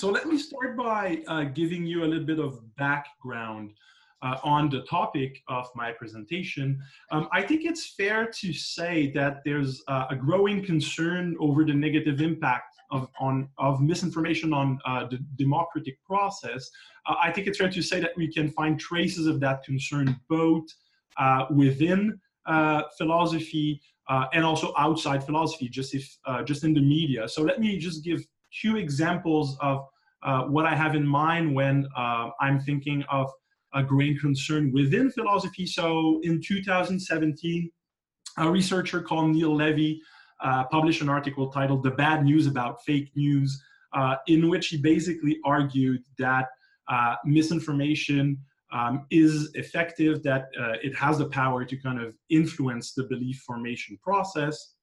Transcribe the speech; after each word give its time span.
So 0.00 0.08
let 0.08 0.26
me 0.26 0.38
start 0.38 0.78
by 0.78 1.22
uh, 1.28 1.44
giving 1.44 1.84
you 1.84 2.04
a 2.04 2.06
little 2.06 2.24
bit 2.24 2.38
of 2.38 2.62
background 2.76 3.72
uh, 4.22 4.38
on 4.42 4.70
the 4.70 4.80
topic 4.84 5.42
of 5.46 5.68
my 5.74 5.92
presentation. 5.92 6.80
Um, 7.10 7.28
I 7.32 7.42
think 7.42 7.66
it's 7.66 7.92
fair 7.98 8.24
to 8.24 8.50
say 8.54 9.10
that 9.14 9.42
there's 9.44 9.82
uh, 9.88 10.06
a 10.08 10.16
growing 10.16 10.64
concern 10.64 11.36
over 11.38 11.66
the 11.66 11.74
negative 11.74 12.22
impact 12.22 12.76
of, 12.90 13.10
on, 13.20 13.50
of 13.58 13.82
misinformation 13.82 14.54
on 14.54 14.78
uh, 14.86 15.06
the 15.06 15.18
democratic 15.36 16.02
process. 16.02 16.70
Uh, 17.04 17.16
I 17.20 17.30
think 17.30 17.46
it's 17.46 17.58
fair 17.58 17.68
to 17.70 17.82
say 17.82 18.00
that 18.00 18.12
we 18.16 18.32
can 18.32 18.48
find 18.48 18.80
traces 18.80 19.26
of 19.26 19.38
that 19.40 19.62
concern 19.64 20.18
both 20.30 20.64
uh, 21.18 21.44
within 21.50 22.18
philosophy 22.96 23.82
and 24.32 24.46
also 24.46 24.72
outside 24.78 25.22
philosophy, 25.22 25.68
just, 25.68 25.94
if, 25.94 26.16
just 26.46 26.64
in 26.64 26.72
the 26.72 26.80
media. 26.80 27.28
So 27.28 27.42
let 27.42 27.60
me 27.60 27.76
just 27.76 28.02
give 28.02 28.24
two 28.62 28.76
examples 28.76 29.56
of 29.60 29.86
uh, 30.22 30.42
what 30.42 30.66
I 30.66 30.74
have 30.74 30.94
in 30.94 31.06
mind 31.06 31.54
when 31.54 31.88
uh, 31.96 32.30
I'm 32.40 32.60
thinking 32.60 33.04
of 33.10 33.30
a 33.72 33.82
growing 33.82 34.18
concern 34.18 34.72
within 34.72 35.10
philosophy. 35.10 35.66
So 35.66 36.20
in 36.22 36.40
2017, 36.42 37.70
a 38.38 38.50
researcher 38.50 39.00
called 39.00 39.30
Neil 39.30 39.54
Levy 39.54 40.00
uh, 40.40 40.64
published 40.64 41.02
an 41.02 41.08
article 41.08 41.50
titled 41.50 41.82
The 41.82 41.90
Bad 41.90 42.24
News 42.24 42.46
About 42.46 42.82
Fake 42.84 43.10
News, 43.14 43.62
uh, 43.92 44.16
in 44.26 44.48
which 44.48 44.68
he 44.68 44.76
basically 44.76 45.38
argued 45.44 46.02
that 46.18 46.46
uh, 46.88 47.16
misinformation 47.24 48.38
um, 48.72 49.06
is 49.10 49.50
effective, 49.54 50.22
that 50.22 50.48
uh, 50.58 50.74
it 50.82 50.94
has 50.94 51.18
the 51.18 51.26
power 51.26 51.64
to 51.64 51.76
kind 51.76 52.00
of 52.00 52.14
influence 52.30 52.92
the 52.94 53.04
belief 53.04 53.42
formation 53.46 53.98
process 54.02 54.74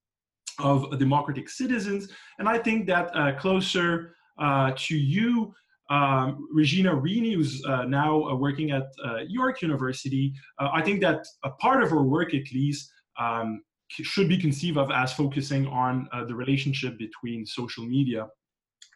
of 0.60 0.98
democratic 1.00 1.50
citizens. 1.50 2.10
And 2.40 2.48
I 2.48 2.58
think 2.58 2.88
that 2.88 3.16
uh, 3.16 3.34
closer 3.40 4.16
uh, 4.40 4.72
to 4.76 4.96
you, 4.96 5.54
um, 5.90 6.48
Regina 6.52 6.92
Rini, 6.92 7.36
who's 7.36 7.64
uh, 7.66 7.86
now 7.86 8.24
uh, 8.24 8.36
working 8.36 8.72
at 8.72 8.88
uh, 9.06 9.20
York 9.28 9.62
University, 9.62 10.34
uh, 10.60 10.70
I 10.74 10.82
think 10.82 11.02
that 11.02 11.26
a 11.44 11.52
part 11.52 11.82
of 11.82 11.90
her 11.90 12.04
work, 12.04 12.34
at 12.34 12.52
least, 12.54 12.92
um, 13.18 13.62
should 13.90 14.28
be 14.28 14.38
conceived 14.38 14.78
of 14.78 14.92
as 14.92 15.14
focusing 15.14 15.66
on 15.68 16.10
the 16.28 16.36
relationship 16.36 16.98
between 16.98 17.46
social 17.46 17.86
media 17.86 18.28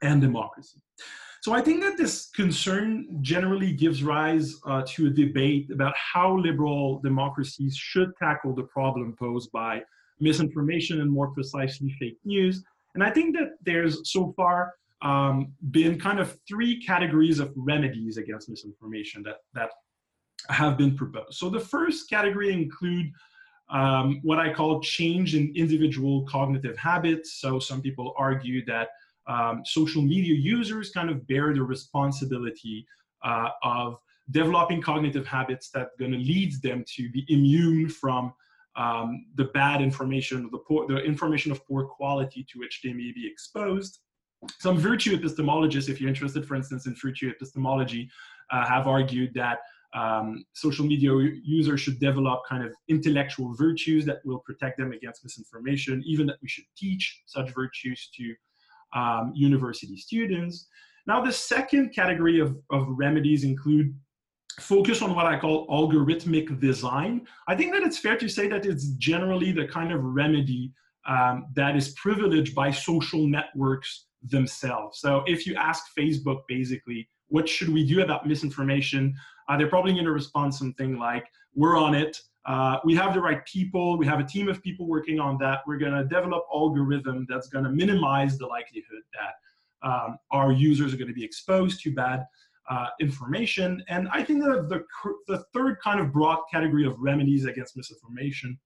and 0.02 0.20
democracy. 0.20 0.82
So 1.42 1.54
I 1.54 1.62
think 1.62 1.82
that 1.82 1.98
this 1.98 2.30
concern 2.36 3.08
generally 3.22 3.74
gives 3.74 4.04
rise 4.04 4.60
uh, 4.68 4.84
to 4.90 5.08
a 5.08 5.10
debate 5.10 5.72
about 5.72 5.96
how 5.96 6.38
liberal 6.38 7.00
democracies 7.00 7.76
should 7.76 8.12
tackle 8.22 8.54
the 8.54 8.64
problem 8.64 9.16
posed 9.18 9.52
by 9.52 9.82
misinformation 10.22 11.02
and 11.02 11.12
more 11.12 11.30
precisely 11.32 11.96
fake 12.00 12.18
news. 12.24 12.64
And 12.96 13.04
I 13.04 13.10
think 13.10 13.36
that 13.38 13.52
there's 13.64 14.12
so 14.12 14.34
far 14.36 14.74
um, 15.02 15.54
been 15.72 16.00
kind 16.00 16.20
of 16.20 16.38
three 16.48 16.82
categories 16.82 17.40
of 17.40 17.52
remedies 17.56 18.18
against 18.18 18.50
misinformation 18.50 19.24
that, 19.24 19.38
that 19.54 19.70
have 20.50 20.78
been 20.78 20.96
proposed. 20.96 21.34
So 21.34 21.50
the 21.50 21.60
first 21.60 22.10
category 22.10 22.54
include 22.54 23.12
um, 23.70 24.20
what 24.24 24.38
I 24.38 24.54
call 24.54 24.82
change 24.82 25.34
in 25.34 25.54
individual 25.56 26.26
cognitive 26.26 26.78
habits. 26.78 27.40
So 27.40 27.58
some 27.58 27.82
people 27.82 28.14
argue 28.18 28.66
that 28.66 28.90
um, 29.28 29.64
social 29.66 30.02
media 30.02 30.36
users 30.36 30.92
kind 30.92 31.10
of 31.10 31.26
bear 31.28 31.54
the 31.54 31.64
responsibility 31.64 32.86
uh, 33.24 33.50
of 33.64 34.00
developing 34.32 34.82
cognitive 34.82 35.26
habits 35.26 35.70
that 35.72 35.90
going 36.00 36.12
to 36.12 36.18
lead 36.18 36.54
them 36.62 36.84
to 36.96 37.10
be 37.12 37.26
immune 37.30 37.90
from 37.90 38.34
um, 38.76 39.26
the 39.36 39.46
bad 39.46 39.82
information, 39.82 40.50
the, 40.52 40.60
poor, 40.60 40.88
the 40.88 40.98
information 40.98 41.52
of 41.52 41.66
poor 41.68 41.86
quality 41.86 42.46
to 42.52 42.60
which 42.60 42.82
they 42.84 42.94
may 42.94 43.12
be 43.12 43.28
exposed. 43.30 44.00
Some 44.60 44.78
virtue 44.78 45.18
epistemologists, 45.18 45.90
if 45.90 46.00
you're 46.00 46.10
interested, 46.10 46.48
for 46.48 46.56
instance, 46.56 46.88
in 46.88 46.96
virtue 46.96 47.30
epistemology, 47.30 48.10
uh, 48.52 48.66
have 48.66 48.88
argued 48.88 49.34
that 49.36 49.60
um, 49.94 50.46
social 50.54 50.86
media 50.86 51.12
users 51.44 51.82
should 51.82 52.00
develop 52.00 52.42
kind 52.48 52.64
of 52.64 52.74
intellectual 52.88 53.54
virtues 53.56 54.06
that 54.06 54.20
will 54.24 54.40
protect 54.40 54.78
them 54.78 54.94
against 54.94 55.24
misinformation, 55.24 56.02
even 56.06 56.26
that 56.28 56.38
we 56.42 56.48
should 56.48 56.64
teach 56.78 57.22
such 57.26 57.54
virtues 57.54 58.10
to 58.16 58.34
um, 59.00 59.32
university 59.36 59.98
students. 59.98 60.68
Now, 61.08 61.22
the 61.22 61.32
second 61.32 61.94
category 61.94 62.40
of, 62.40 62.58
of 62.70 62.88
remedies 62.90 63.44
include 63.44 63.94
focus 64.60 65.02
on 65.02 65.16
what 65.16 65.26
I 65.26 65.40
call 65.40 65.68
algorithmic 65.68 66.60
design. 66.60 67.28
I 67.48 67.56
think 67.56 67.74
that 67.74 67.84
it's 67.84 67.98
fair 67.98 68.18
to 68.18 68.28
say 68.28 68.48
that 68.48 68.66
it's 68.66 68.90
generally 68.98 69.52
the 69.52 69.68
kind 69.68 69.92
of 69.92 70.04
remedy 70.04 70.74
um, 71.08 71.48
that 71.56 71.76
is 71.76 71.90
privileged 71.94 72.54
by 72.54 72.72
social 72.72 73.28
networks 73.28 74.06
themselves. 74.24 75.00
So 75.00 75.24
if 75.28 75.48
you 75.48 75.56
ask 75.56 75.86
Facebook 75.98 76.42
basically, 76.48 77.08
what 77.28 77.48
should 77.48 77.70
we 77.70 77.86
do 77.86 78.02
about 78.02 78.28
misinformation? 78.28 79.16
Uh, 79.48 79.58
they're 79.58 79.70
probably 79.70 79.94
going 79.94 80.06
to 80.06 80.12
respond 80.12 80.54
something 80.54 80.98
like, 80.98 81.26
we're 81.56 81.78
on 81.78 81.96
it. 81.96 82.20
Uh, 82.46 82.78
we 82.84 82.96
have 82.96 83.14
the 83.14 83.22
right 83.22 83.46
people. 83.46 83.98
We 83.98 84.06
have 84.06 84.20
a 84.20 84.24
team 84.24 84.48
of 84.50 84.62
people 84.62 84.88
working 84.88 85.20
on 85.20 85.38
that. 85.40 85.62
We're 85.68 85.78
going 85.78 85.94
to 85.94 86.04
develop 86.04 86.44
algorithm 86.54 87.26
that's 87.30 87.48
going 87.48 87.66
to 87.66 87.72
minimize 87.72 88.38
the 88.38 88.48
likelihood 88.48 89.04
that 89.14 89.88
um, 89.88 90.18
our 90.32 90.52
users 90.52 90.94
are 90.94 90.98
going 90.98 91.08
to 91.08 91.14
be 91.14 91.24
exposed 91.24 91.82
to 91.84 91.94
bad 91.94 92.26
uh, 92.70 92.88
information. 93.00 93.84
And 93.90 94.08
I 94.12 94.24
think 94.24 94.44
that 94.44 94.70
the, 94.70 94.84
the 95.28 95.44
third 95.54 95.78
kind 95.84 96.00
of 96.00 96.12
broad 96.12 96.40
category 96.52 96.86
of 96.86 96.96
remedies 97.00 97.46
against 97.46 97.76
misinformation 97.76 98.60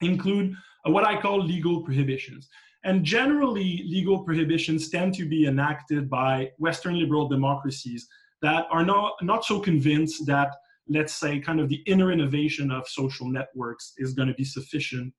include 0.00 0.54
uh, 0.86 0.90
what 0.90 1.04
I 1.04 1.20
call 1.20 1.42
legal 1.42 1.82
prohibitions. 1.82 2.48
And 2.84 3.04
generally, 3.04 3.84
legal 3.86 4.24
prohibitions 4.24 4.88
tend 4.88 5.14
to 5.14 5.28
be 5.28 5.46
enacted 5.46 6.08
by 6.08 6.50
Western 6.58 6.98
liberal 6.98 7.28
democracies 7.28 8.06
that 8.40 8.66
are 8.70 8.84
not, 8.84 9.14
not 9.22 9.44
so 9.44 9.58
convinced 9.58 10.26
that, 10.26 10.54
let's 10.88 11.12
say, 11.12 11.40
kind 11.40 11.58
of 11.58 11.68
the 11.68 11.82
inner 11.86 12.12
innovation 12.12 12.70
of 12.70 12.86
social 12.86 13.28
networks 13.28 13.94
is 13.98 14.14
going 14.14 14.28
to 14.28 14.34
be 14.34 14.44
sufficient 14.44 15.12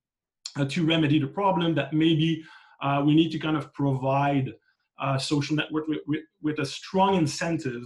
uh, 0.57 0.65
to 0.65 0.85
remedy 0.85 1.19
the 1.19 1.27
problem, 1.27 1.75
that 1.75 1.93
maybe 1.93 2.43
uh, 2.81 3.03
we 3.05 3.13
need 3.13 3.29
to 3.31 3.39
kind 3.39 3.57
of 3.57 3.73
provide 3.73 4.53
uh, 4.99 5.17
social 5.17 5.55
network 5.55 5.87
with, 5.87 5.99
with, 6.07 6.21
with, 6.41 6.59
a 6.59 6.65
strong 6.65 7.15
incentive 7.15 7.83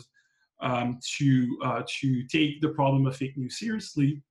um, 0.64 1.00
to, 1.18 1.58
uh, 1.64 1.82
to 2.00 2.24
take 2.28 2.62
the 2.62 2.70
problem 2.70 3.06
of 3.06 3.16
fake 3.16 3.38
news 3.38 3.60
seriously. 3.60 4.22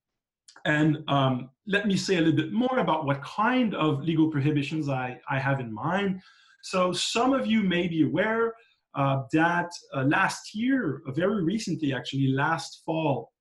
And 0.65 0.99
um, 1.09 1.51
let 1.67 1.87
me 1.87 1.97
say 1.97 2.17
a 2.17 2.21
little 2.21 2.37
bit 2.37 2.53
more 2.53 2.79
about 2.79 3.05
what 3.07 3.23
kind 3.23 3.75
of 3.75 4.03
legal 4.03 4.31
prohibitions 4.31 4.89
I, 4.89 5.21
I 5.29 5.39
have 5.39 5.61
in 5.61 5.73
mind. 5.73 6.21
So 6.63 6.93
some 6.93 7.33
of 7.33 7.47
you 7.47 7.63
may 7.63 7.89
be 7.89 8.03
aware 8.05 8.55
uh, 8.95 9.23
that 9.33 9.71
uh, 9.95 10.03
last 10.05 10.55
year, 10.55 11.03
uh, 11.07 11.13
very 11.13 11.43
recently 11.43 11.93
actually, 11.95 12.29
last 12.29 12.83
fall, 12.85 13.33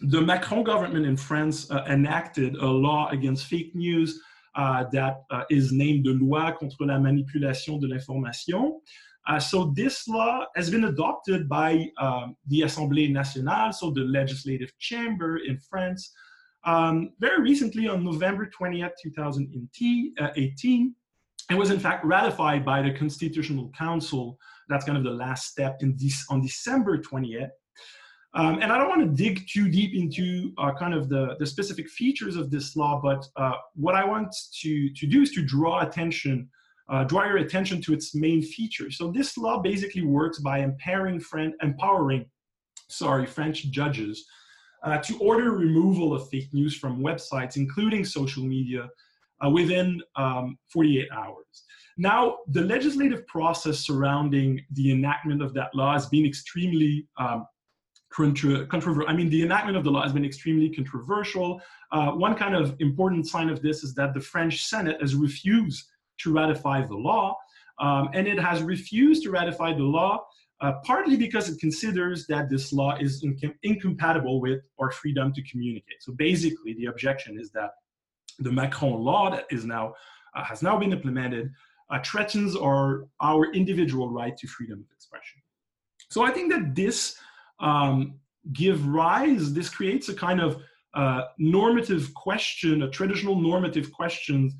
the 0.00 0.20
Macron 0.20 0.62
government 0.62 1.06
in 1.06 1.16
France 1.16 1.70
uh, 1.70 1.84
enacted 1.88 2.56
a 2.56 2.66
law 2.66 3.08
against 3.10 3.46
fake 3.46 3.74
news 3.74 4.20
uh, 4.54 4.84
that 4.92 5.22
uh, 5.30 5.44
is 5.50 5.72
named 5.72 6.04
the 6.04 6.12
Loi 6.12 6.52
contre 6.52 6.86
la 6.86 6.98
manipulation 6.98 7.78
de 7.78 7.86
l'information. 7.86 8.80
So 9.38 9.72
this 9.76 10.08
law 10.08 10.44
has 10.56 10.70
been 10.70 10.84
adopted 10.84 11.48
by 11.48 11.88
um, 11.98 12.36
the 12.48 12.62
Assemblée 12.62 13.10
nationale, 13.12 13.72
so 13.72 13.90
the 13.90 14.00
legislative 14.00 14.72
chamber 14.78 15.38
in 15.46 15.58
France, 15.58 16.12
um, 16.64 17.12
very 17.20 17.40
recently, 17.42 17.88
on 17.88 18.04
November 18.04 18.50
20th, 18.58 18.92
2018, 19.02 20.94
it 21.50 21.54
was 21.54 21.70
in 21.70 21.80
fact 21.80 22.04
ratified 22.04 22.64
by 22.64 22.82
the 22.82 22.92
Constitutional 22.92 23.72
Council. 23.76 24.38
That's 24.68 24.84
kind 24.84 24.98
of 24.98 25.04
the 25.04 25.10
last 25.10 25.46
step 25.46 25.78
in 25.80 25.96
this, 25.96 26.24
on 26.28 26.42
December 26.42 26.98
20th. 26.98 27.50
Um, 28.34 28.60
and 28.62 28.70
I 28.70 28.78
don't 28.78 28.88
want 28.88 29.00
to 29.00 29.22
dig 29.22 29.44
too 29.48 29.68
deep 29.68 29.92
into 29.94 30.52
uh, 30.56 30.72
kind 30.74 30.94
of 30.94 31.08
the, 31.08 31.34
the 31.40 31.46
specific 31.46 31.88
features 31.88 32.36
of 32.36 32.50
this 32.50 32.76
law, 32.76 33.00
but 33.02 33.26
uh, 33.34 33.54
what 33.74 33.96
I 33.96 34.04
want 34.04 34.32
to, 34.60 34.90
to 34.94 35.06
do 35.06 35.22
is 35.22 35.32
to 35.32 35.42
draw 35.42 35.80
attention, 35.80 36.48
uh, 36.90 37.04
draw 37.04 37.24
your 37.24 37.38
attention 37.38 37.80
to 37.82 37.92
its 37.94 38.14
main 38.14 38.42
features. 38.42 38.98
So 38.98 39.10
this 39.10 39.38
law 39.38 39.62
basically 39.62 40.02
works 40.02 40.40
by 40.40 40.58
empowering, 40.58 41.22
empowering 41.62 42.26
sorry, 42.88 43.26
French 43.26 43.70
judges 43.70 44.26
uh, 44.82 44.98
to 44.98 45.16
order 45.18 45.52
removal 45.52 46.12
of 46.12 46.28
fake 46.28 46.52
news 46.52 46.76
from 46.76 47.00
websites, 47.00 47.56
including 47.56 48.04
social 48.04 48.42
media, 48.42 48.88
uh, 49.44 49.48
within 49.48 50.02
um, 50.16 50.58
48 50.72 51.08
hours. 51.12 51.64
Now, 51.96 52.38
the 52.48 52.62
legislative 52.62 53.26
process 53.26 53.78
surrounding 53.78 54.64
the 54.72 54.90
enactment 54.90 55.42
of 55.42 55.54
that 55.54 55.74
law 55.74 55.92
has 55.92 56.06
been 56.06 56.24
extremely 56.24 57.06
um, 57.18 57.46
controversial. 58.10 59.04
I 59.08 59.12
mean, 59.12 59.30
the 59.30 59.42
enactment 59.42 59.76
of 59.76 59.84
the 59.84 59.90
law 59.90 60.02
has 60.02 60.12
been 60.12 60.24
extremely 60.24 60.70
controversial. 60.70 61.60
Uh, 61.92 62.12
one 62.12 62.34
kind 62.34 62.54
of 62.54 62.74
important 62.80 63.26
sign 63.26 63.48
of 63.48 63.62
this 63.62 63.84
is 63.84 63.94
that 63.94 64.14
the 64.14 64.20
French 64.20 64.64
Senate 64.64 65.00
has 65.00 65.14
refused 65.14 65.84
to 66.22 66.32
ratify 66.32 66.86
the 66.86 66.96
law, 66.96 67.36
um, 67.78 68.10
and 68.14 68.26
it 68.26 68.38
has 68.38 68.62
refused 68.62 69.22
to 69.24 69.30
ratify 69.30 69.72
the 69.72 69.82
law 69.82 70.24
uh, 70.60 70.72
partly 70.84 71.16
because 71.16 71.48
it 71.48 71.58
considers 71.58 72.26
that 72.26 72.50
this 72.50 72.72
law 72.72 72.96
is 73.00 73.24
inc 73.24 73.54
incompatible 73.62 74.40
with 74.40 74.60
our 74.78 74.90
freedom 74.90 75.32
to 75.32 75.42
communicate. 75.50 76.00
So 76.00 76.12
basically, 76.12 76.74
the 76.74 76.86
objection 76.86 77.38
is 77.38 77.50
that 77.52 77.70
the 78.38 78.52
Macron 78.52 79.02
law 79.02 79.30
that 79.30 79.46
is 79.50 79.64
now 79.64 79.94
uh, 80.34 80.44
has 80.44 80.62
now 80.62 80.78
been 80.78 80.92
implemented 80.92 81.50
uh, 81.90 81.98
threatens 82.04 82.56
our 82.56 83.06
our 83.20 83.52
individual 83.52 84.10
right 84.10 84.36
to 84.36 84.46
freedom 84.46 84.80
of 84.80 84.86
expression. 84.94 85.40
So 86.10 86.24
I 86.24 86.30
think 86.30 86.52
that 86.52 86.74
this 86.74 87.16
um, 87.60 88.20
give 88.52 88.86
rise, 88.86 89.52
this 89.52 89.70
creates 89.70 90.08
a 90.08 90.14
kind 90.14 90.40
of 90.40 90.62
uh, 90.94 91.22
normative 91.38 92.12
question, 92.14 92.82
a 92.82 92.90
traditional 92.90 93.36
normative 93.40 93.92
question, 93.92 94.52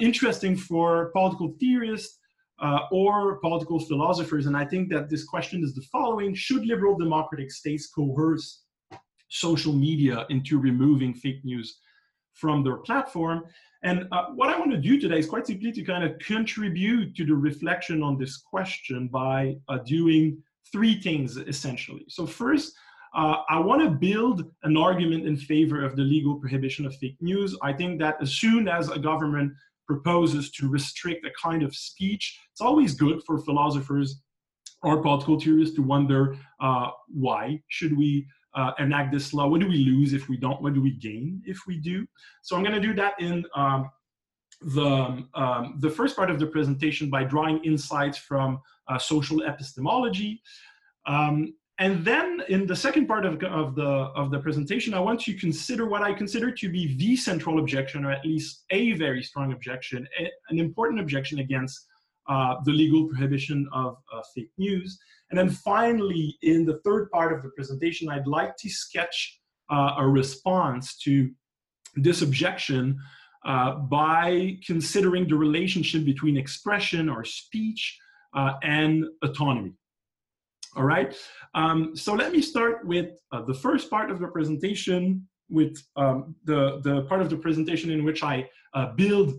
interesting 0.00 0.56
for 0.56 1.10
political 1.12 1.54
theorists 1.60 2.18
uh, 2.60 2.80
or 2.90 3.36
political 3.40 3.78
philosophers. 3.78 4.46
And 4.46 4.56
I 4.56 4.64
think 4.64 4.90
that 4.90 5.10
this 5.10 5.24
question 5.24 5.62
is 5.62 5.74
the 5.74 5.84
following 5.92 6.34
Should 6.34 6.66
liberal 6.66 6.96
democratic 6.96 7.50
states 7.50 7.88
coerce 7.88 8.62
social 9.28 9.72
media 9.72 10.26
into 10.30 10.58
removing 10.58 11.12
fake 11.14 11.44
news 11.44 11.78
from 12.34 12.62
their 12.62 12.76
platform? 12.78 13.44
And 13.82 14.08
uh, 14.10 14.26
what 14.34 14.48
I 14.48 14.58
want 14.58 14.72
to 14.72 14.78
do 14.78 14.98
today 14.98 15.18
is 15.18 15.28
quite 15.28 15.46
simply 15.46 15.70
to 15.72 15.82
kind 15.82 16.02
of 16.02 16.18
contribute 16.18 17.14
to 17.16 17.26
the 17.26 17.34
reflection 17.34 18.02
on 18.02 18.18
this 18.18 18.38
question 18.38 19.08
by 19.08 19.56
uh, 19.68 19.78
doing 19.86 20.42
three 20.72 21.00
things 21.00 21.36
essentially. 21.36 22.04
So, 22.08 22.26
first, 22.26 22.74
uh, 23.14 23.36
I 23.48 23.58
want 23.58 23.82
to 23.82 23.90
build 23.90 24.44
an 24.62 24.76
argument 24.76 25.26
in 25.26 25.36
favor 25.36 25.84
of 25.84 25.96
the 25.96 26.02
legal 26.02 26.36
prohibition 26.36 26.84
of 26.84 26.94
fake 26.96 27.16
news. 27.20 27.56
I 27.62 27.72
think 27.72 27.98
that 28.00 28.16
as 28.20 28.32
soon 28.32 28.68
as 28.68 28.90
a 28.90 28.98
government 28.98 29.52
proposes 29.86 30.50
to 30.52 30.68
restrict 30.68 31.24
a 31.26 31.30
kind 31.40 31.62
of 31.62 31.74
speech, 31.74 32.38
it's 32.52 32.60
always 32.60 32.94
good 32.94 33.22
for 33.24 33.38
philosophers 33.38 34.20
or 34.82 35.02
political 35.02 35.38
theorists 35.38 35.74
to 35.76 35.82
wonder 35.82 36.36
uh, 36.60 36.90
why 37.08 37.60
should 37.68 37.96
we 37.96 38.26
uh, 38.54 38.72
enact 38.78 39.12
this 39.12 39.32
law? 39.34 39.46
What 39.46 39.60
do 39.60 39.68
we 39.68 39.78
lose 39.78 40.12
if 40.12 40.28
we 40.28 40.36
don't? 40.36 40.60
What 40.62 40.74
do 40.74 40.82
we 40.82 40.92
gain 40.92 41.42
if 41.44 41.58
we 41.66 41.78
do? 41.78 42.06
So 42.42 42.56
I'm 42.56 42.62
going 42.62 42.74
to 42.74 42.80
do 42.80 42.94
that 42.94 43.14
in 43.20 43.44
um, 43.54 43.90
the, 44.62 45.24
um, 45.34 45.78
the 45.80 45.90
first 45.90 46.16
part 46.16 46.30
of 46.30 46.38
the 46.38 46.46
presentation 46.46 47.10
by 47.10 47.24
drawing 47.24 47.62
insights 47.64 48.18
from 48.18 48.60
uh, 48.88 48.98
social 48.98 49.42
epistemology. 49.42 50.40
Um, 51.06 51.54
and 51.78 52.04
then 52.04 52.42
in 52.48 52.66
the 52.66 52.74
second 52.74 53.06
part 53.06 53.26
of, 53.26 53.42
of, 53.44 53.74
the, 53.74 53.86
of 53.86 54.30
the 54.30 54.38
presentation, 54.38 54.94
I 54.94 55.00
want 55.00 55.20
to 55.20 55.34
consider 55.34 55.86
what 55.86 56.02
I 56.02 56.14
consider 56.14 56.50
to 56.50 56.70
be 56.70 56.96
the 56.96 57.16
central 57.16 57.58
objection, 57.58 58.04
or 58.04 58.12
at 58.12 58.24
least 58.24 58.64
a 58.70 58.92
very 58.94 59.22
strong 59.22 59.52
objection, 59.52 60.08
a, 60.18 60.30
an 60.48 60.58
important 60.58 61.00
objection 61.00 61.40
against 61.40 61.86
uh, 62.28 62.56
the 62.64 62.72
legal 62.72 63.08
prohibition 63.08 63.68
of 63.74 63.98
uh, 64.12 64.22
fake 64.34 64.50
news. 64.56 64.98
And 65.30 65.38
then 65.38 65.50
finally, 65.50 66.38
in 66.42 66.64
the 66.64 66.78
third 66.84 67.10
part 67.10 67.32
of 67.32 67.42
the 67.42 67.50
presentation, 67.50 68.08
I'd 68.08 68.26
like 68.26 68.56
to 68.56 68.70
sketch 68.70 69.38
uh, 69.70 69.94
a 69.98 70.06
response 70.06 70.96
to 70.98 71.30
this 71.94 72.22
objection 72.22 72.98
uh, 73.44 73.74
by 73.74 74.58
considering 74.66 75.28
the 75.28 75.36
relationship 75.36 76.04
between 76.04 76.36
expression 76.38 77.08
or 77.10 77.22
speech 77.24 77.98
uh, 78.34 78.54
and 78.62 79.04
autonomy. 79.22 79.74
All 80.76 80.84
right, 80.84 81.16
um, 81.54 81.96
so 81.96 82.12
let 82.12 82.32
me 82.32 82.42
start 82.42 82.86
with 82.86 83.18
uh, 83.32 83.40
the 83.40 83.54
first 83.54 83.88
part 83.88 84.10
of 84.10 84.20
the 84.20 84.26
presentation, 84.28 85.26
with 85.48 85.82
um, 85.96 86.34
the, 86.44 86.80
the 86.82 87.02
part 87.04 87.22
of 87.22 87.30
the 87.30 87.36
presentation 87.38 87.90
in 87.90 88.04
which 88.04 88.22
I 88.22 88.46
uh, 88.74 88.92
build 88.92 89.38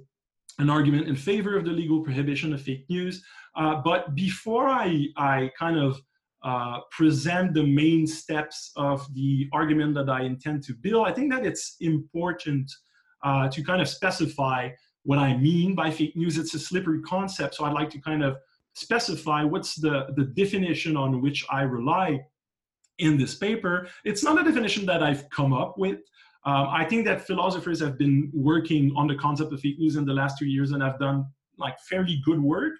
an 0.57 0.71
argument 0.71 1.07
in 1.07 1.15
favor 1.15 1.55
of 1.55 1.63
the 1.63 1.71
legal 1.71 2.01
prohibition 2.01 2.53
of 2.53 2.61
fake 2.63 2.85
news. 2.89 3.23
Uh, 3.55 3.75
but 3.83 4.15
before 4.15 4.67
I, 4.67 5.09
I 5.15 5.51
kind 5.59 5.77
of 5.77 6.01
uh, 6.43 6.79
present 6.89 7.53
the 7.53 7.67
main 7.67 8.07
steps 8.07 8.71
of 8.75 9.05
the 9.13 9.47
argument 9.53 9.93
that 9.93 10.09
I 10.09 10.23
intend 10.23 10.63
to 10.63 10.73
build, 10.73 11.07
I 11.07 11.11
think 11.11 11.31
that 11.33 11.45
it's 11.45 11.75
important 11.81 12.71
uh, 13.23 13.47
to 13.49 13.63
kind 13.63 13.79
of 13.79 13.87
specify 13.87 14.69
what 15.03 15.19
I 15.19 15.37
mean 15.37 15.75
by 15.75 15.91
fake 15.91 16.15
news. 16.15 16.39
It's 16.39 16.55
a 16.55 16.59
slippery 16.59 17.01
concept, 17.03 17.53
so 17.55 17.65
I'd 17.65 17.73
like 17.73 17.91
to 17.91 18.01
kind 18.01 18.23
of 18.23 18.37
specify 18.77 19.43
what's 19.43 19.75
the, 19.75 20.07
the 20.15 20.23
definition 20.23 20.95
on 20.95 21.19
which 21.21 21.43
I 21.49 21.61
rely 21.63 22.19
in 22.99 23.17
this 23.17 23.35
paper. 23.35 23.87
It's 24.05 24.23
not 24.23 24.39
a 24.39 24.43
definition 24.43 24.85
that 24.85 25.01
I've 25.01 25.27
come 25.31 25.51
up 25.51 25.77
with. 25.77 25.99
Um, 26.45 26.67
I 26.69 26.85
think 26.85 27.05
that 27.05 27.25
philosophers 27.25 27.79
have 27.79 27.97
been 27.97 28.31
working 28.33 28.93
on 28.95 29.07
the 29.07 29.15
concept 29.15 29.51
of 29.51 29.59
fake 29.59 29.79
news 29.79 29.95
in 29.95 30.05
the 30.05 30.13
last 30.13 30.37
two 30.37 30.45
years 30.45 30.71
and 30.71 30.83
have 30.83 30.99
done 30.99 31.25
like 31.57 31.75
fairly 31.89 32.21
good 32.23 32.39
work. 32.39 32.73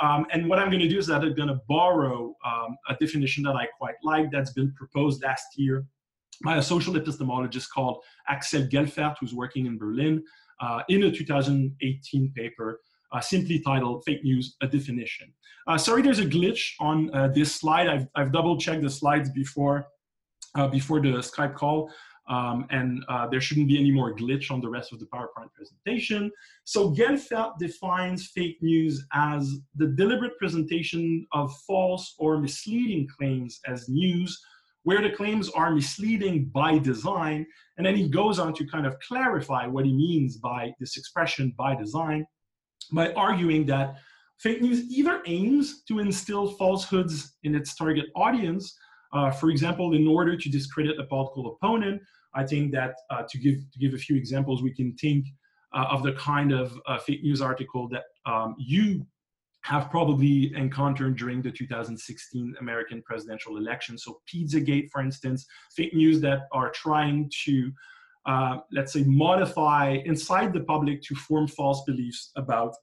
Um, 0.00 0.26
and 0.32 0.48
what 0.48 0.58
I'm 0.58 0.68
going 0.68 0.80
to 0.80 0.88
do 0.88 0.98
is 0.98 1.06
that 1.08 1.20
I'm 1.20 1.34
going 1.34 1.48
to 1.48 1.60
borrow 1.68 2.34
um, 2.46 2.76
a 2.88 2.94
definition 2.98 3.44
that 3.44 3.54
I 3.54 3.66
quite 3.78 3.96
like 4.02 4.30
that's 4.32 4.54
been 4.54 4.72
proposed 4.72 5.22
last 5.22 5.46
year 5.56 5.84
by 6.42 6.56
a 6.56 6.62
social 6.62 6.94
epistemologist 6.94 7.68
called 7.72 8.02
Axel 8.26 8.62
Gelfert, 8.62 9.16
who's 9.20 9.34
working 9.34 9.66
in 9.66 9.78
Berlin, 9.78 10.24
uh, 10.60 10.80
in 10.88 11.04
a 11.04 11.12
2018 11.12 12.32
paper 12.34 12.80
uh, 13.12 13.20
simply 13.20 13.60
titled 13.60 14.02
Fake 14.04 14.24
News, 14.24 14.56
a 14.62 14.66
Definition. 14.66 15.32
Uh, 15.66 15.78
sorry, 15.78 16.02
there's 16.02 16.18
a 16.18 16.26
glitch 16.26 16.72
on 16.80 17.14
uh, 17.14 17.28
this 17.28 17.54
slide. 17.54 17.88
I've, 17.88 18.06
I've 18.16 18.32
double 18.32 18.58
checked 18.58 18.82
the 18.82 18.90
slides 18.90 19.30
before, 19.30 19.86
uh, 20.56 20.68
before 20.68 21.00
the 21.00 21.08
Skype 21.08 21.54
call. 21.54 21.90
Um, 22.28 22.66
and 22.70 23.04
uh, 23.08 23.26
there 23.26 23.40
shouldn't 23.40 23.68
be 23.68 23.78
any 23.78 23.90
more 23.90 24.14
glitch 24.14 24.50
on 24.50 24.60
the 24.60 24.68
rest 24.68 24.92
of 24.92 25.00
the 25.00 25.06
PowerPoint 25.06 25.52
presentation. 25.54 26.30
So 26.64 26.92
Gelfert 26.92 27.58
defines 27.58 28.28
fake 28.28 28.58
news 28.62 29.04
as 29.12 29.58
the 29.74 29.88
deliberate 29.88 30.38
presentation 30.38 31.26
of 31.32 31.52
false 31.66 32.14
or 32.18 32.38
misleading 32.38 33.08
claims 33.18 33.60
as 33.66 33.88
news, 33.88 34.40
where 34.84 35.02
the 35.02 35.10
claims 35.10 35.50
are 35.50 35.74
misleading 35.74 36.46
by 36.46 36.78
design. 36.78 37.44
And 37.76 37.84
then 37.84 37.96
he 37.96 38.08
goes 38.08 38.38
on 38.38 38.54
to 38.54 38.66
kind 38.66 38.86
of 38.86 38.98
clarify 39.00 39.66
what 39.66 39.84
he 39.84 39.92
means 39.92 40.36
by 40.36 40.72
this 40.78 40.96
expression 40.96 41.52
by 41.58 41.74
design 41.74 42.24
by 42.92 43.12
arguing 43.12 43.66
that 43.66 43.96
fake 44.38 44.60
news 44.60 44.84
either 44.90 45.22
aims 45.26 45.82
to 45.84 45.98
instill 45.98 46.52
falsehoods 46.52 47.36
in 47.44 47.54
its 47.54 47.74
target 47.74 48.06
audience, 48.16 48.76
uh, 49.12 49.30
for 49.30 49.50
example, 49.50 49.94
in 49.94 50.06
order 50.06 50.36
to 50.36 50.48
discredit 50.48 50.98
a 50.98 51.04
political 51.04 51.54
opponent. 51.54 52.02
I 52.34 52.44
think 52.44 52.72
that 52.72 52.94
uh, 53.10 53.22
to 53.28 53.38
give 53.38 53.56
to 53.72 53.78
give 53.78 53.94
a 53.94 53.98
few 53.98 54.16
examples, 54.16 54.62
we 54.62 54.74
can 54.74 54.94
think 54.94 55.26
uh, 55.74 55.86
of 55.90 56.02
the 56.02 56.12
kind 56.14 56.52
of 56.52 56.78
uh, 56.86 56.98
fake 56.98 57.22
news 57.22 57.40
article 57.40 57.88
that 57.88 58.04
um, 58.26 58.56
you 58.58 59.06
have 59.62 59.90
probably 59.90 60.52
encountered 60.56 61.16
during 61.16 61.40
the 61.40 61.50
2016 61.50 62.54
American 62.60 63.00
presidential 63.02 63.56
election. 63.56 63.96
So 63.96 64.20
Pizzagate, 64.28 64.90
for 64.90 65.00
instance, 65.00 65.46
fake 65.76 65.94
news 65.94 66.20
that 66.22 66.48
are 66.52 66.70
trying 66.70 67.30
to 67.44 67.70
uh, 68.26 68.58
let's 68.70 68.92
say, 68.92 69.02
modify 69.04 69.98
inside 70.04 70.52
the 70.52 70.60
public 70.60 71.02
to 71.02 71.14
form 71.14 71.46
false 71.48 71.82
beliefs 71.86 72.30
about 72.36 72.74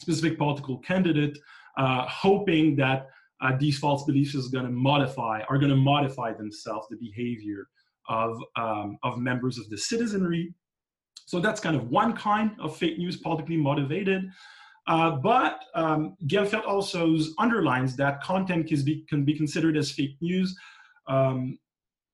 specific 0.00 0.38
political 0.38 0.78
candidate, 0.78 1.38
uh, 1.76 2.06
hoping 2.08 2.76
that 2.76 3.08
uh, 3.42 3.52
these 3.58 3.78
false 3.78 4.04
beliefs 4.04 4.34
is 4.34 4.48
going 4.48 4.64
to 4.64 4.70
modify, 4.70 5.40
are 5.48 5.58
going 5.58 5.70
to 5.70 5.76
modify 5.76 6.32
themselves 6.32 6.86
the 6.90 6.96
behavior 6.96 7.66
of, 8.08 8.38
um, 8.56 8.98
of 9.02 9.18
members 9.18 9.58
of 9.58 9.68
the 9.70 9.78
citizenry. 9.78 10.54
So 11.26 11.40
that's 11.40 11.60
kind 11.60 11.76
of 11.76 11.90
one 11.90 12.12
kind 12.12 12.52
of 12.60 12.76
fake 12.76 12.98
news 12.98 13.16
politically 13.16 13.56
motivated. 13.56 14.30
Uh, 14.86 15.12
but 15.12 15.60
um, 15.74 16.16
Gelfert 16.26 16.66
also 16.66 17.16
underlines 17.38 17.96
that 17.96 18.22
content 18.22 18.66
can 18.66 18.84
be, 18.84 19.04
can 19.08 19.24
be 19.24 19.34
considered 19.34 19.76
as 19.76 19.90
fake 19.92 20.16
news 20.20 20.56
um, 21.06 21.58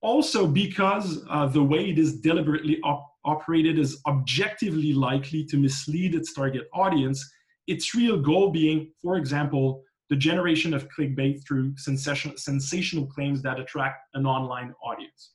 also 0.02 0.46
because 0.46 1.24
uh, 1.30 1.46
the 1.46 1.62
way 1.62 1.90
it 1.90 1.98
is 1.98 2.20
deliberately 2.20 2.78
op- 2.82 3.10
operated 3.24 3.78
is 3.78 4.00
objectively 4.06 4.92
likely 4.92 5.44
to 5.44 5.56
mislead 5.56 6.14
its 6.14 6.32
target 6.32 6.68
audience, 6.72 7.28
its 7.66 7.94
real 7.94 8.20
goal 8.20 8.50
being, 8.50 8.92
for 9.02 9.16
example, 9.16 9.82
the 10.08 10.16
generation 10.16 10.72
of 10.72 10.88
clickbait 10.88 11.44
through 11.46 11.76
sensation- 11.76 12.36
sensational 12.36 13.06
claims 13.06 13.42
that 13.42 13.58
attract 13.58 14.02
an 14.14 14.26
online 14.26 14.72
audience. 14.84 15.32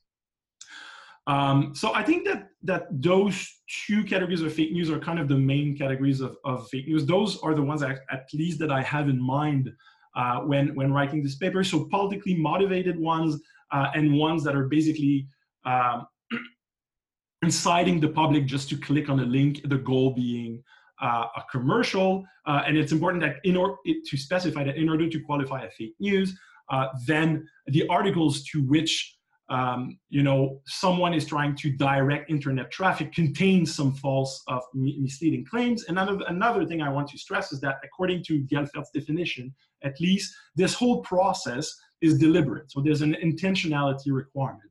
Um, 1.26 1.72
so 1.74 1.94
I 1.94 2.02
think 2.02 2.24
that 2.26 2.48
that 2.64 2.86
those 2.90 3.48
two 3.86 4.02
categories 4.02 4.42
of 4.42 4.52
fake 4.52 4.72
news 4.72 4.90
are 4.90 4.98
kind 4.98 5.20
of 5.20 5.28
the 5.28 5.36
main 5.36 5.76
categories 5.76 6.20
of, 6.20 6.36
of 6.44 6.68
fake 6.68 6.88
news. 6.88 7.06
Those 7.06 7.38
are 7.42 7.54
the 7.54 7.62
ones 7.62 7.82
at 7.82 8.00
least 8.34 8.58
that 8.58 8.72
I 8.72 8.82
have 8.82 9.08
in 9.08 9.20
mind 9.20 9.70
uh, 10.16 10.40
when 10.40 10.74
when 10.74 10.92
writing 10.92 11.22
this 11.22 11.36
paper. 11.36 11.62
So 11.62 11.84
politically 11.84 12.34
motivated 12.34 12.98
ones 12.98 13.40
uh, 13.72 13.90
and 13.94 14.14
ones 14.14 14.44
that 14.44 14.54
are 14.54 14.68
basically 14.68 15.26
um, 15.64 16.06
inciting 17.42 18.00
the 18.00 18.08
public 18.08 18.46
just 18.46 18.68
to 18.68 18.76
click 18.76 19.08
on 19.08 19.20
a 19.20 19.24
link, 19.24 19.60
the 19.68 19.78
goal 19.78 20.14
being 20.14 20.62
uh, 21.02 21.26
a 21.36 21.42
commercial. 21.50 22.24
Uh, 22.46 22.62
and 22.66 22.76
it's 22.76 22.92
important 22.92 23.22
that 23.22 23.36
in 23.44 23.56
order 23.56 23.74
to 23.84 24.16
specify 24.16 24.62
that 24.64 24.76
in 24.76 24.88
order 24.88 25.08
to 25.08 25.20
qualify 25.20 25.64
a 25.64 25.70
fake 25.70 25.94
news, 25.98 26.38
uh, 26.70 26.86
then 27.06 27.46
the 27.66 27.86
articles 27.88 28.44
to 28.44 28.62
which 28.62 29.16
um, 29.48 29.98
you 30.08 30.22
know 30.22 30.60
someone 30.66 31.12
is 31.12 31.26
trying 31.26 31.54
to 31.56 31.70
direct 31.70 32.30
internet 32.30 32.70
traffic 32.70 33.12
contains 33.12 33.74
some 33.74 33.92
false 33.94 34.42
of 34.48 34.62
misleading 34.74 35.44
claims. 35.44 35.84
And 35.84 35.98
another, 35.98 36.24
another 36.28 36.64
thing 36.64 36.80
I 36.80 36.88
want 36.88 37.08
to 37.08 37.18
stress 37.18 37.52
is 37.52 37.60
that 37.60 37.76
according 37.84 38.24
to 38.24 38.44
Gelfert's 38.44 38.90
definition, 38.94 39.52
at 39.82 40.00
least 40.00 40.34
this 40.56 40.74
whole 40.74 41.02
process 41.02 41.74
is 42.02 42.18
deliberate. 42.18 42.70
So 42.70 42.80
there's 42.80 43.02
an 43.02 43.16
intentionality 43.22 44.12
requirement. 44.12 44.70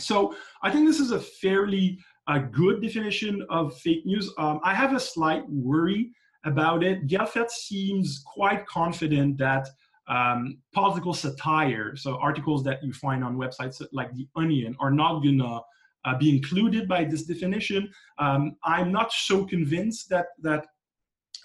So 0.00 0.34
I 0.62 0.70
think 0.70 0.86
this 0.86 1.00
is 1.00 1.12
a 1.12 1.20
fairly 1.20 1.98
uh, 2.26 2.38
good 2.38 2.82
definition 2.82 3.46
of 3.50 3.76
fake 3.78 4.04
news. 4.04 4.32
Um, 4.38 4.60
I 4.64 4.74
have 4.74 4.94
a 4.94 5.00
slight 5.00 5.48
worry 5.48 6.10
about 6.44 6.82
it. 6.82 7.06
Gelfert 7.06 7.50
seems 7.50 8.22
quite 8.26 8.66
confident 8.66 9.38
that 9.38 9.68
um, 10.08 10.58
political 10.74 11.14
satire, 11.14 11.96
so 11.96 12.16
articles 12.16 12.62
that 12.64 12.82
you 12.82 12.92
find 12.92 13.24
on 13.24 13.36
websites 13.36 13.82
like 13.92 14.12
The 14.14 14.26
Onion, 14.36 14.76
are 14.80 14.90
not 14.90 15.20
gonna 15.20 15.60
uh, 16.04 16.18
be 16.18 16.28
included 16.36 16.86
by 16.86 17.04
this 17.04 17.24
definition. 17.24 17.90
Um, 18.18 18.56
I'm 18.64 18.92
not 18.92 19.12
so 19.12 19.46
convinced 19.46 20.08
that 20.10 20.26
that 20.42 20.66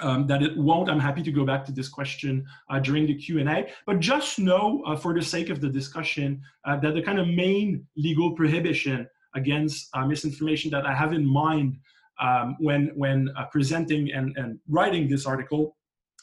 um, 0.01 0.27
that 0.27 0.41
it 0.41 0.57
won't. 0.57 0.89
I'm 0.89 0.99
happy 0.99 1.23
to 1.23 1.31
go 1.31 1.45
back 1.45 1.65
to 1.65 1.71
this 1.71 1.89
question 1.89 2.45
uh, 2.69 2.79
during 2.79 3.05
the 3.05 3.15
Q&A, 3.15 3.71
but 3.85 3.99
just 3.99 4.39
know 4.39 4.83
uh, 4.85 4.95
for 4.95 5.13
the 5.13 5.21
sake 5.21 5.49
of 5.49 5.61
the 5.61 5.69
discussion 5.69 6.41
uh, 6.65 6.77
that 6.77 6.93
the 6.93 7.01
kind 7.01 7.19
of 7.19 7.27
main 7.27 7.85
legal 7.97 8.31
prohibition 8.33 9.07
against 9.35 9.89
uh, 9.93 10.05
misinformation 10.05 10.71
that 10.71 10.85
I 10.85 10.93
have 10.93 11.13
in 11.13 11.25
mind 11.25 11.77
um, 12.19 12.55
when, 12.59 12.91
when 12.95 13.29
uh, 13.37 13.45
presenting 13.45 14.11
and, 14.11 14.35
and 14.37 14.59
writing 14.67 15.07
this 15.07 15.25
article 15.25 15.75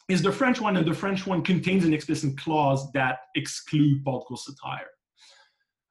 is 0.09 0.23
the 0.23 0.31
French 0.31 0.61
one, 0.61 0.77
and 0.77 0.87
the 0.87 0.95
French 0.95 1.27
one 1.27 1.43
contains 1.43 1.85
an 1.85 1.93
explicit 1.93 2.39
clause 2.39 2.91
that 2.93 3.21
exclude 3.35 4.05
political 4.05 4.37
satire. 4.37 4.87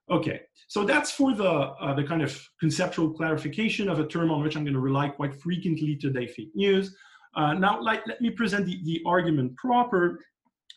Okay, 0.09 0.41
so 0.67 0.85
that's 0.85 1.11
for 1.11 1.33
the, 1.33 1.49
uh, 1.49 1.93
the 1.93 2.03
kind 2.03 2.21
of 2.21 2.47
conceptual 2.59 3.11
clarification 3.11 3.89
of 3.89 3.99
a 3.99 4.07
term 4.07 4.31
on 4.31 4.41
which 4.41 4.55
I'm 4.55 4.63
going 4.63 4.73
to 4.73 4.79
rely 4.79 5.09
quite 5.09 5.33
frequently 5.33 5.95
today, 5.95 6.27
fake 6.27 6.51
news. 6.55 6.95
Uh, 7.35 7.53
now, 7.53 7.81
let 7.81 8.21
me 8.21 8.29
present 8.29 8.65
the, 8.65 8.79
the 8.83 9.01
argument 9.05 9.55
proper. 9.57 10.19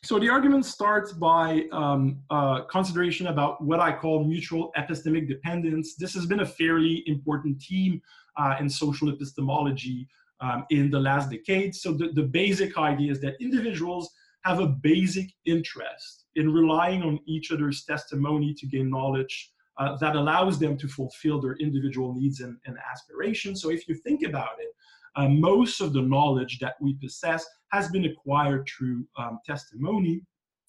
So 0.04 0.18
the 0.18 0.28
argument 0.28 0.64
starts 0.64 1.12
by 1.12 1.64
um, 1.72 2.20
uh, 2.30 2.62
consideration 2.62 3.28
about 3.28 3.62
what 3.62 3.80
I 3.80 3.92
call 3.92 4.24
mutual 4.24 4.70
epistemic 4.76 5.28
dependence. 5.28 5.96
This 5.96 6.14
has 6.14 6.26
been 6.26 6.40
a 6.40 6.46
fairly 6.46 7.02
important 7.06 7.60
theme 7.60 8.00
uh, 8.36 8.56
in 8.60 8.68
social 8.68 9.08
epistemology 9.08 10.08
um, 10.40 10.64
in 10.70 10.90
the 10.90 11.00
last 11.00 11.30
decade. 11.30 11.74
So 11.74 11.92
the, 11.92 12.12
the 12.12 12.22
basic 12.22 12.78
idea 12.78 13.10
is 13.10 13.20
that 13.22 13.34
individuals 13.40 14.10
have 14.44 14.60
a 14.60 14.68
basic 14.68 15.30
interest 15.46 16.26
in 16.36 16.52
relying 16.52 17.02
on 17.02 17.18
each 17.26 17.50
other's 17.50 17.84
testimony 17.84 18.54
to 18.54 18.66
gain 18.66 18.88
knowledge 18.88 19.52
uh, 19.78 19.96
that 19.96 20.16
allows 20.16 20.58
them 20.58 20.76
to 20.76 20.88
fulfill 20.88 21.40
their 21.40 21.54
individual 21.54 22.14
needs 22.14 22.40
and, 22.40 22.56
and 22.66 22.76
aspirations. 22.90 23.60
So 23.62 23.70
if 23.70 23.88
you 23.88 23.94
think 23.96 24.22
about 24.22 24.60
it, 24.60 24.68
uh, 25.16 25.28
most 25.28 25.80
of 25.80 25.92
the 25.92 26.02
knowledge 26.02 26.58
that 26.60 26.74
we 26.80 26.94
possess 26.94 27.46
has 27.72 27.88
been 27.88 28.06
acquired 28.06 28.66
through 28.68 29.06
um, 29.18 29.38
testimony. 29.44 30.22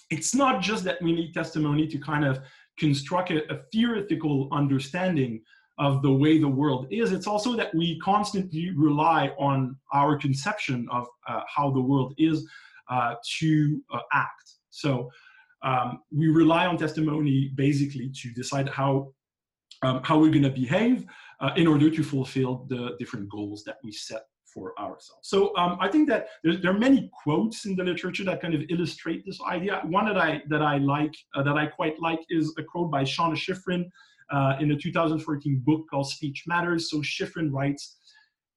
It's 0.09 0.33
not 0.33 0.61
just 0.61 0.83
that 0.85 1.01
we 1.01 1.13
need 1.13 1.33
testimony 1.33 1.87
to 1.87 1.97
kind 1.99 2.25
of 2.25 2.39
construct 2.77 3.31
a, 3.31 3.51
a 3.53 3.59
theoretical 3.71 4.49
understanding 4.51 5.41
of 5.79 6.01
the 6.01 6.11
way 6.11 6.37
the 6.37 6.47
world 6.47 6.87
is, 6.91 7.13
it's 7.13 7.25
also 7.25 7.55
that 7.55 7.73
we 7.73 7.97
constantly 7.99 8.71
rely 8.75 9.31
on 9.39 9.75
our 9.93 10.17
conception 10.17 10.87
of 10.91 11.07
uh, 11.27 11.39
how 11.47 11.71
the 11.71 11.79
world 11.79 12.13
is 12.17 12.45
uh, 12.89 13.15
to 13.39 13.81
uh, 13.93 13.99
act. 14.11 14.55
So 14.69 15.09
um, 15.63 16.01
we 16.11 16.27
rely 16.27 16.65
on 16.65 16.77
testimony 16.77 17.51
basically 17.55 18.11
to 18.21 18.31
decide 18.33 18.67
how, 18.67 19.13
um, 19.81 20.01
how 20.03 20.19
we're 20.19 20.31
going 20.31 20.43
to 20.43 20.49
behave 20.49 21.05
uh, 21.39 21.51
in 21.55 21.67
order 21.67 21.89
to 21.89 22.03
fulfill 22.03 22.65
the 22.67 22.95
different 22.99 23.29
goals 23.29 23.63
that 23.63 23.77
we 23.83 23.91
set 23.91 24.23
for 24.53 24.77
ourselves. 24.79 25.29
So 25.29 25.55
um, 25.57 25.77
I 25.79 25.89
think 25.89 26.09
that 26.09 26.27
there, 26.43 26.71
are 26.71 26.77
many 26.77 27.09
quotes 27.23 27.65
in 27.65 27.75
the 27.75 27.83
literature 27.83 28.23
that 28.25 28.41
kind 28.41 28.53
of 28.53 28.63
illustrate 28.69 29.23
this 29.25 29.39
idea. 29.47 29.81
One 29.85 30.05
that 30.05 30.17
I 30.17 30.41
that 30.49 30.61
I 30.61 30.77
like 30.77 31.13
uh, 31.35 31.43
that 31.43 31.57
I 31.57 31.67
quite 31.67 31.99
like 31.99 32.19
is 32.29 32.53
a 32.57 32.63
quote 32.63 32.91
by 32.91 33.03
Seana 33.03 33.35
Shiffrin 33.35 33.85
uh, 34.31 34.57
in 34.59 34.71
a 34.71 34.77
2014 34.77 35.61
book 35.65 35.85
called 35.89 36.09
Speech 36.09 36.43
Matters. 36.47 36.89
So 36.89 36.97
Shiffrin 36.97 37.51
writes, 37.51 37.97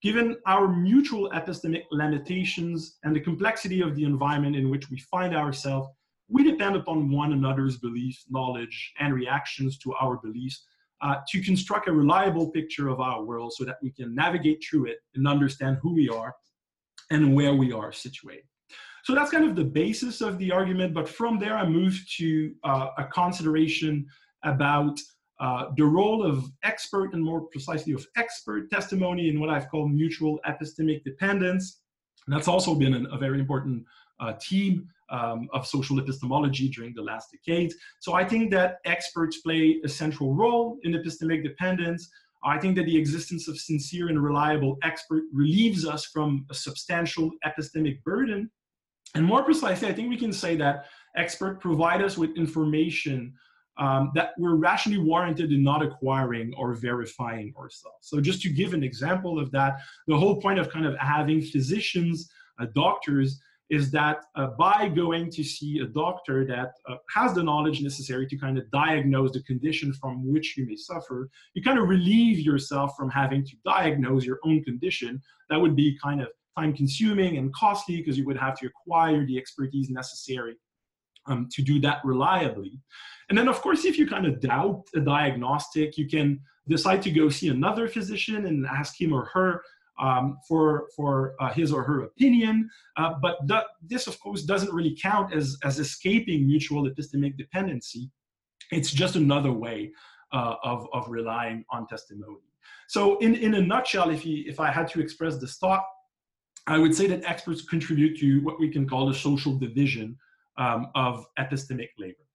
given 0.03 0.37
our 0.47 0.69
mutual 0.69 1.31
epistemic 1.31 1.85
limitations 1.91 2.99
and 3.05 3.15
the 3.15 3.21
complexity 3.21 3.83
of 3.83 3.95
the 3.95 4.05
environment 4.05 4.57
in 4.57 4.71
which 4.71 4.91
we 4.91 4.99
find 4.99 5.37
ourselves, 5.37 5.89
we 6.29 6.43
depend 6.43 6.77
upon 6.77 7.11
one 7.11 7.33
another's 7.33 7.77
beliefs, 7.77 8.25
knowledge, 8.31 8.95
and 8.99 9.15
reactions 9.15 9.79
to 9.79 9.93
our 9.95 10.17
beliefs 10.17 10.65
uh, 11.03 11.17
to 11.29 11.43
construct 11.43 11.89
a 11.89 11.93
reliable 11.93 12.51
picture 12.51 12.89
of 12.89 13.01
our 13.01 13.23
world 13.23 13.53
so 13.53 13.65
that 13.65 13.77
we 13.83 13.91
can 13.91 14.15
navigate 14.15 14.63
through 14.65 14.87
it 14.87 14.99
and 15.15 15.27
understand 15.27 15.77
who 15.83 15.93
we 15.95 16.09
are 16.09 16.35
and 17.11 17.35
where 17.35 17.55
we 17.55 17.73
are 17.73 17.93
situated. 17.93 18.45
So 19.05 19.15
that's 19.15 19.31
kind 19.31 19.45
of 19.45 19.57
the 19.57 19.65
basis 19.65 20.21
of 20.21 20.39
the 20.39 20.53
argument, 20.53 20.95
but 20.95 21.09
from 21.09 21.39
there 21.41 21.57
I 21.57 21.67
move 21.67 21.99
to 22.19 22.55
uh, 22.63 22.89
a 22.99 23.05
consideration 23.07 24.07
about 24.45 24.99
uh, 25.41 25.71
the 25.77 25.85
role 25.85 26.25
of 26.25 26.45
expert 26.63 27.15
and 27.15 27.23
more 27.23 27.41
precisely 27.41 27.93
of 27.93 28.07
expert 28.17 28.71
testimony 28.71 29.29
in 29.29 29.41
what 29.41 29.51
I've 29.51 29.69
called 29.69 29.93
mutual 29.93 30.39
epistemic 30.47 31.03
dependence. 31.03 31.81
And 32.27 32.37
that's 32.37 32.47
also 32.47 32.77
been 32.77 32.95
an, 32.95 33.09
a 33.11 33.19
very 33.19 33.41
important 33.41 33.85
uh, 34.21 34.35
theme 34.41 34.87
um, 35.13 35.49
of 35.53 35.67
social 35.67 35.99
epistemology 35.99 36.69
during 36.69 36.93
the 36.95 37.03
last 37.03 37.31
decades. 37.31 37.75
So 38.01 38.15
I 38.15 38.25
think 38.25 38.51
that 38.53 38.79
experts 38.85 39.41
play 39.43 39.81
a 39.85 39.89
central 39.89 40.35
role 40.35 40.79
in 40.83 40.93
epistemic 40.93 41.43
dependence. 41.45 42.11
I 42.45 42.59
think 42.59 42.75
that 42.77 42.87
the 42.87 42.97
existence 42.97 43.47
of 43.47 43.57
sincere 43.59 44.09
and 44.09 44.21
reliable 44.21 44.79
expert 44.83 45.23
relieves 45.33 45.87
us 45.87 46.07
from 46.07 46.45
a 46.51 46.55
substantial 46.55 47.31
epistemic 47.47 48.03
burden. 48.03 48.51
And 49.15 49.25
more 49.25 49.45
precisely, 49.45 49.87
I 49.87 49.93
think 49.93 50.09
we 50.09 50.17
can 50.17 50.33
say 50.33 50.57
that 50.57 50.87
experts 51.17 51.59
provide 51.61 52.03
us 52.03 52.17
with 52.17 52.31
information 52.37 53.35
um, 53.79 54.11
that 54.15 54.31
we're 54.39 54.57
rationally 54.57 54.99
warranted 54.99 55.51
in 55.53 55.63
not 55.63 55.83
acquiring 55.83 56.53
or 56.57 56.75
verifying 56.75 57.55
ourselves. 57.59 57.99
So 58.03 58.21
just 58.21 58.43
to 58.43 58.51
give 58.51 58.75
an 58.75 58.83
example 58.83 59.39
of 59.39 59.51
that, 59.53 59.81
the 60.07 60.17
whole 60.17 60.41
point 60.41 60.59
of 60.59 60.69
kind 60.71 60.85
of 60.85 60.97
having 60.99 61.41
physicians, 61.41 62.31
uh, 62.61 62.67
doctors, 62.75 63.41
is 63.71 63.91
that 63.91 64.19
uh, 64.37 64.49
by 64.59 64.89
going 64.89 65.31
to 65.31 65.43
see 65.43 65.79
a 65.79 65.87
doctor 65.87 66.45
that 66.47 66.73
uh, 66.89 66.97
has 67.15 67.35
the 67.35 67.43
knowledge 67.43 67.81
necessary 67.81 68.27
to 68.27 68.37
kind 68.37 68.59
of 68.59 68.71
diagnose 68.71 69.33
the 69.33 69.43
condition 69.45 69.93
from 69.95 70.31
which 70.31 70.57
you 70.57 70.67
may 70.67 70.77
suffer, 70.77 71.31
you 71.55 71.63
kind 71.63 71.79
of 71.79 71.89
relieve 71.89 72.39
yourself 72.39 72.93
from 72.97 73.09
having 73.09 73.45
to 73.45 73.57
diagnose 73.65 74.25
your 74.25 74.39
own 74.45 74.63
condition. 74.63 75.21
That 75.49 75.61
would 75.61 75.75
be 75.75 75.99
kind 76.03 76.21
of 76.21 76.29
time 76.59 76.75
consuming 76.75 77.39
and 77.39 77.53
costly 77.55 77.97
because 77.97 78.19
you 78.19 78.27
would 78.27 78.37
have 78.37 78.59
to 78.59 78.67
acquire 78.67 79.25
the 79.25 79.39
expertise 79.39 79.89
necessary 79.89 80.57
um, 81.27 81.49
to 81.53 81.63
do 81.63 81.81
that 81.81 82.01
reliably. 82.05 82.79
And 83.29 83.39
then, 83.39 83.49
of 83.49 83.61
course, 83.61 83.85
if 83.85 83.99
you 83.99 84.07
kind 84.07 84.27
of 84.27 84.41
doubt 84.41 84.85
a 84.95 85.01
diagnostic, 85.01 85.97
you 85.97 86.09
can 86.09 86.41
decide 86.69 87.03
to 87.03 87.11
go 87.11 87.29
see 87.29 87.49
another 87.49 87.89
physician 87.89 88.47
and 88.47 88.67
ask 88.67 89.01
him 89.01 89.13
or 89.13 89.27
her 89.27 89.63
um, 90.07 90.25
for, 90.49 90.89
for 90.97 91.35
uh, 91.41 91.53
his 91.59 91.73
or 91.73 91.83
her 91.91 91.99
opinion. 92.11 92.69
Uh, 92.99 93.13
but 93.25 93.35
th 93.51 93.63
this, 93.93 94.05
of 94.11 94.15
course, 94.25 94.41
doesn't 94.53 94.73
really 94.79 94.95
count 95.09 95.27
as, 95.39 95.47
as 95.69 95.75
escaping 95.87 96.41
mutual 96.53 96.83
epistemic 96.91 97.33
dependency. 97.45 98.03
It's 98.79 98.93
just 99.03 99.15
another 99.25 99.53
way 99.67 99.79
uh, 100.39 100.55
of, 100.71 100.79
of 100.97 101.03
relying 101.19 101.59
on 101.75 101.81
testimony. 101.95 102.47
So 102.89 103.03
in, 103.25 103.33
in 103.47 103.53
a 103.61 103.63
nutshell, 103.73 104.09
if, 104.11 104.23
if 104.53 104.59
I 104.67 104.69
had 104.79 104.87
to 104.93 105.01
express 105.05 105.35
this 105.43 105.55
thought, 105.63 105.85
I 106.67 106.77
would 106.83 106.95
say 106.99 107.07
that 107.13 107.21
experts 107.33 107.63
contribute 107.75 108.15
to 108.23 108.29
what 108.47 108.57
we 108.63 108.69
can 108.75 108.85
call 108.91 109.05
the 109.11 109.19
social 109.29 109.55
division 109.67 110.09
um, 110.65 110.81
of 110.95 111.15
epistemic 111.39 111.91
labor. 111.99 112.27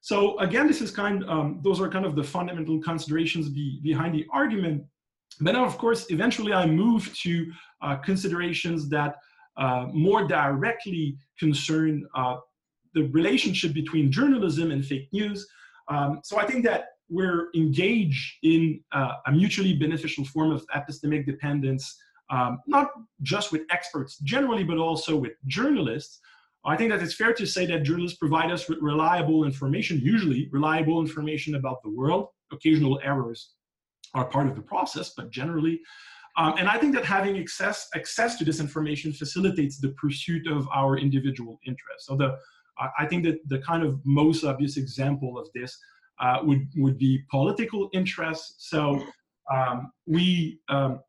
So 0.00 0.16
again, 0.38 0.66
this 0.70 0.80
is 0.80 0.90
kind, 1.02 1.24
um, 1.34 1.60
those 1.62 1.78
are 1.82 1.88
kind 1.96 2.06
of 2.08 2.14
the 2.20 2.26
fundamental 2.36 2.76
considerations 2.90 3.48
be, 3.48 3.80
behind 3.82 4.14
the 4.14 4.24
argument. 4.32 4.78
But 5.40 5.52
now, 5.52 5.64
of 5.64 5.78
course, 5.78 6.06
eventually 6.10 6.52
I 6.52 6.66
move 6.66 7.14
to 7.22 7.52
uh, 7.82 7.96
considerations 7.96 8.88
that 8.90 9.16
uh, 9.56 9.86
more 9.92 10.26
directly 10.26 11.16
concern 11.38 12.06
uh, 12.14 12.36
the 12.94 13.04
relationship 13.08 13.74
between 13.74 14.10
journalism 14.10 14.70
and 14.70 14.84
fake 14.84 15.08
news. 15.12 15.46
Um, 15.88 16.20
so 16.22 16.38
I 16.38 16.46
think 16.46 16.64
that 16.64 16.86
we're 17.08 17.48
engaged 17.54 18.36
in 18.42 18.80
uh, 18.92 19.14
a 19.26 19.32
mutually 19.32 19.74
beneficial 19.74 20.24
form 20.24 20.50
of 20.50 20.64
epistemic 20.74 21.26
dependence, 21.26 21.98
um, 22.30 22.60
not 22.66 22.88
just 23.22 23.52
with 23.52 23.62
experts 23.70 24.18
generally, 24.18 24.64
but 24.64 24.78
also 24.78 25.16
with 25.16 25.32
journalists. 25.46 26.20
I 26.64 26.76
think 26.76 26.90
that 26.90 27.02
it's 27.02 27.14
fair 27.14 27.32
to 27.32 27.46
say 27.46 27.64
that 27.66 27.84
journalists 27.84 28.18
provide 28.18 28.50
us 28.50 28.68
with 28.68 28.78
reliable 28.82 29.44
information, 29.44 30.00
usually 30.02 30.48
reliable 30.52 31.00
information 31.00 31.54
about 31.54 31.82
the 31.82 31.90
world. 31.90 32.28
Occasional 32.52 33.00
errors 33.02 33.54
are 34.14 34.24
part 34.24 34.46
of 34.48 34.54
the 34.54 34.62
process, 34.62 35.12
but 35.16 35.30
generally. 35.30 35.80
Um, 36.36 36.54
and 36.58 36.68
I 36.68 36.78
think 36.78 36.94
that 36.94 37.04
having 37.04 37.38
access, 37.38 37.88
access 37.94 38.36
to 38.38 38.44
this 38.44 38.60
information 38.60 39.12
facilitates 39.12 39.78
the 39.78 39.90
pursuit 39.90 40.46
of 40.46 40.68
our 40.72 40.96
individual 40.96 41.58
interests. 41.66 42.06
So 42.06 42.16
the, 42.16 42.38
I 42.98 43.06
think 43.06 43.24
that 43.24 43.38
the 43.48 43.58
kind 43.58 43.82
of 43.82 44.00
most 44.04 44.44
obvious 44.44 44.76
example 44.76 45.36
of 45.36 45.48
this 45.54 45.76
uh, 46.20 46.38
would, 46.42 46.68
would 46.76 46.96
be 46.96 47.22
political 47.30 47.90
interests. 47.92 48.68
So 48.70 49.02
um, 49.52 49.90
we, 50.06 50.60
um, 50.68 51.00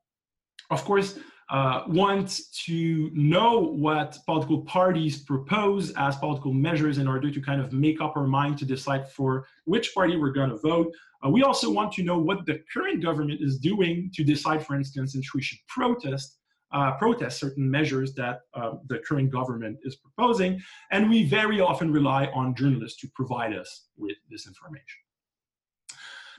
of 0.71 0.83
course, 0.83 1.19
uh, 1.49 1.83
want 1.87 2.41
to 2.65 3.09
know 3.13 3.59
what 3.59 4.17
political 4.25 4.61
parties 4.61 5.17
propose 5.17 5.91
as 5.97 6.15
political 6.17 6.53
measures 6.53 6.99
in 6.99 7.07
order 7.07 7.31
to 7.31 7.41
kind 7.41 7.59
of 7.59 7.73
make 7.73 8.01
up 8.01 8.15
our 8.15 8.27
mind 8.27 8.57
to 8.59 8.65
decide 8.65 9.09
for 9.09 9.47
which 9.65 9.93
party 9.93 10.15
we're 10.15 10.31
going 10.31 10.49
to 10.49 10.57
vote. 10.57 10.93
Uh, 11.25 11.29
we 11.29 11.43
also 11.43 11.71
want 11.71 11.91
to 11.91 12.03
know 12.03 12.17
what 12.19 12.45
the 12.45 12.61
current 12.71 13.01
government 13.01 13.41
is 13.41 13.57
doing 13.57 14.11
to 14.13 14.23
decide, 14.23 14.65
for 14.65 14.75
instance, 14.75 15.15
if 15.15 15.25
we 15.33 15.41
should 15.41 15.59
protest 15.67 16.37
uh, 16.71 16.91
protest 16.97 17.39
certain 17.39 17.69
measures 17.69 18.13
that 18.13 18.41
uh, 18.53 18.73
the 18.89 18.99
current 18.99 19.31
government 19.31 19.75
is 19.83 19.95
proposing. 19.95 20.61
And 20.91 21.09
we 21.09 21.25
very 21.25 21.59
often 21.59 21.91
rely 21.91 22.27
on 22.27 22.55
journalists 22.55 22.99
to 23.01 23.07
provide 23.15 23.55
us 23.55 23.87
with 23.97 24.17
this 24.29 24.45
information. 24.45 24.99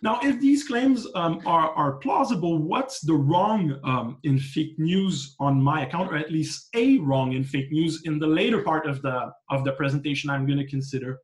Now, 0.03 0.19
if 0.23 0.41
these 0.41 0.67
claims 0.67 1.07
um, 1.15 1.43
are, 1.45 1.71
are, 1.71 1.93
plausible, 1.93 2.59
what's 2.59 3.01
the 3.01 3.15
wrong 3.15 3.79
um, 3.85 4.19
in 4.23 4.39
fake 4.39 4.79
news 4.79 5.37
on 5.39 5.63
my 5.63 5.87
account, 5.87 6.11
or 6.11 6.17
at 6.17 6.33
least 6.33 6.69
a 6.75 6.99
wrong 6.99 7.33
in 7.33 7.45
fake 7.45 7.71
news? 7.71 8.03
In 8.05 8.19
the 8.19 8.27
later 8.27 8.63
part 8.63 8.87
of 8.87 9.03
the, 9.03 9.31
of 9.51 9.65
the 9.65 9.73
presentation, 9.73 10.31
I'm 10.31 10.47
going 10.47 10.59
to 10.59 10.67
consider 10.67 11.19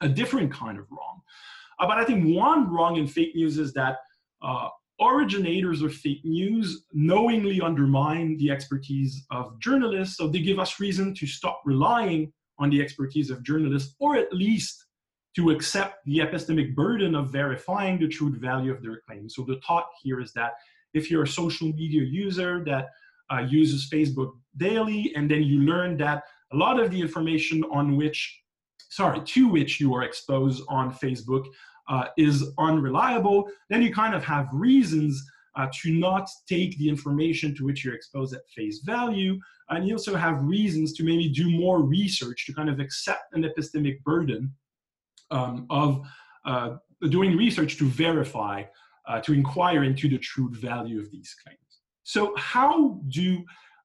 a 0.00 0.08
different 0.08 0.50
kind 0.50 0.78
of 0.78 0.86
wrong. 0.90 1.20
Uh, 1.78 1.86
but 1.86 1.98
I 1.98 2.04
think 2.04 2.34
one 2.34 2.72
wrong 2.72 2.96
in 2.96 3.06
fake 3.06 3.34
news 3.34 3.58
is 3.58 3.74
that 3.74 3.98
uh, 4.42 4.68
originators 5.00 5.82
of 5.82 5.94
fake 5.94 6.24
news 6.24 6.86
knowingly 6.94 7.60
undermine 7.60 8.38
the 8.38 8.50
expertise 8.50 9.26
of 9.30 9.58
journalists, 9.60 10.16
so 10.16 10.26
they 10.26 10.40
give 10.40 10.58
us 10.58 10.80
reason 10.80 11.14
to 11.14 11.26
stop 11.26 11.60
relying 11.66 12.32
on 12.58 12.70
the 12.70 12.80
expertise 12.80 13.28
of 13.28 13.42
journalists, 13.42 13.94
or 14.00 14.16
at 14.16 14.32
least 14.32 14.85
to 15.36 15.50
accept 15.50 16.04
the 16.06 16.18
epistemic 16.18 16.74
burden 16.74 17.14
of 17.14 17.30
verifying 17.30 17.98
the 17.98 18.08
truth 18.08 18.36
value 18.40 18.72
of 18.72 18.82
their 18.82 19.00
claims. 19.06 19.34
So 19.34 19.42
the 19.42 19.60
thought 19.66 19.86
here 20.02 20.20
is 20.20 20.32
that 20.32 20.52
if 20.94 21.10
you're 21.10 21.24
a 21.24 21.28
social 21.28 21.68
media 21.68 22.02
user 22.02 22.64
that 22.64 22.88
uh, 23.30 23.40
uses 23.40 23.90
Facebook 23.90 24.32
daily, 24.56 25.12
and 25.14 25.30
then 25.30 25.42
you 25.42 25.60
learn 25.60 25.98
that 25.98 26.24
a 26.52 26.56
lot 26.56 26.80
of 26.80 26.90
the 26.90 27.00
information 27.00 27.64
on 27.70 27.96
which, 27.96 28.40
sorry, 28.88 29.20
to 29.20 29.48
which 29.48 29.78
you 29.78 29.94
are 29.94 30.04
exposed 30.04 30.62
on 30.68 30.92
Facebook 30.92 31.44
uh, 31.88 32.06
is 32.16 32.52
unreliable, 32.58 33.48
then 33.68 33.82
you 33.82 33.92
kind 33.92 34.14
of 34.14 34.24
have 34.24 34.48
reasons 34.52 35.22
uh, 35.56 35.66
to 35.82 35.92
not 35.92 36.28
take 36.48 36.78
the 36.78 36.88
information 36.88 37.54
to 37.56 37.64
which 37.64 37.84
you're 37.84 37.94
exposed 37.94 38.34
at 38.34 38.48
face 38.48 38.80
value. 38.80 39.38
And 39.68 39.86
you 39.86 39.94
also 39.94 40.14
have 40.14 40.42
reasons 40.42 40.92
to 40.94 41.04
maybe 41.04 41.28
do 41.28 41.50
more 41.50 41.82
research 41.82 42.46
to 42.46 42.54
kind 42.54 42.70
of 42.70 42.78
accept 42.80 43.34
an 43.34 43.42
epistemic 43.42 44.02
burden 44.02 44.52
um, 45.30 45.66
of 45.70 46.06
uh, 46.44 46.76
doing 47.10 47.36
research 47.36 47.76
to 47.78 47.86
verify, 47.86 48.62
uh, 49.08 49.20
to 49.20 49.32
inquire 49.32 49.84
into 49.84 50.08
the 50.08 50.18
true 50.18 50.50
value 50.52 51.00
of 51.00 51.10
these 51.10 51.34
claims. 51.42 51.58
So 52.02 52.34
how 52.36 53.00
do 53.08 53.44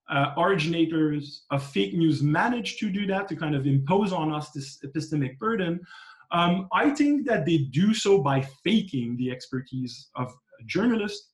uh, 0.10 0.34
originators 0.38 1.46
of 1.52 1.64
fake 1.64 1.94
news 1.94 2.22
manage 2.22 2.78
to 2.78 2.90
do 2.90 3.08
that, 3.08 3.28
to 3.30 3.36
kind 3.36 3.56
of 3.56 3.66
impose 3.66 4.14
on 4.14 4.32
us 4.32 4.52
this 4.52 4.80
epistemic 4.86 5.38
burden? 5.40 5.80
Um, 6.32 6.68
I 6.72 6.92
think 6.92 7.28
that 7.28 7.46
they 7.46 7.58
do 7.58 7.94
so 7.94 8.20
by 8.20 8.42
faking 8.64 9.18
the 9.18 9.32
expertise 9.32 10.10
of 10.16 10.32
journalists. 10.66 11.30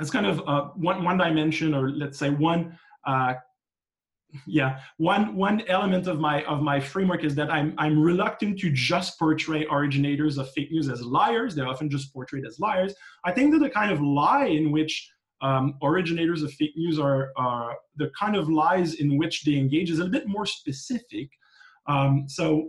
It's 0.00 0.10
kind 0.10 0.26
of 0.26 0.42
uh, 0.46 0.64
one, 0.74 1.04
one 1.04 1.18
dimension, 1.18 1.74
or 1.74 1.90
let's 1.90 2.18
say 2.18 2.30
one 2.30 2.78
uh, 3.06 3.34
yeah. 4.46 4.80
One 4.96 5.36
one 5.36 5.62
element 5.68 6.06
of 6.06 6.18
my 6.18 6.44
of 6.44 6.62
my 6.62 6.80
framework 6.80 7.24
is 7.24 7.34
that 7.34 7.50
i'm 7.50 7.74
i'm 7.78 8.00
reluctant 8.00 8.58
to 8.60 8.70
just 8.70 9.18
portray 9.18 9.66
originators 9.70 10.38
of 10.38 10.50
fake 10.52 10.70
news 10.70 10.88
as 10.88 11.02
liars. 11.02 11.54
They're 11.54 11.68
often 11.68 11.90
just 11.90 12.12
portrayed 12.12 12.46
as 12.46 12.58
liars. 12.58 12.94
I 13.24 13.32
think 13.32 13.52
that 13.52 13.60
the 13.60 13.70
kind 13.70 13.92
of 13.92 14.00
lie 14.00 14.46
in 14.46 14.72
which 14.72 15.10
um, 15.40 15.74
originators 15.82 16.42
of 16.42 16.52
fake 16.52 16.76
news 16.76 16.98
are, 17.00 17.32
are 17.36 17.76
the 17.96 18.10
kind 18.18 18.36
of 18.36 18.48
lies 18.48 18.94
in 18.94 19.18
which 19.18 19.42
they 19.42 19.56
engage 19.56 19.90
is 19.90 19.98
a 19.98 20.06
bit 20.06 20.28
more 20.28 20.46
specific. 20.46 21.28
Um, 21.88 22.26
so 22.28 22.68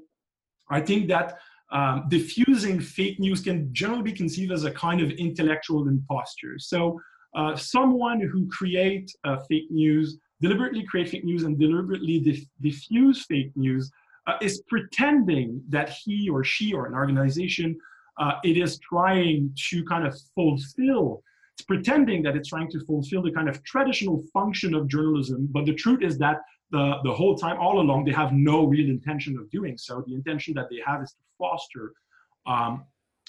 i 0.69 0.79
think 0.79 1.07
that 1.09 1.37
um, 1.71 2.05
diffusing 2.07 2.79
fake 2.79 3.19
news 3.19 3.41
can 3.41 3.73
generally 3.73 4.03
be 4.03 4.13
conceived 4.13 4.51
as 4.51 4.63
a 4.63 4.71
kind 4.71 5.01
of 5.01 5.09
intellectual 5.11 5.87
imposture. 5.87 6.59
So 6.59 6.99
uh, 7.35 7.55
someone 7.55 8.21
who 8.21 8.47
create 8.47 9.11
uh, 9.23 9.37
fake 9.49 9.71
news 9.71 10.19
deliberately 10.43 10.83
create 10.83 11.09
fake 11.09 11.25
news 11.31 11.43
and 11.43 11.57
deliberately 11.57 12.19
dif- 12.19 12.47
diffuse 12.61 13.25
fake 13.25 13.51
news 13.55 13.91
uh, 14.27 14.37
is 14.41 14.61
pretending 14.67 15.61
that 15.69 15.89
he 15.89 16.29
or 16.29 16.43
she 16.43 16.73
or 16.73 16.85
an 16.85 16.93
organization 16.93 17.69
uh, 18.21 18.33
it 18.43 18.57
is 18.57 18.71
trying 18.79 19.51
to 19.69 19.83
kind 19.85 20.05
of 20.05 20.13
fulfill 20.35 21.23
it's 21.55 21.65
pretending 21.65 22.19
that 22.23 22.35
it's 22.35 22.49
trying 22.49 22.69
to 22.69 22.79
fulfill 22.85 23.21
the 23.21 23.31
kind 23.31 23.47
of 23.47 23.63
traditional 23.63 24.17
function 24.33 24.75
of 24.75 24.87
journalism 24.87 25.39
but 25.51 25.65
the 25.65 25.73
truth 25.73 26.01
is 26.03 26.17
that 26.17 26.37
the, 26.73 26.95
the 27.03 27.13
whole 27.13 27.37
time 27.37 27.57
all 27.59 27.79
along 27.79 28.03
they 28.03 28.11
have 28.11 28.33
no 28.33 28.65
real 28.65 28.89
intention 28.89 29.37
of 29.37 29.49
doing 29.51 29.77
so. 29.77 30.03
The 30.07 30.15
intention 30.15 30.55
that 30.55 30.67
they 30.69 30.79
have 30.85 31.01
is 31.03 31.11
to 31.11 31.23
foster 31.37 31.93
um, 32.47 32.83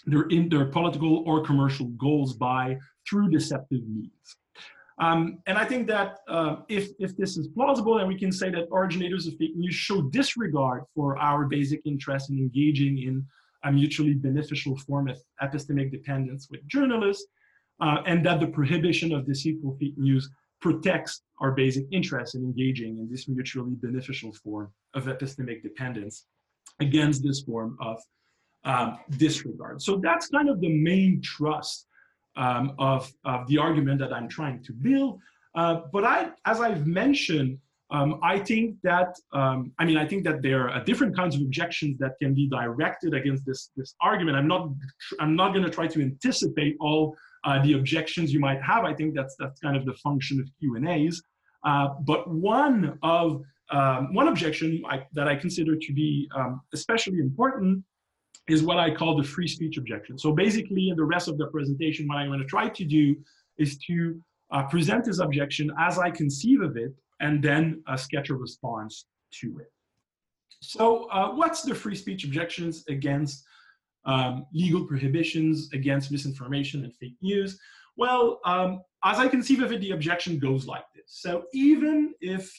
their 0.07 0.22
in 0.22 0.48
their 0.48 0.64
political 0.64 1.22
or 1.27 1.44
commercial 1.44 1.87
goals 2.07 2.33
by 2.35 2.79
through 3.09 3.31
deceptive 3.31 3.83
means 3.87 4.37
um, 4.98 5.38
and 5.46 5.59
I 5.59 5.64
think 5.64 5.88
that 5.88 6.18
uh, 6.28 6.57
if, 6.68 6.90
if 6.98 7.16
this 7.16 7.37
is 7.37 7.48
plausible, 7.48 7.98
then 7.98 8.07
we 8.07 8.18
can 8.18 8.30
say 8.30 8.50
that 8.50 8.68
originators 8.72 9.26
of 9.26 9.35
fake 9.37 9.57
news 9.57 9.74
show 9.74 10.02
disregard 10.02 10.85
for 10.94 11.16
our 11.18 11.46
basic 11.46 11.80
interest 11.85 12.30
in 12.30 12.38
engaging 12.38 12.98
in 13.02 13.26
a 13.64 13.72
mutually 13.72 14.14
beneficial 14.14 14.76
form 14.76 15.09
of 15.09 15.18
epistemic 15.42 15.90
dependence 15.90 16.48
with 16.50 16.64
journalists, 16.68 17.26
uh, 17.80 17.98
and 18.07 18.24
that 18.24 18.38
the 18.38 18.46
prohibition 18.46 19.12
of 19.12 19.26
deceitful 19.26 19.76
fake 19.80 19.98
news 19.98 20.30
protects 20.61 21.22
our 21.40 21.50
basic 21.52 21.85
interest 21.90 22.37
in 22.37 22.42
engaging 22.42 22.98
in 22.98 23.11
this 23.11 23.28
mutually 23.28 23.74
beneficial 23.74 24.33
form 24.33 24.72
of 24.94 25.04
epistemic 25.07 25.62
dependence 25.62 26.26
against 26.80 27.22
this 27.22 27.42
form 27.42 27.76
of 27.80 28.00
um, 28.64 28.98
disregard. 29.18 29.83
So 29.83 29.96
that's 29.96 30.28
kind 30.28 30.48
of 30.48 30.61
the 30.61 30.70
main 30.70 31.20
trust 31.20 31.87
um, 32.37 32.75
of, 32.79 33.12
of 33.25 33.47
the 33.49 33.59
argument 33.59 33.99
that 34.01 34.12
I'm 34.12 34.29
trying 34.29 34.62
to 34.64 34.73
build. 34.73 35.20
Uh, 35.55 35.83
but 35.92 36.05
I, 36.05 36.31
as 36.47 36.61
I've 36.61 36.87
mentioned, 36.87 37.59
um, 37.90 38.18
I 38.23 38.38
think 38.38 38.77
that 38.83 39.14
um, 39.33 39.73
I 39.79 39.85
mean 39.85 39.97
I 39.97 40.07
think 40.07 40.25
that 40.25 40.42
there 40.42 40.68
are 40.68 40.83
different 40.83 41.14
kinds 41.14 41.37
of 41.37 41.42
objections 41.42 41.99
that 41.99 42.12
can 42.20 42.35
be 42.35 42.49
directed 42.49 43.14
against 43.14 43.44
this 43.47 43.70
this 43.77 43.94
argument. 44.01 44.37
I'm 44.37 44.49
not 44.49 44.70
I'm 45.20 45.37
not 45.37 45.53
going 45.53 45.64
to 45.64 45.70
try 45.70 45.87
to 45.87 46.01
anticipate 46.01 46.77
all 46.81 47.14
uh, 47.44 47.62
the 47.62 47.75
objections 47.75 48.33
you 48.33 48.40
might 48.40 48.61
have. 48.62 48.85
I 48.85 48.94
think 48.94 49.14
that's 49.14 49.37
that's 49.38 49.61
kind 49.61 49.77
of 49.77 49.85
the 49.85 49.94
function 49.94 50.40
of 50.40 50.49
Q 50.59 50.77
and 50.77 50.88
A's. 50.88 51.23
Uh, 51.64 51.88
but 52.01 52.29
one 52.29 52.99
of 53.03 53.42
um, 53.70 54.12
one 54.12 54.29
objection 54.29 54.83
I, 54.88 55.07
that 55.12 55.29
I 55.29 55.37
consider 55.37 55.77
to 55.77 55.92
be 55.92 56.29
um, 56.35 56.62
especially 56.73 57.18
important 57.18 57.85
is 58.48 58.62
what 58.62 58.78
I 58.78 58.94
call 58.94 59.16
the 59.16 59.24
free 59.24 59.48
speech 59.48 59.78
objection. 59.78 60.18
So 60.18 60.33
basically, 60.33 60.90
in 60.90 60.96
the 60.96 61.04
rest 61.04 61.28
of 61.28 61.38
the 61.38 61.46
presentation, 61.46 62.07
what 62.07 62.18
I'm 62.18 62.28
going 62.28 62.40
to 62.40 62.44
try 62.46 62.68
to 62.68 62.85
do 62.85 63.16
is 63.59 63.78
to 63.87 64.20
uh, 64.50 64.64
present 64.64 65.04
this 65.04 65.18
objection 65.18 65.72
as 65.78 65.98
I 65.98 66.11
conceive 66.11 66.61
of 66.61 66.76
it, 66.76 66.92
and 67.20 67.42
then 67.42 67.83
uh, 67.87 67.96
sketch 67.96 68.28
a 68.30 68.35
response 68.35 69.07
to 69.40 69.59
it. 69.59 69.70
So 70.61 71.04
uh, 71.11 71.30
what's 71.35 71.62
the 71.62 71.74
free 71.74 71.94
speech 71.94 72.24
objections 72.24 72.85
against 72.88 73.44
um, 74.04 74.46
legal 74.52 74.85
prohibitions 74.85 75.70
against 75.72 76.11
misinformation 76.11 76.85
and 76.85 76.94
fake 76.94 77.16
news? 77.22 77.59
Well, 77.96 78.40
um, 78.44 78.83
as 79.04 79.18
I 79.18 79.28
conceive 79.28 79.62
of 79.62 79.72
it, 79.72 79.80
the 79.80 79.92
objection 79.92 80.38
goes 80.38 80.66
like 80.66 80.85
this. 80.94 81.04
So 81.07 81.44
even 81.52 82.14
if 82.20 82.50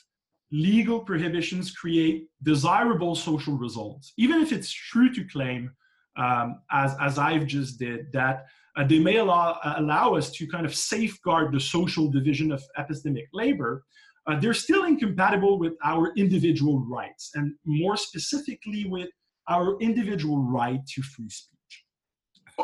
legal 0.52 1.00
prohibitions 1.00 1.72
create 1.72 2.28
desirable 2.44 3.16
social 3.16 3.58
results, 3.58 4.14
even 4.18 4.42
if 4.42 4.52
it's 4.52 4.72
true 4.72 5.14
to 5.14 5.24
claim, 5.26 5.72
um, 6.18 6.62
as, 6.72 6.96
as 7.02 7.18
I've 7.18 7.46
just 7.46 7.80
did, 7.80 8.12
that 8.14 8.46
uh, 8.78 8.86
they 8.86 9.00
may 9.00 9.18
allow, 9.18 9.60
allow 9.78 10.16
us 10.16 10.32
to 10.32 10.48
kind 10.48 10.66
of 10.66 10.76
safeguard 10.76 11.54
the 11.54 11.60
social 11.60 12.10
division 12.10 12.52
of 12.52 12.64
epistemic 12.78 13.26
labor, 13.34 13.84
uh, 14.28 14.40
they're 14.40 14.54
still 14.54 14.86
incompatible 14.86 15.60
with 15.60 15.74
our 15.84 16.14
individual 16.16 16.80
rights, 16.80 17.32
and 17.36 17.54
more 17.66 17.96
specifically 17.96 18.86
with 18.86 19.10
our 19.48 19.78
individual 19.80 20.40
right 20.42 20.86
to 20.88 21.02
free 21.04 21.30
speech. 21.30 21.84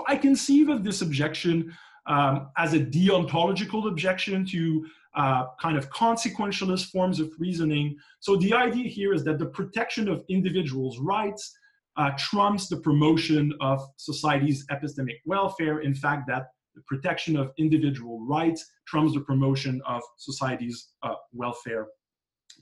I 0.07 0.15
conceive 0.15 0.69
of 0.69 0.83
this 0.83 1.01
objection 1.01 1.75
um, 2.07 2.47
as 2.57 2.73
a 2.73 2.79
deontological 2.79 3.87
objection 3.87 4.45
to 4.47 4.85
uh, 5.15 5.45
kind 5.61 5.77
of 5.77 5.89
consequentialist 5.89 6.85
forms 6.85 7.19
of 7.19 7.29
reasoning. 7.37 7.97
So 8.19 8.37
the 8.37 8.53
idea 8.53 8.87
here 8.87 9.13
is 9.13 9.23
that 9.25 9.39
the 9.39 9.47
protection 9.47 10.07
of 10.07 10.23
individuals' 10.29 10.99
rights 10.99 11.53
uh, 11.97 12.11
trumps 12.17 12.69
the 12.69 12.77
promotion 12.77 13.53
of 13.59 13.81
society's 13.97 14.65
epistemic 14.71 15.17
welfare. 15.25 15.79
In 15.81 15.93
fact, 15.93 16.27
that 16.27 16.47
the 16.75 16.81
protection 16.87 17.35
of 17.35 17.51
individual 17.57 18.25
rights 18.25 18.65
trumps 18.87 19.13
the 19.13 19.21
promotion 19.21 19.81
of 19.85 20.01
society's 20.17 20.89
uh, 21.03 21.15
welfare, 21.33 21.87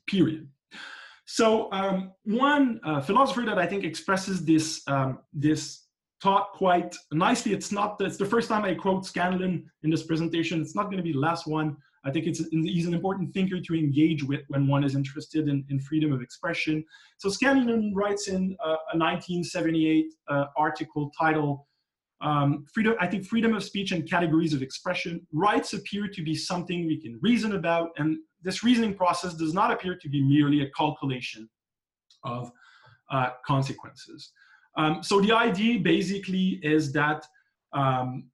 period. 0.07 0.47
So 1.25 1.71
um, 1.71 2.13
one 2.23 2.79
uh, 2.83 3.01
philosopher 3.01 3.43
that 3.45 3.59
I 3.59 3.67
think 3.67 3.83
expresses 3.83 4.43
this, 4.43 4.81
um, 4.87 5.19
this 5.31 5.85
thought 6.23 6.53
quite 6.53 6.95
nicely, 7.11 7.53
it's 7.53 7.71
not, 7.71 7.97
it's 8.01 8.17
the 8.17 8.25
first 8.25 8.49
time 8.49 8.65
I 8.65 8.73
quote 8.73 9.05
Scanlon 9.05 9.69
in 9.83 9.89
this 9.91 10.03
presentation, 10.03 10.59
it's 10.59 10.75
not 10.75 10.89
gonna 10.89 11.03
be 11.03 11.13
the 11.13 11.19
last 11.19 11.45
one, 11.45 11.77
I 12.05 12.11
think 12.11 12.27
it's, 12.27 12.43
he's 12.51 12.87
an 12.87 12.93
important 12.93 13.33
thinker 13.33 13.59
to 13.59 13.73
engage 13.75 14.23
with 14.23 14.41
when 14.47 14.67
one 14.67 14.83
is 14.83 14.95
interested 14.95 15.47
in, 15.47 15.65
in 15.69 15.79
freedom 15.79 16.13
of 16.13 16.21
expression. 16.21 16.83
So 17.17 17.29
Scanlon 17.29 17.93
writes 17.93 18.27
in 18.27 18.55
uh, 18.63 18.77
a 18.93 18.97
1978 18.97 20.13
uh, 20.27 20.45
article 20.57 21.11
titled, 21.17 21.59
um, 22.21 22.65
freedom, 22.73 22.95
I 22.99 23.07
think 23.07 23.25
freedom 23.25 23.53
of 23.53 23.63
speech 23.63 23.91
and 23.91 24.09
categories 24.09 24.53
of 24.53 24.61
expression. 24.61 25.25
Rights 25.33 25.73
appear 25.73 26.07
to 26.07 26.23
be 26.23 26.35
something 26.35 26.85
we 26.85 27.01
can 27.01 27.19
reason 27.21 27.55
about, 27.55 27.89
and 27.97 28.17
this 28.41 28.63
reasoning 28.63 28.95
process 28.95 29.33
does 29.33 29.53
not 29.53 29.71
appear 29.71 29.95
to 29.95 30.09
be 30.09 30.21
merely 30.21 30.61
a 30.61 30.69
calculation 30.71 31.49
of 32.23 32.51
uh, 33.11 33.29
consequences. 33.45 34.31
Um, 34.77 35.03
so 35.03 35.19
the 35.19 35.31
idea 35.31 35.79
basically 35.79 36.59
is 36.61 36.91
that 36.93 37.25
um, 37.73 38.29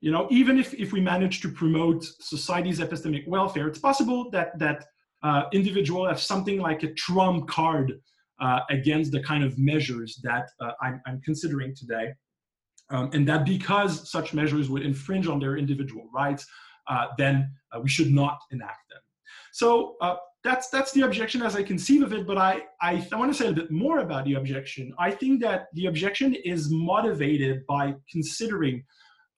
you 0.00 0.10
know 0.10 0.26
even 0.30 0.58
if, 0.58 0.74
if 0.74 0.92
we 0.92 1.00
manage 1.00 1.40
to 1.42 1.50
promote 1.50 2.04
society's 2.04 2.80
epistemic 2.80 3.26
welfare, 3.26 3.66
it's 3.68 3.78
possible 3.78 4.30
that 4.30 4.58
that 4.58 4.84
uh, 5.22 5.44
individual 5.52 6.06
have 6.06 6.20
something 6.20 6.60
like 6.60 6.82
a 6.82 6.92
trump 6.94 7.48
card 7.48 7.92
uh, 8.40 8.60
against 8.70 9.12
the 9.12 9.22
kind 9.22 9.42
of 9.42 9.58
measures 9.58 10.20
that 10.22 10.48
uh, 10.60 10.72
I'm, 10.80 11.00
I'm, 11.06 11.20
considering 11.24 11.74
today. 11.74 12.12
Um, 12.90 13.10
and 13.12 13.26
that 13.28 13.44
because 13.44 14.10
such 14.10 14.32
measures 14.32 14.70
would 14.70 14.82
infringe 14.82 15.26
on 15.26 15.40
their 15.40 15.56
individual 15.56 16.08
rights, 16.14 16.46
uh, 16.88 17.08
then 17.18 17.50
uh, 17.72 17.80
we 17.80 17.88
should 17.88 18.12
not 18.12 18.38
enact 18.50 18.88
them. 18.90 19.00
So 19.52 19.96
uh, 20.00 20.16
that's 20.44 20.70
that's 20.70 20.92
the 20.92 21.02
objection 21.02 21.42
as 21.42 21.56
I 21.56 21.62
conceive 21.62 22.02
of 22.02 22.12
it. 22.12 22.26
But 22.26 22.38
I 22.38 22.62
I, 22.80 23.06
I 23.12 23.16
want 23.16 23.30
to 23.32 23.36
say 23.36 23.48
a 23.48 23.52
bit 23.52 23.70
more 23.70 23.98
about 23.98 24.24
the 24.24 24.34
objection. 24.34 24.94
I 24.98 25.10
think 25.10 25.42
that 25.42 25.66
the 25.74 25.86
objection 25.86 26.34
is 26.34 26.70
motivated 26.70 27.66
by 27.66 27.94
considering 28.10 28.84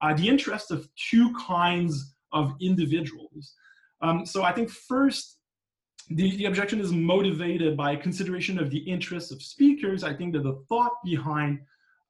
uh, 0.03 0.15
the 0.15 0.29
interest 0.29 0.71
of 0.71 0.89
two 1.11 1.33
kinds 1.35 2.15
of 2.33 2.55
individuals. 2.61 3.55
Um, 4.03 4.25
so 4.27 4.43
I 4.43 4.53
think 4.53 4.71
first. 4.71 5.37
The, 6.13 6.37
the 6.39 6.47
objection 6.47 6.81
is 6.81 6.91
motivated 6.91 7.77
by 7.77 7.95
consideration 7.95 8.59
of 8.59 8.69
the 8.69 8.79
interests 8.79 9.31
of 9.31 9.41
speakers. 9.41 10.03
I 10.03 10.13
think 10.13 10.33
that 10.33 10.43
the 10.43 10.57
thought 10.69 10.95
behind 11.05 11.61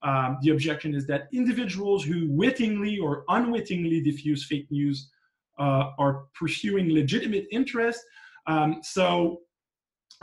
um, 0.03 0.39
the 0.43 0.51
objection 0.51 0.95
is 0.95 1.07
that 1.09 1.29
individuals 1.33 2.05
who 2.05 2.29
wittingly 2.31 2.99
or 2.99 3.25
unwittingly 3.29 4.01
diffuse 4.01 4.47
fake 4.47 4.69
news 4.71 5.11
uh, 5.59 5.91
are 5.99 6.25
pursuing 6.35 6.95
legitimate 6.95 7.47
interest. 7.51 8.01
Um, 8.47 8.79
so, 8.83 9.41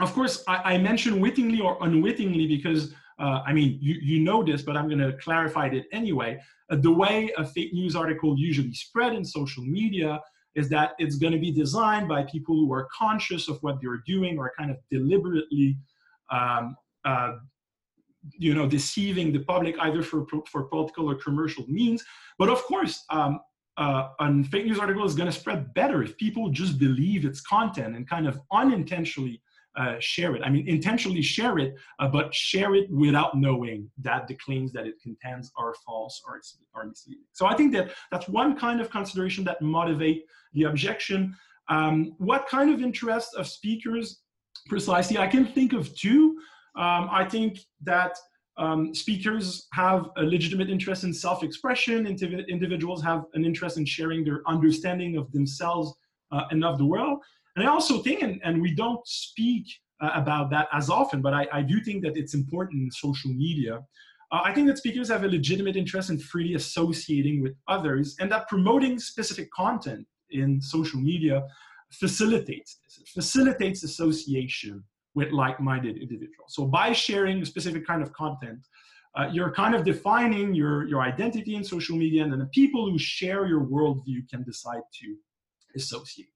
of 0.00 0.12
course, 0.12 0.42
I, 0.48 0.74
I 0.74 0.78
mention 0.78 1.20
wittingly 1.20 1.60
or 1.60 1.78
unwittingly 1.80 2.48
because 2.48 2.92
uh, 3.18 3.42
I 3.46 3.52
mean, 3.52 3.78
you, 3.80 3.96
you 4.00 4.20
know 4.20 4.42
this, 4.42 4.62
but 4.62 4.76
I'm 4.76 4.88
going 4.88 5.00
to 5.00 5.12
clarify 5.18 5.66
it 5.66 5.86
anyway. 5.92 6.40
Uh, 6.70 6.76
the 6.76 6.92
way 6.92 7.30
a 7.36 7.44
fake 7.44 7.72
news 7.72 7.96
article 7.96 8.38
usually 8.38 8.72
spread 8.74 9.14
in 9.14 9.24
social 9.24 9.64
media 9.64 10.20
is 10.54 10.68
that 10.68 10.92
it's 10.98 11.16
going 11.16 11.32
to 11.32 11.38
be 11.38 11.52
designed 11.52 12.08
by 12.08 12.24
people 12.24 12.54
who 12.54 12.72
are 12.72 12.88
conscious 12.96 13.48
of 13.48 13.58
what 13.62 13.78
they're 13.80 14.02
doing 14.06 14.38
or 14.38 14.52
kind 14.58 14.70
of 14.70 14.76
deliberately 14.90 15.76
um, 16.30 16.76
uh, 17.04 17.32
you 18.36 18.54
know 18.54 18.66
deceiving 18.66 19.32
the 19.32 19.38
public 19.40 19.76
either 19.80 20.02
for 20.02 20.26
for 20.50 20.64
political 20.64 21.10
or 21.10 21.14
commercial 21.14 21.64
means 21.68 22.04
but 22.38 22.48
of 22.48 22.62
course 22.64 23.04
um, 23.10 23.40
uh, 23.78 24.08
a 24.18 24.44
fake 24.44 24.66
news 24.66 24.80
article 24.80 25.04
is 25.04 25.14
going 25.14 25.30
to 25.30 25.38
spread 25.38 25.72
better 25.74 26.02
if 26.02 26.16
people 26.18 26.50
just 26.50 26.78
believe 26.78 27.24
its 27.24 27.40
content 27.40 27.94
and 27.94 28.08
kind 28.08 28.26
of 28.26 28.40
unintentionally 28.52 29.40
uh, 29.78 29.96
share 30.00 30.34
it. 30.36 30.42
I 30.44 30.50
mean, 30.50 30.68
intentionally 30.68 31.22
share 31.22 31.56
it, 31.58 31.70
uh, 32.00 32.08
but 32.08 32.34
share 32.34 32.74
it 32.74 32.90
without 32.90 33.32
knowing 33.36 33.88
that 34.02 34.26
the 34.26 34.34
claims 34.34 34.72
that 34.72 34.86
it 34.86 34.96
contains 35.00 35.52
are 35.56 35.72
false 35.86 36.20
or 36.26 36.40
are 36.74 36.86
misleading. 36.86 37.24
So 37.32 37.46
I 37.46 37.54
think 37.54 37.72
that 37.74 37.92
that's 38.10 38.28
one 38.28 38.58
kind 38.58 38.80
of 38.80 38.90
consideration 38.90 39.44
that 39.44 39.62
motivate 39.62 40.24
the 40.52 40.64
objection. 40.64 41.20
Um, 41.68 42.14
what 42.18 42.48
kind 42.48 42.70
of 42.74 42.82
interest 42.82 43.30
of 43.36 43.46
speakers 43.46 44.06
precisely? 44.68 45.16
I 45.18 45.28
can 45.28 45.46
think 45.46 45.72
of 45.72 45.94
two. 45.94 46.38
Um, 46.76 47.08
I 47.10 47.24
think 47.24 47.58
that 47.82 48.14
um, 48.56 48.92
speakers 48.92 49.68
have 49.72 50.10
a 50.16 50.22
legitimate 50.22 50.68
interest 50.68 51.04
in 51.04 51.12
self-expression. 51.14 52.06
Indiv 52.06 52.48
individuals 52.48 53.00
have 53.02 53.24
an 53.34 53.44
interest 53.44 53.78
in 53.78 53.86
sharing 53.86 54.24
their 54.24 54.40
understanding 54.48 55.16
of 55.16 55.30
themselves 55.30 55.94
uh, 56.32 56.44
and 56.50 56.64
of 56.64 56.78
the 56.78 56.84
world. 56.84 57.18
And 57.58 57.66
I 57.66 57.72
also 57.72 57.98
think, 57.98 58.22
and, 58.22 58.40
and 58.44 58.62
we 58.62 58.72
don't 58.72 59.04
speak 59.04 59.66
uh, 60.00 60.10
about 60.14 60.48
that 60.50 60.68
as 60.72 60.88
often, 60.88 61.20
but 61.20 61.34
I, 61.34 61.48
I, 61.52 61.60
do 61.60 61.80
think 61.80 62.04
that 62.04 62.16
it's 62.16 62.32
important 62.32 62.84
in 62.84 62.90
social 62.92 63.32
media. 63.32 63.80
Uh, 64.30 64.42
I 64.44 64.54
think 64.54 64.68
that 64.68 64.78
speakers 64.78 65.08
have 65.08 65.24
a 65.24 65.26
legitimate 65.26 65.74
interest 65.74 66.08
in 66.10 66.20
freely 66.20 66.54
associating 66.54 67.42
with 67.42 67.54
others 67.66 68.14
and 68.20 68.30
that 68.30 68.46
promoting 68.46 69.00
specific 69.00 69.50
content 69.50 70.06
in 70.30 70.60
social 70.60 71.00
media 71.00 71.48
facilitates 71.90 72.78
this. 72.84 72.98
It 72.98 73.08
facilitates 73.08 73.82
association 73.82 74.84
with 75.16 75.32
like-minded 75.32 75.96
individuals. 75.96 76.54
So 76.54 76.64
by 76.64 76.92
sharing 76.92 77.42
a 77.42 77.46
specific 77.46 77.84
kind 77.84 78.04
of 78.04 78.12
content, 78.12 78.60
uh, 79.16 79.30
you're 79.32 79.50
kind 79.50 79.74
of 79.74 79.84
defining 79.84 80.54
your, 80.54 80.86
your 80.86 81.00
identity 81.00 81.56
in 81.56 81.64
social 81.64 81.96
media 81.96 82.22
and 82.22 82.30
then 82.30 82.38
the 82.38 82.52
people 82.54 82.88
who 82.88 83.00
share 83.00 83.46
your 83.46 83.62
worldview 83.62 84.28
can 84.30 84.44
decide 84.44 84.82
to 85.00 85.16
associate. 85.74 86.28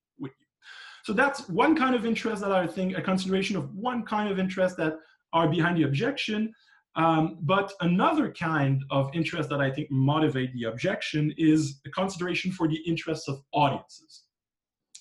So 1.04 1.12
that's 1.12 1.48
one 1.48 1.76
kind 1.76 1.94
of 1.94 2.06
interest 2.06 2.42
that 2.42 2.52
I 2.52 2.66
think, 2.66 2.96
a 2.96 3.02
consideration 3.02 3.56
of 3.56 3.74
one 3.74 4.04
kind 4.04 4.30
of 4.30 4.38
interest 4.38 4.76
that 4.76 4.94
are 5.32 5.48
behind 5.48 5.76
the 5.76 5.84
objection. 5.84 6.52
Um, 6.94 7.38
but 7.40 7.72
another 7.80 8.30
kind 8.32 8.84
of 8.90 9.10
interest 9.14 9.48
that 9.48 9.60
I 9.60 9.70
think 9.70 9.90
motivate 9.90 10.52
the 10.52 10.64
objection 10.64 11.32
is 11.38 11.80
a 11.86 11.90
consideration 11.90 12.52
for 12.52 12.68
the 12.68 12.76
interests 12.86 13.28
of 13.28 13.42
audiences. 13.52 14.24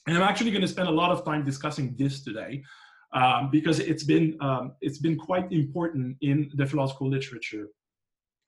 And 0.08 0.18
I'm 0.18 0.24
actually 0.24 0.52
going 0.52 0.62
to 0.62 0.68
spend 0.68 0.88
a 0.88 0.92
lot 0.92 1.12
of 1.12 1.24
time 1.26 1.44
discussing 1.44 1.96
this 1.98 2.24
today 2.24 2.64
um, 3.14 3.50
because 3.52 3.80
it's 3.80 4.04
been 4.04 4.38
um, 4.42 4.74
it's 4.82 5.00
been 5.00 5.18
quite 5.18 5.52
important 5.52 6.18
in 6.22 6.50
the 6.56 6.66
philosophical 6.66 7.10
literature 7.10 7.68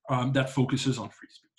um, 0.09 0.31
that 0.33 0.49
focuses 0.49 0.97
on 0.97 1.09
free 1.09 1.29
speech. 1.29 1.52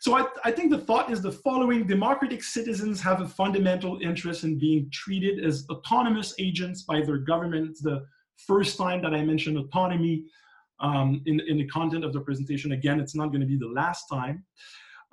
So 0.00 0.16
I, 0.16 0.26
I 0.44 0.50
think 0.50 0.70
the 0.70 0.78
thought 0.78 1.10
is 1.10 1.22
the 1.22 1.32
following: 1.32 1.86
democratic 1.86 2.42
citizens 2.42 3.00
have 3.00 3.20
a 3.20 3.28
fundamental 3.28 3.98
interest 4.00 4.44
in 4.44 4.58
being 4.58 4.88
treated 4.92 5.44
as 5.44 5.66
autonomous 5.70 6.34
agents 6.38 6.82
by 6.82 7.00
their 7.00 7.18
government. 7.18 7.70
It's 7.70 7.82
the 7.82 8.04
first 8.36 8.76
time 8.76 9.02
that 9.02 9.14
I 9.14 9.24
mentioned 9.24 9.56
autonomy 9.56 10.24
um, 10.80 11.22
in, 11.26 11.40
in 11.40 11.56
the 11.56 11.66
content 11.66 12.04
of 12.04 12.12
the 12.12 12.20
presentation. 12.20 12.72
Again, 12.72 13.00
it's 13.00 13.14
not 13.14 13.28
going 13.28 13.40
to 13.40 13.46
be 13.46 13.56
the 13.56 13.68
last 13.68 14.06
time. 14.08 14.44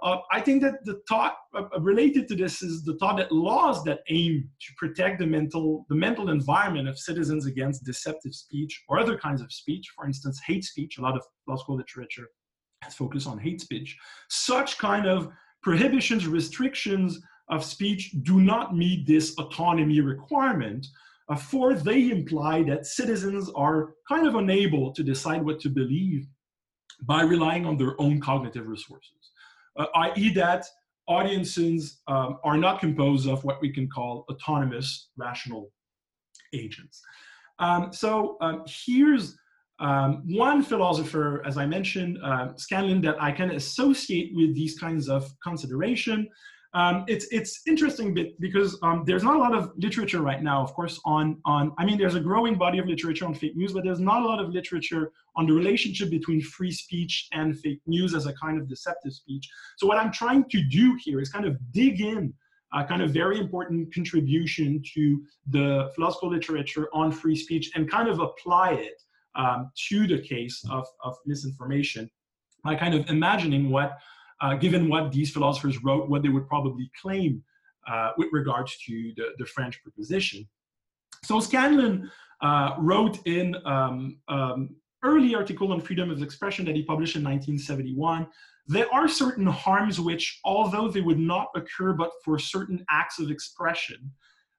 Uh, 0.02 0.17
I 0.34 0.41
think 0.41 0.62
that 0.62 0.84
the 0.84 1.02
thought 1.08 1.38
uh, 1.56 1.63
uh, 1.74 1.80
related 1.80 2.28
to 2.28 2.36
this 2.36 2.62
is 2.62 2.84
the 2.84 2.98
thought 2.98 3.15
that 3.17 3.32
laws 3.32 3.86
that 3.86 4.02
aim 4.10 4.50
to 4.60 4.74
protect 4.78 5.19
the 5.19 5.26
mental, 5.26 5.86
the 5.88 5.96
mental 5.96 6.30
environment 6.30 6.89
of 6.89 7.00
citizens 7.00 7.46
against 7.46 7.86
deceptive 7.86 8.36
speech 8.36 8.84
or 8.89 9.00
other 9.00 9.17
kinds 9.17 9.41
of 9.41 9.54
speech, 9.54 9.88
for 9.96 10.06
instance, 10.06 10.41
hate 10.46 10.65
speech, 10.65 10.98
a 10.98 11.02
lot 11.02 11.15
of 11.15 11.24
law 11.48 11.56
school 11.56 11.78
literature 11.78 12.28
has 12.84 12.96
focused 12.96 13.28
on 13.28 13.38
hate 13.38 13.62
speech. 13.62 13.98
Such 14.30 14.78
kind 14.78 15.06
of 15.06 15.30
prohibitions, 15.62 16.28
restrictions 16.28 17.19
of 17.50 17.63
speech 17.63 18.12
do 18.24 18.41
not 18.41 18.76
meet 18.76 19.08
this 19.08 19.38
autonomy 19.38 20.02
requirement, 20.02 20.86
uh, 21.30 21.36
for 21.36 21.74
they 21.74 22.12
imply 22.12 22.63
that 22.63 22.86
citizens 22.86 23.50
are 23.56 23.96
kind 24.08 24.28
of 24.28 24.36
unable 24.36 24.91
to 24.93 25.04
decide 25.04 25.43
what 25.43 25.60
to 25.62 25.69
believe 25.69 26.28
by 27.04 27.22
relying 27.22 27.65
on 27.65 27.78
their 27.78 28.00
own 28.00 28.19
cognitive 28.19 28.67
resources 28.67 29.24
uh, 29.78 29.86
i.e. 29.96 30.32
that 30.34 30.65
audiences 31.08 32.02
um, 32.08 32.38
are 32.43 32.58
not 32.58 32.80
composed 32.80 33.28
of 33.28 33.43
what 33.43 33.62
we 33.62 33.72
can 33.72 33.89
call 33.89 34.26
autonomous 34.30 35.10
rational 35.17 35.72
agents. 36.54 37.02
Um, 37.60 37.91
so 37.91 38.38
um, 38.41 38.63
here's 38.65 39.38
um, 39.80 40.24
one 40.26 40.62
philosopher, 40.64 41.42
as 41.46 41.58
I 41.58 41.66
mentioned, 41.66 42.18
uh, 42.24 42.50
Scanlon, 42.56 43.02
that 43.02 43.22
I 43.22 43.32
can 43.32 43.52
associate 43.52 44.32
with 44.36 44.54
these 44.56 44.78
kinds 44.78 45.10
of 45.10 45.34
consideration. 45.42 46.30
Um, 46.76 47.06
it's 47.08 47.28
it's 47.32 47.62
interesting 47.68 48.16
bit 48.16 48.40
because 48.40 48.80
um, 48.82 49.04
there's 49.06 49.24
not 49.24 49.36
a 49.36 49.40
lot 49.40 49.54
of 49.54 49.72
literature 49.78 50.22
right 50.22 50.42
now, 50.42 50.64
of 50.64 50.74
course, 50.74 51.00
on 51.06 51.38
on. 51.46 51.72
I 51.78 51.86
mean, 51.86 52.00
there's 52.00 52.16
a 52.16 52.20
growing 52.20 52.56
body 52.56 52.80
of 52.80 52.88
literature 52.88 53.26
on 53.26 53.36
fake 53.36 53.56
news, 53.56 53.74
but 53.74 53.84
there's 53.84 54.00
not 54.00 54.24
a 54.24 54.26
lot 54.26 54.40
of 54.40 54.50
literature 54.50 55.12
on 55.36 55.46
the 55.46 55.54
relationship 55.54 56.10
between 56.10 56.42
free 56.42 56.72
speech 56.72 57.28
and 57.32 57.60
fake 57.60 57.82
news 57.86 58.16
as 58.16 58.26
a 58.26 58.34
kind 58.34 58.60
of 58.60 58.68
deceptive 58.68 59.14
speech. 59.14 59.48
So 59.78 59.86
what 59.86 59.98
I'm 59.98 60.12
trying 60.12 60.50
to 60.50 60.64
do 60.64 60.98
here 61.04 61.20
is 61.20 61.30
kind 61.30 61.46
of 61.46 61.58
dig 61.72 62.02
in 62.02 62.34
a 62.74 62.84
kind 62.84 63.04
of 63.04 63.12
very 63.12 63.40
important 63.40 63.94
contribution 63.94 64.82
to 64.96 65.22
the 65.50 65.92
philosophical 65.96 66.32
literature 66.32 66.88
on 66.92 67.12
free 67.12 67.36
speech 67.36 67.72
and 67.76 67.90
kind 67.90 68.10
of 68.10 68.20
apply 68.20 68.72
it 68.72 69.00
um, 69.36 69.72
to 69.89 70.08
the 70.08 70.19
case 70.19 70.63
of, 70.69 70.86
of 71.04 71.15
misinformation 71.26 72.10
by 72.63 72.76
kind 72.76 72.93
of 72.93 73.10
imagining 73.10 73.69
what 73.69 73.98
uh, 74.41 74.56
given 74.56 74.89
what 74.89 75.12
these 75.12 75.32
philosophers 75.32 75.82
wrote, 75.84 76.10
what 76.10 76.22
they 76.22 76.30
would 76.30 76.48
probably 76.48 76.91
claim 77.02 77.41
uh, 77.88 78.12
with 78.17 78.28
regards 78.32 78.78
to 78.86 79.13
the, 79.15 79.28
the 79.38 79.46
French 79.46 79.82
proposition. 79.82 80.48
So 81.24 81.39
Scanlon 81.39 82.12
uh, 82.41 82.76
wrote 82.78 83.26
in 83.26 83.56
um, 83.65 84.17
um, 84.28 84.76
early 85.04 85.34
article 85.34 85.72
on 85.72 85.80
freedom 85.80 86.10
of 86.10 86.22
expression 86.22 86.65
that 86.65 86.76
he 86.76 86.84
published 86.84 87.15
in 87.15 87.24
1971, 87.24 88.28
there 88.67 88.93
are 88.93 89.08
certain 89.08 89.46
harms 89.46 90.00
which, 90.00 90.39
although 90.43 90.89
they 90.89 91.02
would 91.02 91.19
not 91.19 91.48
occur 91.56 91.93
but 91.93 92.12
for 92.24 92.38
certain 92.39 92.84
acts 92.89 93.19
of 93.19 93.30
expression, 93.30 94.12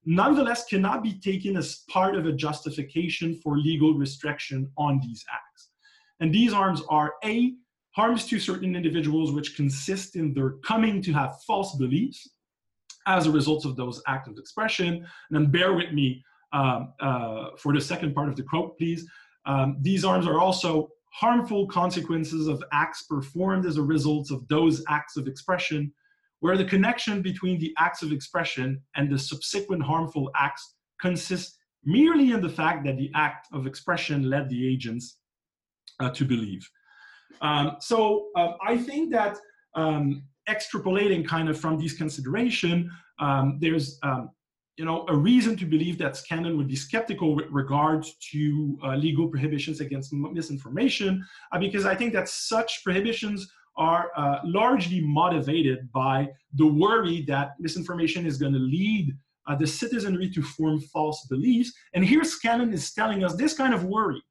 nonetheless 0.04 0.64
cannot 0.66 1.02
be 1.02 1.14
taken 1.14 1.56
as 1.56 1.82
part 1.88 2.14
of 2.14 2.26
a 2.26 2.32
justification 2.32 3.34
for 3.42 3.58
legal 3.58 3.94
restriction 3.94 4.70
on 4.76 5.00
these 5.00 5.24
acts. 5.32 5.70
And 6.20 6.32
these 6.32 6.52
harms 6.52 6.82
are 6.88 7.14
A, 7.24 7.54
harms 7.92 8.26
to 8.26 8.38
certain 8.38 8.74
individuals 8.74 9.32
which 9.32 9.56
consist 9.56 10.16
in 10.16 10.34
their 10.34 10.50
coming 10.64 11.02
to 11.02 11.12
have 11.12 11.40
false 11.46 11.76
beliefs. 11.76 12.28
as 13.06 13.26
a 13.26 13.30
result 13.30 13.64
of 13.64 13.76
those 13.76 14.02
acts 14.06 14.28
of 14.28 14.38
expression. 14.38 14.94
And 14.96 15.04
then 15.30 15.50
bear 15.50 15.74
with 15.74 15.92
me 15.92 16.24
um, 16.52 16.92
uh, 17.00 17.50
for 17.58 17.72
the 17.72 17.80
second 17.80 18.14
part 18.14 18.28
of 18.28 18.36
the 18.36 18.42
quote, 18.42 18.78
please. 18.78 19.06
Um, 19.46 19.76
these 19.80 20.04
arms 20.04 20.26
are 20.26 20.40
also 20.40 20.90
harmful 21.12 21.66
consequences 21.66 22.48
of 22.48 22.62
acts 22.72 23.02
performed 23.02 23.66
as 23.66 23.76
a 23.76 23.82
result 23.82 24.30
of 24.30 24.46
those 24.48 24.82
acts 24.88 25.16
of 25.16 25.28
expression, 25.28 25.92
where 26.44 26.58
the 26.58 26.70
connection 26.76 27.22
between 27.22 27.58
the 27.58 27.72
acts 27.78 28.02
of 28.02 28.12
expression 28.12 28.78
and 28.96 29.10
the 29.10 29.18
subsequent 29.18 29.82
harmful 29.82 30.30
acts 30.36 30.74
consists 31.00 31.56
merely 31.86 32.32
in 32.32 32.42
the 32.42 32.54
fact 32.60 32.84
that 32.84 32.98
the 32.98 33.10
act 33.14 33.46
of 33.54 33.66
expression 33.66 34.28
led 34.28 34.50
the 34.50 34.62
agents 34.72 35.20
uh, 36.00 36.10
to 36.10 36.22
believe. 36.26 36.62
Um, 37.40 37.76
so 37.80 38.26
uh, 38.36 38.52
I 38.62 38.76
think 38.76 39.10
that 39.12 39.38
um, 39.74 40.24
extrapolating 40.46 41.26
kind 41.26 41.48
of 41.48 41.58
from 41.58 41.78
these 41.78 41.94
consideration, 41.94 42.90
um, 43.20 43.56
there's 43.62 43.98
um, 44.02 44.28
you 44.76 44.84
know 44.84 45.06
a 45.08 45.16
reason 45.16 45.56
to 45.56 45.64
believe 45.64 45.96
that 45.96 46.14
Scanlon 46.14 46.58
would 46.58 46.68
be 46.68 46.76
skeptical 46.76 47.34
with 47.36 47.46
regards 47.62 48.06
to 48.32 48.78
uh, 48.84 48.96
legal 48.96 49.28
prohibitions 49.28 49.80
against 49.80 50.12
misinformation, 50.12 51.24
uh, 51.52 51.58
because 51.58 51.86
I 51.86 51.94
think 51.94 52.12
that 52.12 52.28
such 52.28 52.84
prohibitions 52.84 53.50
are 53.76 54.10
uh, 54.16 54.38
largely 54.44 55.00
motivated 55.00 55.90
by 55.92 56.28
the 56.54 56.66
worry 56.66 57.22
that 57.22 57.54
misinformation 57.58 58.26
is 58.26 58.36
going 58.38 58.52
to 58.52 58.58
lead 58.58 59.16
uh, 59.46 59.54
the 59.54 59.66
citizenry 59.66 60.30
to 60.30 60.42
form 60.42 60.80
false 60.80 61.26
beliefs. 61.26 61.72
And 61.92 62.04
here 62.04 62.24
Scanlon 62.24 62.72
is 62.72 62.92
telling 62.92 63.24
us 63.24 63.34
this 63.34 63.54
kind 63.54 63.74
of 63.74 63.84
worry, 63.84 64.22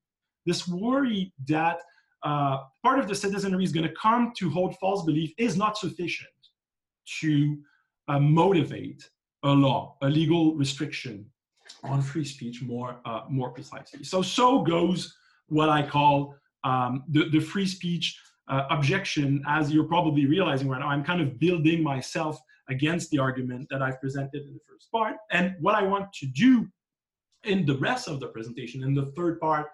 this 0.46 0.68
worry 0.68 1.34
that 1.48 1.80
uh, 2.24 2.60
part 2.82 3.00
of 3.00 3.08
the 3.08 3.16
citizenry 3.16 3.64
is 3.64 3.72
going 3.72 3.88
to 3.88 3.94
come 3.96 4.32
to 4.38 4.50
hold 4.50 4.78
false 4.78 5.06
belief 5.06 5.34
is 5.38 5.58
not 5.58 5.78
sufficient 5.78 6.30
to 7.20 7.58
uh, 8.08 8.20
motivate 8.20 9.10
a 9.44 9.50
law, 9.50 9.98
a 10.02 10.08
legal 10.08 10.56
restriction 10.56 11.26
on 11.84 12.02
free 12.02 12.24
speech 12.24 12.62
more, 12.62 12.98
uh, 13.06 13.22
more 13.30 13.50
precisely. 13.50 14.04
So, 14.04 14.22
so 14.22 14.62
goes 14.62 15.14
what 15.48 15.70
I 15.70 15.86
call 15.86 16.36
um, 16.64 17.04
the, 17.10 17.30
the 17.30 17.40
free 17.40 17.66
speech 17.66 18.18
uh, 18.48 18.64
objection, 18.70 19.44
as 19.48 19.72
you're 19.72 19.86
probably 19.86 20.26
realizing 20.26 20.68
right 20.68 20.80
now, 20.80 20.90
I'm 20.90 21.04
kind 21.04 21.22
of 21.22 21.40
building 21.40 21.84
myself 21.84 22.40
against 22.70 23.10
the 23.12 23.20
argument 23.20 23.68
that 23.70 23.82
I've 23.82 24.00
presented 24.00 24.44
in 24.44 24.54
the 24.54 24.60
first 24.68 24.92
part. 24.92 25.16
And 25.32 25.56
what 25.60 25.76
I 25.76 25.84
want 25.84 26.12
to 26.14 26.26
do 26.28 26.68
in 27.44 27.66
the 27.66 27.78
rest 27.78 28.08
of 28.08 28.20
the 28.20 28.28
presentation, 28.28 28.84
in 28.84 28.94
the 28.94 29.08
third 29.18 29.40
part 29.40 29.68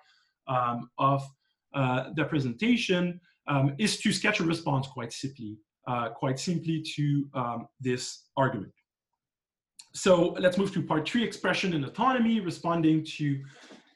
um, 0.47 0.89
of 0.97 1.27
uh, 1.73 2.09
the 2.15 2.25
presentation, 2.25 3.19
um, 3.47 3.75
is 3.77 3.99
to 4.01 4.11
sketch 4.11 4.39
a 4.39 4.43
response 4.43 4.87
quite 4.87 5.13
simply, 5.13 5.57
uh, 5.87 6.09
quite 6.09 6.39
simply 6.39 6.81
to 6.95 7.27
um, 7.33 7.67
this 7.79 8.25
argument. 8.37 8.71
So 9.93 10.35
let's 10.39 10.57
move 10.57 10.71
to 10.73 10.83
part 10.83 11.07
three, 11.09 11.23
expression 11.23 11.73
and 11.73 11.83
autonomy, 11.85 12.39
responding 12.39 13.03
to 13.17 13.41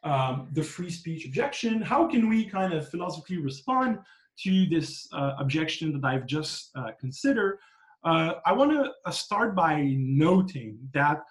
um, 0.04 0.50
the 0.54 0.64
free 0.64 0.90
speech 0.90 1.26
objection. 1.26 1.82
How 1.82 2.08
can 2.08 2.28
we 2.30 2.46
kind 2.46 2.74
of 2.74 2.90
philosophically 2.90 3.38
respond 3.38 4.00
to 4.44 4.66
this 4.68 5.08
uh, 5.14 5.34
objection 5.40 6.00
that 6.00 6.06
I've 6.06 6.26
just 6.26 6.72
uh, 6.76 6.92
considered? 7.00 7.60
Uh, 8.04 8.34
I 8.46 8.52
want 8.54 8.72
to 8.72 9.12
start 9.12 9.56
by 9.56 9.96
noting 9.98 10.78
that 10.94 11.24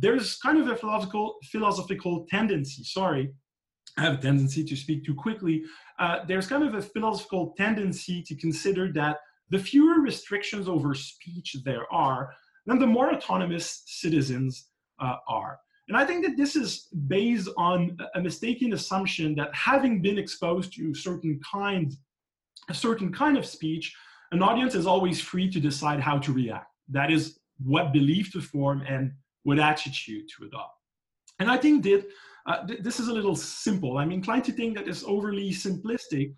there's 0.00 0.36
kind 0.38 0.58
of 0.58 0.68
a 0.68 0.76
philosophical 0.76 1.36
philosophical 1.44 2.26
tendency. 2.28 2.84
Sorry, 2.84 3.32
I 3.96 4.02
have 4.02 4.14
a 4.14 4.22
tendency 4.22 4.62
to 4.64 4.76
speak 4.76 5.04
too 5.04 5.14
quickly. 5.14 5.64
Uh, 5.98 6.18
there's 6.26 6.46
kind 6.46 6.62
of 6.62 6.74
a 6.74 6.82
philosophical 6.82 7.54
tendency 7.56 8.22
to 8.24 8.34
consider 8.34 8.92
that 8.92 9.18
the 9.48 9.58
fewer 9.58 10.00
restrictions 10.00 10.68
over 10.68 10.94
speech 10.94 11.56
there 11.64 11.90
are, 11.92 12.34
then 12.66 12.78
the 12.78 12.86
more 12.86 13.14
autonomous 13.14 13.82
citizens 13.86 14.68
uh, 15.00 15.16
are. 15.28 15.58
And 15.88 15.96
I 15.96 16.04
think 16.04 16.26
that 16.26 16.36
this 16.36 16.56
is 16.56 16.88
based 17.06 17.48
on 17.56 17.96
a 18.16 18.20
mistaken 18.20 18.72
assumption 18.72 19.34
that 19.36 19.54
having 19.54 20.02
been 20.02 20.18
exposed 20.18 20.74
to 20.74 20.92
certain 20.92 21.40
kind, 21.48 21.94
a 22.68 22.74
certain 22.74 23.12
kind 23.12 23.36
of 23.36 23.46
speech, 23.46 23.94
an 24.32 24.42
audience 24.42 24.74
is 24.74 24.86
always 24.86 25.20
free 25.20 25.50
to 25.50 25.60
decide 25.60 26.00
how 26.00 26.18
to 26.18 26.32
react. 26.32 26.70
That 26.88 27.10
is 27.10 27.38
what 27.62 27.92
belief 27.92 28.32
to 28.32 28.40
form 28.40 28.82
and 28.86 29.12
what 29.44 29.58
attitude 29.58 30.24
to 30.36 30.46
adopt. 30.46 30.74
And 31.38 31.50
I 31.50 31.56
think 31.56 31.84
that 31.84 32.04
uh, 32.46 32.66
th 32.66 32.80
this 32.86 33.00
is 33.00 33.08
a 33.08 33.12
little 33.18 33.36
simple. 33.36 33.98
I'm 33.98 34.12
inclined 34.12 34.44
to 34.44 34.52
think 34.52 34.76
that 34.76 34.88
it's 34.88 35.04
overly 35.14 35.50
simplistic 35.50 36.28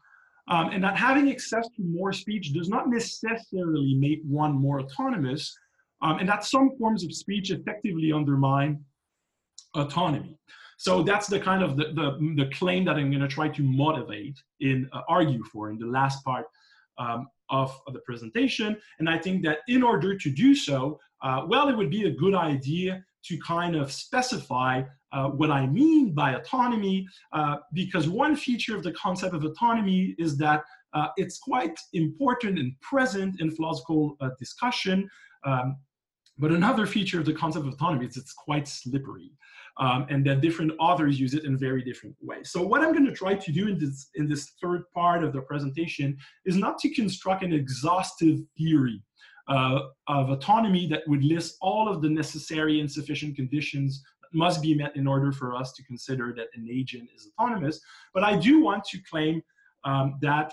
um, 0.49 0.71
and 0.73 0.83
that 0.83 0.97
having 0.97 1.31
access 1.31 1.67
to 1.77 1.83
more 1.83 2.13
speech 2.13 2.53
does 2.53 2.69
not 2.69 2.89
necessarily 2.89 3.95
make 4.07 4.21
one 4.25 4.55
more 4.55 4.81
autonomous, 4.81 5.43
um, 6.01 6.19
and 6.19 6.29
that 6.29 6.45
some 6.45 6.71
forms 6.79 7.05
of 7.05 7.13
speech 7.13 7.51
effectively 7.51 8.13
undermine 8.13 8.83
autonomy. 9.75 10.39
So 10.79 11.03
that's 11.03 11.27
the 11.27 11.41
kind 11.41 11.63
of 11.63 11.77
the, 11.77 11.87
the, 11.95 12.35
the 12.37 12.51
claim 12.55 12.85
that 12.85 12.97
I'm 12.97 13.11
going 13.11 13.23
to 13.23 13.29
try 13.29 13.49
to 13.49 13.63
motivate 13.63 14.39
in 14.61 14.89
uh, 14.93 15.01
argue 15.09 15.43
for 15.45 15.71
in 15.71 15.79
the 15.79 15.87
last 15.87 16.25
part 16.25 16.47
um, 16.99 17.27
of, 17.51 17.77
of, 17.87 17.95
the 17.95 18.01
presentation. 18.01 18.77
And 18.99 19.09
I 19.09 19.19
think 19.19 19.45
that 19.45 19.59
in 19.67 19.83
order 19.83 20.17
to 20.17 20.31
do 20.31 20.55
so, 20.55 21.01
uh, 21.23 21.43
well, 21.49 21.69
it 21.69 21.77
would 21.77 21.91
be 21.91 22.07
a 22.07 22.11
good 22.11 22.35
idea 22.35 23.05
to 23.25 23.39
kind 23.39 23.75
of 23.75 23.91
specify 23.91 24.83
uh, 25.13 25.29
what 25.29 25.51
I 25.51 25.67
mean 25.67 26.13
by 26.13 26.35
autonomy, 26.35 27.07
uh, 27.33 27.57
because 27.73 28.09
one 28.09 28.37
feature 28.37 28.77
of 28.77 28.83
the 28.83 28.93
concept 28.93 29.35
of 29.35 29.45
autonomy 29.45 30.15
is 30.19 30.37
that 30.39 30.63
uh, 30.95 31.09
it's 31.17 31.39
quite 31.39 31.79
important 31.93 32.59
and 32.59 32.73
present 32.81 33.41
in 33.41 33.51
philosophical 33.51 34.17
uh, 34.21 34.31
discussion. 34.39 35.09
Um, 35.45 35.77
but 36.39 36.53
another 36.53 36.87
feature 36.87 37.19
of 37.19 37.27
the 37.27 37.33
concept 37.33 37.67
of 37.67 37.73
autonomy 37.73 38.07
is 38.07 38.17
it's 38.17 38.33
quite 38.33 38.69
slippery. 38.69 39.33
Um, 39.81 40.07
and 40.11 40.27
that 40.27 40.41
different 40.41 40.73
authors 40.81 41.21
use 41.21 41.35
it 41.35 41.45
in 41.45 41.57
very 41.57 41.85
different 41.85 42.17
ways. 42.21 42.51
So 42.51 42.67
what 42.67 42.83
I'm 42.83 42.93
going 42.93 43.07
to 43.07 43.13
try 43.13 43.35
to 43.35 43.53
do 43.53 43.69
in 43.69 43.79
this, 43.79 44.09
in 44.17 44.29
this 44.29 44.55
third 44.61 44.83
part 44.93 45.23
of 45.23 45.33
the 45.33 45.41
presentation 45.43 46.17
is 46.45 46.57
not 46.57 46.79
to 46.79 46.93
construct 46.93 47.45
an 47.45 47.53
exhaustive 47.53 48.41
theory 48.57 49.01
uh, 49.47 49.81
of 50.09 50.31
autonomy 50.31 50.89
that 50.89 51.03
would 51.07 51.23
list 51.23 51.59
all 51.61 51.89
of 51.89 52.03
the 52.03 52.09
necessary 52.09 52.81
and 52.81 52.91
sufficient 52.91 53.37
conditions 53.37 54.03
that 54.21 54.37
must 54.37 54.63
be 54.63 54.75
met 54.75 54.97
in 54.97 55.07
order 55.07 55.31
for 55.31 55.55
us 55.55 55.73
to 55.75 55.85
consider 55.85 56.35
that 56.37 56.49
an 56.55 56.67
agent 56.69 57.09
is 57.15 57.31
autonomous. 57.39 57.81
But 58.15 58.25
I 58.25 58.37
do 58.37 58.61
want 58.61 58.85
to 58.87 58.99
claim 59.09 59.43
um, 59.85 60.19
that 60.23 60.53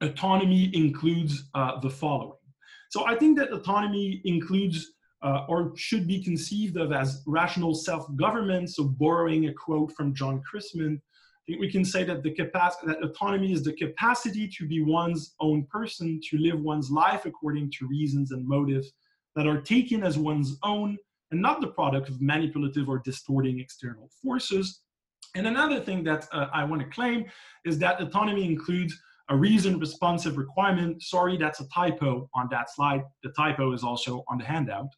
autonomy 0.00 0.74
includes 0.74 1.44
uh, 1.54 1.78
the 1.80 1.90
following. 1.90 2.38
So 2.90 3.06
I 3.06 3.16
think 3.16 3.36
that 3.38 3.52
autonomy 3.52 4.22
includes 4.24 4.92
uh, 5.22 5.44
or 5.48 5.72
should 5.76 6.06
be 6.06 6.22
conceived 6.22 6.76
of 6.76 6.92
as 6.92 7.22
rational 7.26 7.74
self-government. 7.74 8.70
So 8.70 8.84
borrowing 8.84 9.48
a 9.48 9.52
quote 9.52 9.92
from 9.92 10.14
John 10.14 10.42
Christman, 10.48 10.96
I 10.96 11.42
think 11.46 11.60
we 11.60 11.70
can 11.70 11.84
say 11.84 12.02
that 12.04 12.22
the 12.22 12.32
capacity 12.32 12.88
that 12.88 13.04
autonomy 13.04 13.52
is 13.52 13.62
the 13.62 13.72
capacity 13.72 14.48
to 14.58 14.66
be 14.66 14.82
one's 14.82 15.34
own 15.40 15.66
person, 15.70 16.20
to 16.30 16.38
live 16.38 16.60
one's 16.60 16.90
life 16.90 17.24
according 17.24 17.70
to 17.78 17.86
reasons 17.86 18.32
and 18.32 18.46
motives 18.46 18.92
that 19.36 19.46
are 19.46 19.60
taken 19.60 20.02
as 20.02 20.18
one's 20.18 20.58
own 20.64 20.98
and 21.30 21.40
not 21.40 21.60
the 21.60 21.68
product 21.68 22.08
of 22.08 22.20
manipulative 22.20 22.88
or 22.88 22.98
distorting 22.98 23.60
external 23.60 24.08
forces. 24.22 24.80
And 25.34 25.46
another 25.46 25.80
thing 25.80 26.02
that 26.04 26.26
uh, 26.32 26.46
I 26.52 26.64
want 26.64 26.82
to 26.82 26.88
claim 26.88 27.26
is 27.64 27.78
that 27.78 28.00
autonomy 28.00 28.44
includes 28.44 28.98
a 29.28 29.36
reason 29.36 29.78
responsive 29.78 30.36
requirement. 30.36 31.02
Sorry, 31.02 31.36
that's 31.36 31.60
a 31.60 31.68
typo 31.68 32.28
on 32.34 32.48
that 32.50 32.70
slide. 32.74 33.02
The 33.22 33.30
typo 33.30 33.72
is 33.72 33.82
also 33.82 34.24
on 34.28 34.38
the 34.38 34.44
handout. 34.44 34.88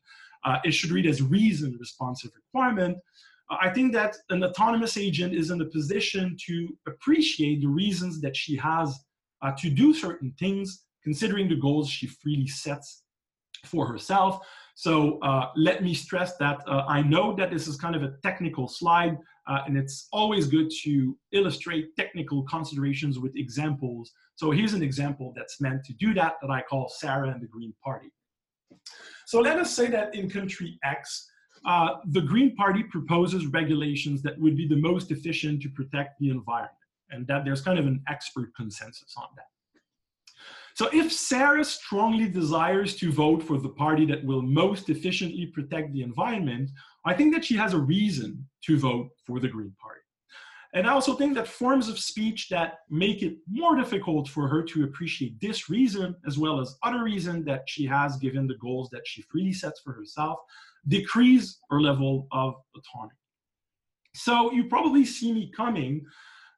Uh, 0.45 0.59
it 0.65 0.73
should 0.73 0.91
read 0.91 1.07
as 1.07 1.23
reason 1.23 1.77
responsive 1.81 2.31
requirement. 2.35 2.99
Uh, 3.51 3.57
I 3.61 3.71
think 3.71 3.93
that 3.95 4.17
an 4.31 4.45
autonomous 4.45 4.97
agent 4.97 5.35
is 5.35 5.51
in 5.51 5.61
a 5.61 5.65
position 5.65 6.37
to 6.47 6.77
appreciate 6.87 7.61
the 7.61 7.69
reasons 7.69 8.21
that 8.21 8.37
she 8.37 8.57
has 8.57 8.99
uh, 9.43 9.53
to 9.59 9.71
do 9.71 9.95
certain 9.95 10.35
things, 10.39 10.85
considering 11.03 11.49
the 11.49 11.57
goals 11.57 11.89
she 11.89 12.07
freely 12.07 12.49
sets 12.49 13.03
for 13.65 13.87
herself. 13.87 14.47
So 14.75 15.19
uh, 15.21 15.47
let 15.57 15.83
me 15.83 15.93
stress 15.95 16.37
that 16.37 16.61
uh, 16.69 16.85
I 16.87 17.03
know 17.03 17.35
that 17.37 17.51
this 17.51 17.67
is 17.67 17.77
kind 17.77 17.97
of 17.97 18.03
a 18.05 18.15
technical 18.23 18.69
slide, 18.69 19.19
uh, 19.49 19.61
and 19.67 19.77
it's 19.77 20.09
always 20.13 20.47
good 20.47 20.71
to 20.83 21.17
illustrate 21.33 21.97
technical 21.97 22.43
considerations 22.45 23.19
with 23.19 23.35
examples. 23.37 24.13
So 24.37 24.51
here's 24.51 24.75
an 24.75 24.83
example 24.83 25.33
that's 25.35 25.61
meant 25.61 25.85
to 25.85 25.95
do 25.95 26.15
that, 26.15 26.35
that 26.43 26.51
I 26.51 26.63
call 26.63 26.89
Sarah 26.89 27.31
and 27.31 27.43
the 27.43 27.47
Green 27.47 27.75
Party. 27.83 28.11
So 29.27 29.41
let 29.41 29.59
us 29.59 29.75
say 29.75 29.87
that 29.89 30.15
in 30.15 30.29
country 30.29 30.79
X, 30.85 31.31
uh, 31.65 31.95
the 32.07 32.21
Green 32.21 32.55
Party 32.55 32.83
proposes 32.83 33.47
regulations 33.47 34.23
that 34.23 34.39
would 34.39 34.57
be 34.57 34.69
the 34.69 34.77
most 34.77 35.11
efficient 35.11 35.63
to 35.63 35.69
protect 35.71 36.19
the 36.21 36.31
environment, 36.31 36.75
and 37.11 37.27
that 37.27 37.45
there's 37.45 37.63
kind 37.63 37.79
of 37.79 37.87
an 37.87 38.03
expert 38.09 38.55
consensus 38.55 39.15
on 39.17 39.29
that. 39.37 39.47
So 40.79 40.89
if 40.93 41.13
Sarah 41.13 41.65
strongly 41.65 42.29
desires 42.29 42.95
to 42.99 43.11
vote 43.11 43.43
for 43.43 43.59
the 43.59 43.71
party 43.71 44.07
that 44.07 44.25
will 44.25 44.43
most 44.43 44.89
efficiently 44.89 45.47
protect 45.47 45.93
the 45.93 46.03
environment, 46.03 46.71
I 47.05 47.15
think 47.15 47.35
that 47.35 47.45
she 47.45 47.57
has 47.57 47.75
a 47.75 47.79
reason 47.79 48.47
to 48.67 48.79
vote 48.79 49.09
for 49.27 49.41
the 49.41 49.49
Green 49.49 49.75
Party. 49.83 50.03
And 50.75 50.87
I 50.87 50.93
also 50.93 51.15
think 51.17 51.35
that 51.35 51.49
forms 51.49 51.89
of 51.89 51.99
speech 51.99 52.49
that 52.51 52.75
make 52.91 53.25
it 53.25 53.39
more 53.51 53.75
difficult 53.75 54.29
for 54.29 54.47
her 54.47 54.63
to 54.67 54.85
appreciate 54.85 55.41
this 55.41 55.69
reason, 55.69 56.15
as 56.29 56.39
well 56.39 56.61
as 56.61 56.77
other 56.85 57.03
reasons 57.03 57.45
that 57.47 57.65
she 57.67 57.85
has 57.87 58.17
given 58.17 58.47
the 58.47 58.59
goals 58.59 58.89
that 58.91 59.05
she 59.05 59.23
freely 59.23 59.55
sets 59.55 59.81
for 59.81 59.93
herself, 59.93 60.39
decrease 60.87 61.59
her 61.71 61.81
level 61.81 62.29
of 62.31 62.55
autonomy. 62.77 63.19
So 64.15 64.53
you 64.53 64.69
probably 64.69 65.05
see 65.05 65.33
me 65.33 65.51
coming. 65.51 66.07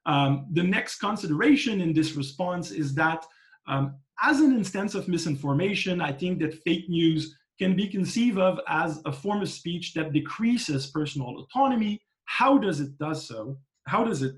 Um, 0.04 0.46
the 0.52 0.62
next 0.62 0.98
consideration 0.98 1.80
in 1.80 1.94
this 1.94 2.16
response 2.16 2.70
is 2.70 2.94
that 2.96 3.24
um, 3.66 3.94
as 4.22 4.40
an 4.40 4.52
instance 4.52 4.94
of 4.94 5.08
misinformation, 5.08 6.00
I 6.00 6.12
think 6.12 6.40
that 6.40 6.62
fake 6.62 6.88
news 6.88 7.36
can 7.58 7.76
be 7.76 7.86
conceived 7.88 8.38
of 8.38 8.58
as 8.68 9.00
a 9.04 9.12
form 9.12 9.42
of 9.42 9.48
speech 9.48 9.94
that 9.94 10.12
decreases 10.12 10.86
personal 10.88 11.38
autonomy. 11.38 12.00
How 12.24 12.58
does 12.58 12.80
it 12.80 12.98
do 12.98 13.14
so? 13.14 13.58
How 13.86 14.04
does 14.04 14.22
it 14.22 14.34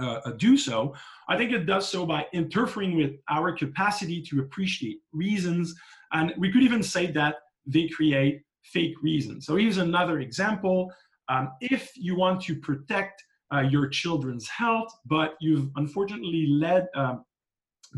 uh, 0.00 0.20
uh, 0.24 0.30
do 0.32 0.56
so? 0.56 0.94
I 1.28 1.36
think 1.36 1.52
it 1.52 1.66
does 1.66 1.88
so 1.88 2.06
by 2.06 2.26
interfering 2.32 2.96
with 2.96 3.16
our 3.28 3.52
capacity 3.52 4.22
to 4.22 4.40
appreciate 4.40 4.98
reasons. 5.12 5.74
And 6.12 6.32
we 6.38 6.52
could 6.52 6.62
even 6.62 6.82
say 6.82 7.10
that 7.12 7.36
they 7.66 7.88
create 7.88 8.42
fake 8.62 8.94
reasons. 9.02 9.46
So 9.46 9.56
here's 9.56 9.78
another 9.78 10.20
example. 10.20 10.92
Um, 11.28 11.50
if 11.60 11.90
you 11.96 12.16
want 12.16 12.40
to 12.42 12.56
protect 12.56 13.22
uh, 13.52 13.60
your 13.60 13.88
children's 13.88 14.48
health, 14.48 14.92
but 15.06 15.34
you've 15.40 15.68
unfortunately 15.76 16.46
led, 16.48 16.86
um, 16.94 17.24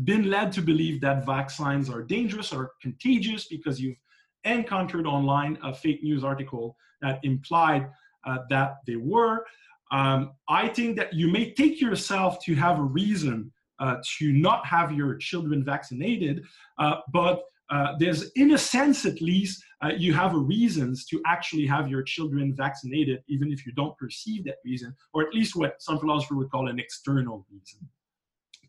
been 0.03 0.29
led 0.29 0.51
to 0.53 0.61
believe 0.61 1.01
that 1.01 1.25
vaccines 1.25 1.89
are 1.89 2.01
dangerous 2.01 2.53
or 2.53 2.71
contagious 2.81 3.47
because 3.47 3.79
you've 3.79 3.97
encountered 4.43 5.05
online 5.05 5.57
a 5.63 5.73
fake 5.73 6.03
news 6.03 6.23
article 6.23 6.75
that 7.01 7.19
implied 7.23 7.89
uh, 8.25 8.39
that 8.49 8.77
they 8.87 8.95
were. 8.95 9.45
Um, 9.91 10.31
I 10.47 10.67
think 10.69 10.95
that 10.97 11.13
you 11.13 11.27
may 11.27 11.51
take 11.51 11.81
yourself 11.81 12.39
to 12.45 12.55
have 12.55 12.79
a 12.79 12.83
reason 12.83 13.51
uh, 13.79 13.97
to 14.19 14.31
not 14.31 14.65
have 14.65 14.91
your 14.93 15.15
children 15.17 15.65
vaccinated, 15.65 16.45
uh, 16.77 16.97
but 17.11 17.43
uh, 17.71 17.93
there's, 17.99 18.31
in 18.31 18.51
a 18.51 18.57
sense 18.57 19.05
at 19.05 19.21
least, 19.21 19.63
uh, 19.83 19.91
you 19.97 20.13
have 20.13 20.33
a 20.35 20.37
reasons 20.37 21.05
to 21.05 21.21
actually 21.25 21.65
have 21.65 21.89
your 21.89 22.03
children 22.03 22.53
vaccinated, 22.53 23.23
even 23.27 23.51
if 23.51 23.65
you 23.65 23.71
don't 23.71 23.97
perceive 23.97 24.43
that 24.43 24.57
reason, 24.65 24.93
or 25.13 25.23
at 25.23 25.33
least 25.33 25.55
what 25.55 25.81
some 25.81 25.97
philosophers 25.97 26.37
would 26.37 26.51
call 26.51 26.67
an 26.67 26.79
external 26.79 27.45
reason 27.49 27.79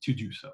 to 0.02 0.14
do 0.14 0.32
so. 0.32 0.50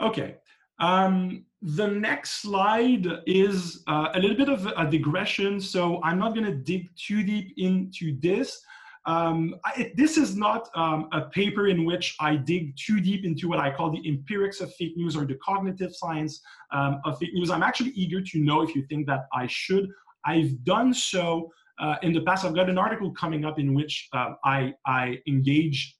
Okay, 0.00 0.36
um, 0.78 1.44
the 1.60 1.86
next 1.86 2.40
slide 2.42 3.06
is 3.26 3.82
uh, 3.86 4.08
a 4.14 4.18
little 4.18 4.36
bit 4.36 4.48
of 4.48 4.66
a 4.66 4.90
digression, 4.90 5.60
so 5.60 6.02
I'm 6.02 6.18
not 6.18 6.34
going 6.34 6.46
to 6.46 6.54
dig 6.54 6.88
too 6.96 7.22
deep 7.22 7.52
into 7.58 8.18
this. 8.20 8.62
Um, 9.06 9.56
I, 9.64 9.92
this 9.96 10.16
is 10.16 10.36
not 10.36 10.70
um, 10.74 11.08
a 11.12 11.22
paper 11.22 11.66
in 11.66 11.84
which 11.84 12.16
I 12.18 12.36
dig 12.36 12.76
too 12.76 13.00
deep 13.00 13.24
into 13.26 13.48
what 13.48 13.58
I 13.58 13.70
call 13.70 13.90
the 13.90 14.02
empirics 14.08 14.60
of 14.60 14.72
fake 14.74 14.96
news 14.96 15.16
or 15.16 15.26
the 15.26 15.38
cognitive 15.44 15.94
science 15.94 16.40
um, 16.72 17.00
of 17.04 17.18
fake 17.18 17.34
news. 17.34 17.50
I'm 17.50 17.62
actually 17.62 17.90
eager 17.90 18.22
to 18.22 18.38
know 18.38 18.62
if 18.62 18.74
you 18.74 18.84
think 18.88 19.06
that 19.06 19.26
I 19.34 19.46
should. 19.48 19.88
I've 20.24 20.64
done 20.64 20.94
so 20.94 21.50
uh, 21.78 21.96
in 22.02 22.12
the 22.12 22.22
past. 22.22 22.44
I've 22.44 22.54
got 22.54 22.70
an 22.70 22.78
article 22.78 23.10
coming 23.12 23.44
up 23.44 23.58
in 23.58 23.74
which 23.74 24.08
uh, 24.14 24.32
I, 24.44 24.74
I 24.86 25.18
engage 25.26 25.96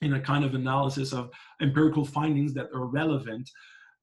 in 0.00 0.14
a 0.14 0.20
kind 0.20 0.44
of 0.44 0.54
analysis 0.54 1.12
of 1.12 1.30
empirical 1.60 2.04
findings 2.04 2.54
that 2.54 2.68
are 2.74 2.86
relevant. 2.86 3.50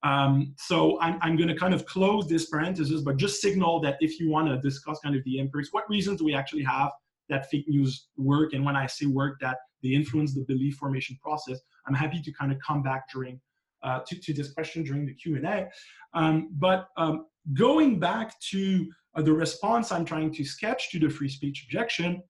Um, 0.04 0.54
so 0.58 1.00
I'm, 1.02 1.18
I'm 1.22 1.36
going 1.36 1.48
to 1.48 1.56
kind 1.56 1.74
of 1.74 1.86
close 1.86 2.28
this 2.28 2.48
parenthesis, 2.48 3.02
but 3.02 3.18
just 3.18 3.42
signal 3.42 3.80
that 3.82 3.98
if 4.02 4.20
you 4.20 4.30
want 4.30 4.48
to 4.50 4.60
discuss 4.60 5.00
kind 5.04 5.16
of 5.16 5.24
the 5.24 5.40
empirics, 5.40 5.70
what 5.72 5.90
reasons 5.90 6.20
do 6.20 6.26
we 6.26 6.36
actually 6.36 6.64
have 6.64 6.92
that 7.30 7.50
fake 7.50 7.66
news 7.68 8.08
work? 8.18 8.54
And 8.54 8.64
when 8.64 8.76
I 8.76 8.86
say 8.86 9.08
work, 9.08 9.40
that 9.42 9.58
they 9.82 9.90
influence 9.90 10.36
the 10.36 10.42
belief 10.42 10.76
formation 10.76 11.18
process, 11.22 11.60
I'm 11.88 11.96
happy 11.96 12.22
to 12.22 12.32
kind 12.34 12.52
of 12.52 12.58
come 12.66 12.84
back 12.84 13.06
during 13.12 13.40
uh, 13.84 14.00
to, 14.08 14.20
to 14.20 14.34
this 14.34 14.52
question 14.52 14.84
during 14.84 15.06
the 15.06 15.14
Q&A. 15.14 15.68
Um, 16.14 16.50
but 16.54 16.88
um, 16.98 17.28
going 17.54 18.00
back 18.00 18.40
to 18.52 18.92
uh, 19.16 19.22
the 19.22 19.32
response 19.32 19.92
I'm 19.92 20.06
trying 20.06 20.34
to 20.34 20.44
sketch 20.44 20.90
to 20.92 21.00
the 21.00 21.10
free 21.10 21.30
speech 21.30 21.66
objection, 21.68 22.24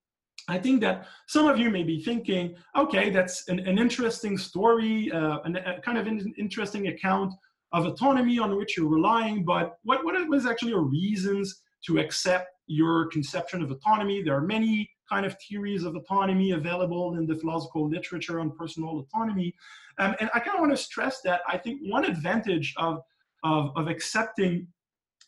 I 0.48 0.58
think 0.58 0.80
that 0.82 1.08
some 1.26 1.48
of 1.48 1.58
you 1.58 1.70
may 1.70 1.82
be 1.82 2.02
thinking, 2.02 2.54
okay, 2.76 3.10
that's 3.10 3.48
an, 3.48 3.58
an 3.60 3.78
interesting 3.78 4.38
story, 4.38 5.10
uh, 5.10 5.40
an, 5.44 5.56
a 5.56 5.80
kind 5.80 5.98
of 5.98 6.06
an 6.06 6.32
interesting 6.38 6.88
account 6.88 7.32
of 7.72 7.84
autonomy 7.84 8.38
on 8.38 8.56
which 8.56 8.76
you're 8.76 8.88
relying, 8.88 9.44
but 9.44 9.78
what, 9.82 10.04
what 10.04 10.14
is 10.34 10.46
actually 10.46 10.70
your 10.70 10.82
reasons 10.84 11.62
to 11.86 11.98
accept 11.98 12.48
your 12.68 13.08
conception 13.08 13.60
of 13.60 13.70
autonomy? 13.70 14.22
There 14.22 14.36
are 14.36 14.46
many 14.46 14.88
kind 15.08 15.26
of 15.26 15.36
theories 15.48 15.84
of 15.84 15.96
autonomy 15.96 16.52
available 16.52 17.16
in 17.16 17.26
the 17.26 17.34
philosophical 17.34 17.88
literature 17.88 18.40
on 18.40 18.50
personal 18.52 19.00
autonomy. 19.00 19.54
Um, 19.98 20.14
and 20.20 20.30
I 20.34 20.40
kind 20.40 20.54
of 20.54 20.60
want 20.60 20.72
to 20.72 20.76
stress 20.76 21.20
that 21.22 21.40
I 21.48 21.58
think 21.58 21.80
one 21.82 22.04
advantage 22.04 22.74
of, 22.76 23.02
of, 23.44 23.70
of 23.76 23.88
accepting 23.88 24.68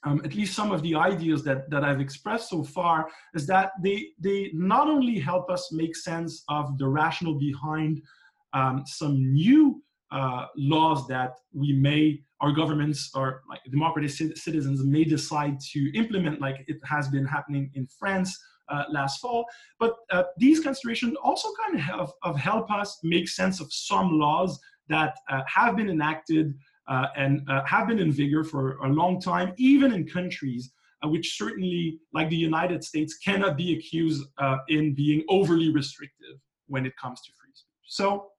um, 0.04 0.20
at 0.24 0.34
least 0.34 0.54
some 0.54 0.70
of 0.70 0.82
the 0.82 0.94
ideas 0.94 1.42
that, 1.44 1.68
that 1.70 1.84
I've 1.84 2.00
expressed 2.00 2.50
so 2.50 2.62
far 2.62 3.08
is 3.34 3.46
that 3.46 3.72
they, 3.82 4.08
they 4.18 4.50
not 4.54 4.88
only 4.88 5.18
help 5.18 5.50
us 5.50 5.70
make 5.72 5.96
sense 5.96 6.44
of 6.48 6.78
the 6.78 6.88
rationale 6.88 7.34
behind 7.34 8.00
um, 8.52 8.84
some 8.86 9.32
new 9.32 9.82
uh, 10.10 10.46
laws 10.56 11.06
that 11.08 11.34
we 11.52 11.72
may, 11.72 12.22
our 12.40 12.52
governments 12.52 13.10
or 13.14 13.42
like 13.48 13.60
democratic 13.70 14.10
citizens 14.10 14.84
may 14.84 15.04
decide 15.04 15.58
to 15.72 15.90
implement, 15.94 16.40
like 16.40 16.64
it 16.68 16.78
has 16.84 17.08
been 17.08 17.26
happening 17.26 17.70
in 17.74 17.86
France 17.98 18.38
uh, 18.68 18.84
last 18.90 19.20
fall. 19.20 19.44
But 19.78 19.94
uh, 20.10 20.24
these 20.36 20.60
considerations 20.60 21.16
also 21.22 21.48
kind 21.64 21.82
of 21.92 22.12
of 22.22 22.36
help 22.36 22.70
us 22.70 22.98
make 23.02 23.28
sense 23.28 23.60
of 23.60 23.72
some 23.72 24.18
laws 24.18 24.58
that 24.88 25.16
uh, 25.30 25.42
have 25.46 25.76
been 25.76 25.90
enacted 25.90 26.54
and 27.16 27.42
uh, 27.48 27.64
have 27.64 27.88
been 27.88 27.98
in 27.98 28.10
vigor 28.12 28.44
for 28.44 28.78
a 28.78 28.88
long 28.88 29.20
time, 29.20 29.52
even 29.56 29.92
in 29.92 30.06
countries 30.06 30.72
which 31.04 31.36
certainly, 31.38 32.00
like 32.12 32.28
the 32.28 32.36
United 32.36 32.82
States, 32.82 33.18
cannot 33.18 33.56
be 33.56 33.76
accused 33.76 34.24
in 34.68 34.94
being 34.94 35.24
overly 35.28 35.70
restrictive 35.70 36.34
when 36.66 36.84
it 36.84 36.92
comes 37.00 37.20
to 37.20 37.30
free 37.38 37.50
speech. 37.54 37.68
So 37.86 38.30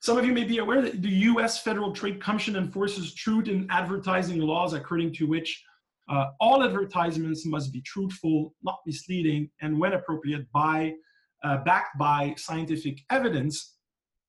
some 0.00 0.18
of 0.18 0.24
you 0.24 0.32
may 0.32 0.44
be 0.44 0.58
aware 0.58 0.82
that 0.82 1.02
the 1.02 1.08
US 1.30 1.62
Federal 1.62 1.92
Trade 1.92 2.22
Commission 2.22 2.54
enforces 2.54 3.14
truth 3.14 3.48
in 3.48 3.66
advertising 3.70 4.40
laws 4.40 4.72
according 4.72 5.12
to 5.14 5.26
which 5.26 5.64
uh, 6.08 6.26
all 6.38 6.62
advertisements 6.62 7.44
must 7.44 7.72
be 7.72 7.80
truthful, 7.80 8.54
not 8.62 8.78
misleading, 8.86 9.50
and 9.60 9.76
when 9.78 9.94
appropriate, 9.94 10.46
by, 10.52 10.94
uh, 11.42 11.56
backed 11.64 11.98
by 11.98 12.34
scientific 12.36 13.00
evidence. 13.10 13.74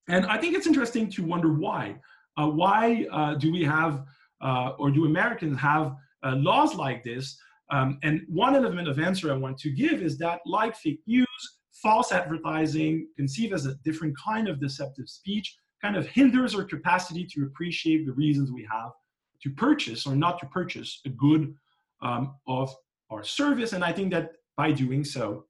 And 0.08 0.26
I 0.26 0.38
think 0.38 0.56
it's 0.56 0.66
interesting 0.66 1.08
to 1.10 1.22
wonder 1.22 1.52
why. 1.52 1.96
Uh, 2.38 2.48
why 2.48 3.06
uh, 3.12 3.34
do 3.34 3.50
we 3.50 3.62
have, 3.64 4.04
uh, 4.40 4.72
or 4.78 4.90
do 4.90 5.06
Americans 5.06 5.58
have 5.58 5.96
laws 6.24 6.74
like 6.74 7.02
this? 7.02 7.38
Um, 7.70 7.98
and 8.02 8.22
one 8.28 8.54
element 8.54 8.88
of 8.88 8.98
answer 8.98 9.32
I 9.32 9.36
want 9.36 9.58
to 9.58 9.70
give 9.70 10.00
is 10.08 10.16
that, 10.18 10.40
like 10.46 10.74
fake 10.76 11.02
news, 11.06 11.26
false 11.72 12.12
advertising, 12.12 13.08
conceived 13.16 13.52
as 13.52 13.66
a 13.66 13.74
different 13.84 14.14
kind 14.18 14.48
of 14.48 14.60
deceptive 14.60 15.08
speech, 15.08 15.56
kind 15.82 15.96
of 15.96 16.06
hinders 16.06 16.54
our 16.54 16.64
capacity 16.64 17.26
to 17.32 17.44
appreciate 17.44 18.06
the 18.06 18.12
reasons 18.12 18.50
we 18.50 18.66
have 18.70 18.92
to 19.42 19.50
purchase 19.50 20.06
or 20.06 20.16
not 20.16 20.38
to 20.40 20.46
purchase 20.46 21.00
a 21.06 21.10
good 21.10 21.54
um, 22.02 22.34
of 22.46 22.74
our 23.10 23.22
service. 23.22 23.72
And 23.72 23.84
I 23.84 23.92
think 23.92 24.10
that 24.12 24.32
by 24.56 24.72
doing 24.72 25.04
so, 25.04 25.44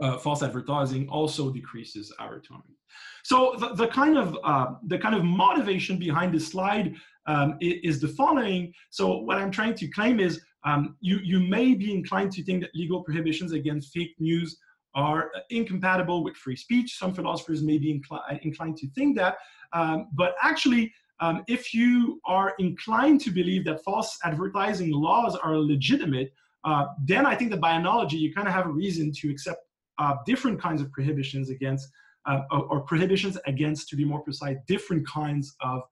uh, 0.00 0.18
false 0.18 0.42
advertising 0.42 1.08
also 1.08 1.50
decreases 1.50 2.12
our 2.18 2.36
autonomy. 2.36 2.76
So 3.22 3.56
the, 3.58 3.74
the 3.74 3.88
kind 3.88 4.18
of 4.18 4.36
uh, 4.44 4.66
the 4.86 4.98
kind 4.98 5.14
of 5.14 5.24
motivation 5.24 5.98
behind 5.98 6.34
this 6.34 6.48
slide 6.48 6.94
um, 7.26 7.56
is, 7.60 7.74
is, 7.82 8.00
the 8.00 8.08
following. 8.08 8.72
So 8.90 9.18
what 9.18 9.38
I'm 9.38 9.50
trying 9.50 9.74
to 9.74 9.88
claim 9.88 10.20
is 10.20 10.42
um, 10.64 10.96
you 11.00 11.18
you 11.22 11.40
may 11.40 11.74
be 11.74 11.92
inclined 11.94 12.32
to 12.32 12.44
think 12.44 12.62
that 12.62 12.70
legal 12.74 13.02
prohibitions 13.02 13.52
against 13.52 13.92
fake 13.92 14.14
news 14.18 14.58
are 14.94 15.30
incompatible 15.50 16.22
with 16.22 16.36
free 16.36 16.56
speech. 16.56 16.98
Some 16.98 17.14
philosophers 17.14 17.62
may 17.62 17.78
be 17.78 17.92
incli 17.92 18.20
inclined 18.42 18.76
to 18.78 18.88
think 18.90 19.16
that, 19.16 19.36
um, 19.72 20.08
but 20.12 20.34
actually, 20.42 20.92
um, 21.20 21.42
if 21.48 21.74
you 21.74 22.20
are 22.26 22.54
inclined 22.58 23.20
to 23.22 23.30
believe 23.30 23.64
that 23.64 23.82
false 23.82 24.18
advertising 24.24 24.92
laws 24.92 25.36
are 25.36 25.56
legitimate, 25.56 26.32
uh, 26.64 26.86
then 27.04 27.26
I 27.26 27.34
think 27.34 27.50
that 27.50 27.60
by 27.60 27.72
analogy, 27.74 28.16
you 28.16 28.32
kind 28.32 28.48
of 28.48 28.54
have 28.54 28.66
a 28.66 28.70
reason 28.70 29.12
to 29.20 29.30
accept 29.30 29.60
uh, 29.98 30.16
different 30.26 30.60
kinds 30.60 30.80
of 30.82 30.90
prohibitions 30.92 31.50
against, 31.50 31.88
uh, 32.26 32.40
or, 32.50 32.80
prohibitions 32.82 33.38
against, 33.46 33.88
to 33.88 33.96
be 33.96 34.04
more 34.04 34.20
precise, 34.20 34.56
different 34.66 35.06
kinds 35.06 35.54
of 35.60 35.82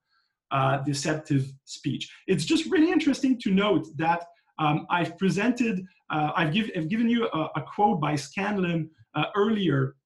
uh, 0.50 0.78
deceptive 0.78 1.52
speech. 1.64 2.10
It's 2.26 2.44
just 2.44 2.66
really 2.66 2.92
interesting 2.92 3.38
to 3.40 3.50
note 3.50 3.86
that 3.96 4.24
um, 4.58 4.86
I've 4.90 5.16
presented, 5.18 5.84
uh, 6.10 6.30
I've, 6.36 6.52
give, 6.52 6.70
I've, 6.76 6.88
given 6.88 7.08
you 7.08 7.28
a, 7.32 7.48
a 7.56 7.62
quote 7.62 8.00
by 8.00 8.16
Scanlon 8.16 8.90
uh, 9.14 9.24
earlier 9.34 9.96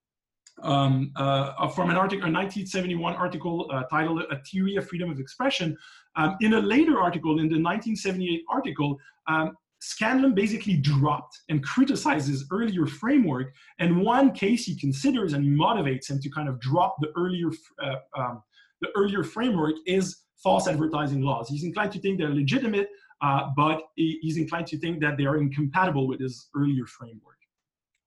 um, 0.62 1.12
uh, 1.16 1.68
from 1.68 1.90
an 1.90 1.96
article, 1.96 2.28
a 2.28 2.32
1971 2.32 3.14
article 3.14 3.68
uh, 3.72 3.82
titled 3.84 4.22
A 4.30 4.38
Theory 4.50 4.76
of 4.76 4.88
Freedom 4.88 5.10
of 5.10 5.20
Expression. 5.20 5.76
Um, 6.16 6.36
in 6.40 6.54
a 6.54 6.60
later 6.60 6.98
article, 6.98 7.32
in 7.32 7.48
the 7.48 7.60
1978 7.60 8.42
article, 8.50 8.96
um, 9.28 9.56
Scanlon 9.80 10.34
basically 10.34 10.76
dropped 10.76 11.38
and 11.48 11.62
criticizes 11.62 12.46
earlier 12.50 12.86
framework, 12.86 13.54
and 13.78 14.02
one 14.02 14.32
case 14.32 14.64
he 14.64 14.78
considers 14.78 15.32
and 15.32 15.44
motivates 15.44 16.10
him 16.10 16.20
to 16.20 16.30
kind 16.30 16.48
of 16.48 16.58
drop 16.60 16.96
the 17.00 17.08
earlier 17.16 17.50
uh, 17.82 17.96
um, 18.16 18.42
the 18.80 18.88
earlier 18.96 19.24
framework 19.24 19.74
is 19.86 20.24
false 20.42 20.68
advertising 20.68 21.22
laws. 21.22 21.48
He's 21.48 21.64
inclined 21.64 21.92
to 21.92 21.98
think 21.98 22.18
they're 22.18 22.28
legitimate, 22.28 22.88
uh, 23.22 23.48
but 23.56 23.80
he's 23.94 24.36
inclined 24.36 24.66
to 24.68 24.78
think 24.78 25.00
that 25.00 25.16
they 25.16 25.24
are 25.24 25.38
incompatible 25.38 26.06
with 26.06 26.20
his 26.20 26.48
earlier 26.54 26.84
framework. 26.86 27.36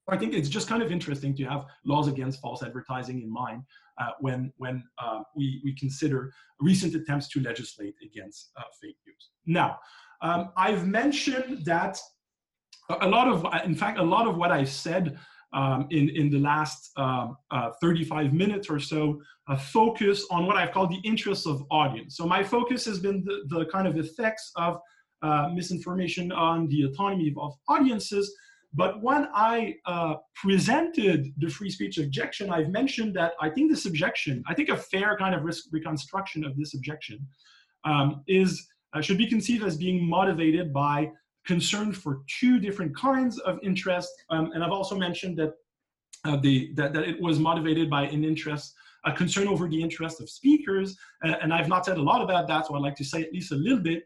I 0.08 0.18
think 0.18 0.34
it's 0.34 0.50
just 0.50 0.68
kind 0.68 0.82
of 0.82 0.92
interesting 0.92 1.36
to 1.36 1.44
have 1.46 1.66
laws 1.86 2.08
against 2.08 2.42
false 2.42 2.64
advertising 2.64 3.22
in 3.22 3.32
mind 3.32 3.64
uh, 4.00 4.12
when, 4.20 4.52
when 4.58 4.84
uh, 4.98 5.22
we, 5.36 5.62
we 5.64 5.76
consider 5.76 6.32
recent 6.60 6.96
attempts 6.96 7.28
to 7.30 7.42
legislate 7.42 7.96
against 8.04 8.52
uh, 8.58 8.64
fake 8.82 8.98
news. 9.06 9.30
Now, 9.46 9.78
um, 10.22 10.52
I've 10.58 10.88
mentioned 10.88 11.66
that 11.66 12.00
a 13.02 13.08
lot 13.08 13.28
of, 13.28 13.46
in 13.66 13.76
fact, 13.76 14.00
a 14.00 14.04
lot 14.04 14.28
of 14.28 14.38
what 14.38 14.52
I've 14.52 14.70
said 14.70 15.18
um, 15.54 15.88
in, 15.90 16.10
in 16.10 16.30
the 16.30 16.40
last 16.40 16.92
uh, 16.98 17.30
uh, 17.52 17.72
35 17.82 18.34
minutes 18.34 18.70
or 18.70 18.80
so 18.80 19.22
uh, 19.48 19.58
focus 19.58 20.26
on 20.30 20.46
what 20.46 20.58
I've 20.58 20.72
called 20.72 20.92
the 20.92 21.02
interests 21.04 21.46
of 21.48 21.64
audience. 21.72 22.18
So 22.18 22.26
my 22.26 22.44
focus 22.44 22.86
has 22.86 23.00
been 23.00 23.24
the, 23.24 23.58
the 23.58 23.66
kind 23.66 23.88
of 23.88 23.98
effects 23.98 24.52
of 24.56 24.80
uh, 25.22 25.50
misinformation 25.54 26.32
on 26.32 26.68
the 26.70 26.84
autonomy 26.84 27.34
of 27.38 27.54
audiences. 27.68 28.34
But 28.74 29.02
when 29.02 29.28
I 29.34 29.76
uh, 29.86 30.16
presented 30.36 31.34
the 31.38 31.50
free 31.50 31.72
speech 31.72 31.98
objection, 31.98 32.52
I've 32.52 32.70
mentioned 32.70 33.16
that 33.16 33.34
I 33.42 33.50
think 33.50 33.72
this 33.72 33.88
objection, 33.88 34.44
I 34.48 34.54
think 34.54 34.70
a 34.70 34.78
fair 34.78 35.18
kind 35.18 35.34
of 35.34 35.44
risk 35.44 35.66
reconstruction 35.72 36.46
of 36.46 36.56
this 36.56 36.76
objection 36.76 37.28
um, 37.84 38.24
is 38.28 38.68
uh, 38.94 39.02
should 39.02 39.18
be 39.18 39.28
conceived 39.28 39.64
as 39.64 39.78
being 39.78 40.08
motivated 40.08 40.74
by 40.74 41.12
concern 41.46 41.94
for 41.94 42.22
two 42.40 42.60
different 42.60 42.96
kinds 42.96 43.40
of 43.40 43.60
interest. 43.64 44.12
Um, 44.30 44.52
and 44.54 44.64
I've 44.64 44.72
also 44.72 44.96
mentioned 44.96 45.38
that, 45.38 45.54
uh, 46.26 46.38
the, 46.38 46.72
that, 46.76 46.94
that 46.94 47.04
it 47.08 47.22
was 47.22 47.40
motivated 47.40 47.90
by 47.90 48.04
an 48.04 48.24
interest, 48.24 48.76
a 49.06 49.14
concern 49.14 49.48
over 49.48 49.68
the 49.68 49.82
interest 49.82 50.22
of 50.22 50.30
speakers. 50.30 50.98
Uh, 51.24 51.36
and 51.42 51.54
I've 51.54 51.70
not 51.70 51.86
said 51.86 51.98
a 51.98 52.02
lot 52.02 52.22
about 52.22 52.48
that, 52.48 52.68
so 52.68 52.76
I'd 52.76 52.82
like 52.82 52.96
to 52.98 53.06
say 53.06 53.22
at 53.22 53.32
least 53.32 53.52
a 53.52 53.56
little 53.56 53.80
bit. 53.80 54.04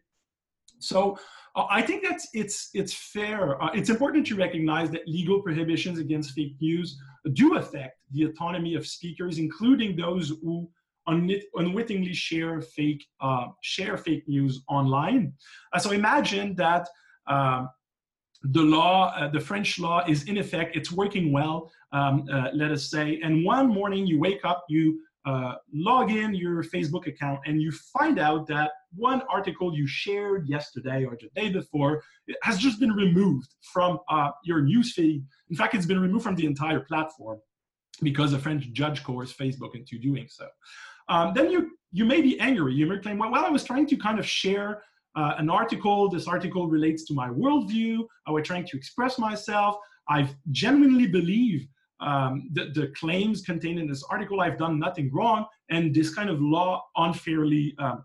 So 0.80 1.18
uh, 1.56 1.66
I 1.70 1.82
think 1.82 2.04
that 2.04 2.20
it's, 2.34 2.70
it's 2.74 2.94
fair. 2.94 3.62
Uh, 3.62 3.72
it's 3.74 3.90
important 3.90 4.28
to 4.28 4.36
recognize 4.36 4.90
that 4.92 5.08
legal 5.08 5.42
prohibitions 5.42 6.00
against 6.00 6.32
fake 6.32 6.56
news 6.62 6.98
do 7.34 7.56
affect 7.56 7.98
the 8.12 8.24
autonomy 8.24 8.76
of 8.76 8.86
speakers, 8.86 9.38
including 9.38 9.96
those 9.96 10.34
who 10.42 10.70
unwittingly 11.08 12.14
share 12.14 12.62
fake 12.62 13.06
uh, 13.22 13.48
share 13.62 13.98
fake 13.98 14.28
news 14.28 14.64
online. 14.68 15.34
Uh, 15.74 15.80
so 15.80 15.92
imagine 15.92 16.56
that 16.56 16.88
um, 17.28 17.70
the 18.44 18.62
law, 18.62 19.14
uh, 19.16 19.30
the 19.30 19.40
French 19.40 19.80
law 19.80 20.04
is 20.08 20.24
in 20.24 20.38
effect, 20.38 20.76
it's 20.76 20.92
working 20.92 21.32
well, 21.32 21.72
um, 21.94 22.26
uh, 22.32 22.50
let 22.54 22.72
us 22.72 22.90
say, 22.90 23.20
and 23.24 23.46
one 23.46 23.68
morning 23.68 24.06
you 24.06 24.20
wake 24.20 24.44
up, 24.44 24.66
you 24.68 25.00
uh, 25.26 25.54
log 25.74 26.12
in 26.12 26.34
your 26.34 26.64
Facebook 26.64 27.08
account, 27.08 27.40
and 27.46 27.62
you 27.62 27.72
find 27.72 28.20
out 28.20 28.46
that 28.48 28.72
one 28.94 29.22
article 29.30 29.74
you 29.74 29.88
shared 29.88 30.48
yesterday 30.50 31.06
or 31.06 31.18
the 31.22 31.30
day 31.40 31.50
before 31.50 32.04
has 32.42 32.58
just 32.58 32.80
been 32.80 32.92
removed 32.92 33.48
from 33.62 34.00
uh, 34.10 34.32
your 34.44 34.62
newsfeed. 34.62 35.24
In 35.50 35.56
fact, 35.56 35.74
it's 35.76 35.86
been 35.86 36.02
removed 36.02 36.26
from 36.26 36.36
the 36.36 36.46
entire 36.46 36.82
platform 36.82 37.40
because 38.02 38.34
a 38.34 38.40
French 38.40 38.72
judge 38.74 39.04
coerced 39.04 39.38
Facebook 39.38 39.76
into 39.76 39.98
doing 39.98 40.28
so. 40.28 40.48
Um, 41.14 41.32
then 41.36 41.52
you 41.52 41.78
you 41.92 42.06
may 42.06 42.22
be 42.22 42.40
angry. 42.40 42.74
You 42.74 42.88
may 42.88 42.98
claim, 42.98 43.20
well, 43.20 43.32
well, 43.32 43.46
I 43.46 43.50
was 43.50 43.64
trying 43.64 43.86
to 43.88 43.96
kind 43.96 44.18
of 44.18 44.26
share 44.26 44.82
uh, 45.16 45.36
an 45.38 45.48
article. 45.48 46.10
This 46.10 46.28
article 46.28 46.68
relates 46.68 47.06
to 47.06 47.14
my 47.14 47.30
worldview. 47.30 48.00
I 48.26 48.32
was 48.32 48.48
trying 48.48 48.66
to 48.66 48.78
express 48.78 49.20
myself. 49.20 49.78
I 50.10 50.28
genuinely 50.52 51.06
believe 51.06 51.68
um, 52.00 52.50
the, 52.54 52.72
the, 52.74 52.88
claims 53.00 53.44
contained 53.44 53.80
in 53.80 53.88
this 53.88 54.04
article. 54.10 54.42
I've 54.42 54.58
done 54.58 54.80
nothing 54.80 55.12
wrong, 55.14 55.46
and 55.70 55.94
this 55.94 56.14
kind 56.14 56.30
of 56.32 56.42
law 56.42 56.84
unfairly 56.98 57.76
um, 57.78 58.04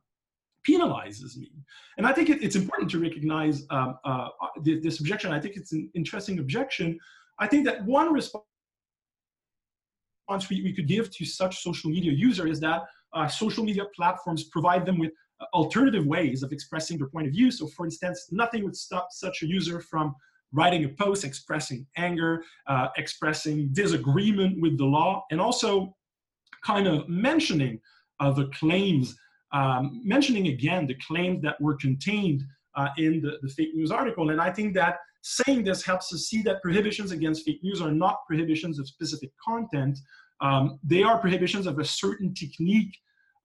penalizes 0.68 1.38
me. 1.38 1.50
And 1.96 2.06
I 2.06 2.12
think 2.12 2.28
it, 2.28 2.42
it's 2.42 2.56
important 2.56 2.90
to 2.90 3.00
recognize 3.00 3.64
um, 3.70 3.98
uh, 4.04 4.28
this 4.62 5.00
objection. 5.00 5.32
I 5.32 5.40
think 5.40 5.56
it's 5.56 5.72
an 5.72 5.90
interesting 5.94 6.40
objection. 6.40 6.98
I 7.38 7.46
think 7.46 7.64
that 7.64 7.84
one 7.86 8.12
response 8.12 8.44
we, 10.50 10.62
we 10.62 10.74
could 10.74 10.86
give 10.86 11.10
to 11.10 11.24
such 11.24 11.62
social 11.62 11.90
media 11.90 12.12
user 12.12 12.46
is 12.46 12.60
that 12.60 12.82
uh, 12.82 12.84
social 13.28 13.64
media 13.64 13.84
platforms 13.94 14.44
provide 14.44 14.84
them 14.84 14.98
with 14.98 15.12
alternative 15.52 16.04
ways 16.06 16.42
of 16.42 16.52
expressing 16.52 16.98
their 16.98 17.08
point 17.08 17.26
of 17.26 17.32
view. 17.32 17.50
So 17.50 17.66
for 17.68 17.84
instance, 17.86 18.28
nothing 18.30 18.64
would 18.64 18.76
stop 18.76 19.08
such 19.10 19.42
a 19.42 19.46
user 19.46 19.80
from 19.80 20.14
writing 20.52 20.84
a 20.84 20.88
post 20.88 21.24
expressing 21.24 21.86
anger, 21.96 22.42
uh, 22.66 22.88
expressing 22.96 23.68
disagreement 23.72 24.60
with 24.60 24.78
the 24.78 24.84
law, 24.84 25.24
and 25.30 25.40
also 25.40 25.94
kind 26.64 26.86
of 26.86 27.08
mentioning 27.08 27.80
uh, 28.20 28.32
the 28.32 28.46
claims, 28.48 29.16
um, 29.52 30.00
mentioning 30.04 30.48
again 30.48 30.86
the 30.86 30.96
claims 31.06 31.42
that 31.42 31.60
were 31.60 31.76
contained 31.76 32.42
uh, 32.76 32.88
in 32.96 33.20
the, 33.20 33.38
the 33.42 33.48
fake 33.48 33.74
news 33.74 33.90
article. 33.90 34.30
And 34.30 34.40
I 34.40 34.50
think 34.50 34.74
that 34.74 34.96
saying 35.22 35.64
this 35.64 35.84
helps 35.84 36.12
us 36.12 36.22
see 36.22 36.42
that 36.42 36.62
prohibitions 36.62 37.12
against 37.12 37.44
fake 37.44 37.62
news 37.62 37.80
are 37.80 37.92
not 37.92 38.20
prohibitions 38.26 38.78
of 38.78 38.88
specific 38.88 39.30
content. 39.44 39.98
Um, 40.40 40.78
they 40.84 41.02
are 41.02 41.18
prohibitions 41.18 41.66
of 41.66 41.78
a 41.78 41.84
certain 41.84 42.32
technique 42.34 42.96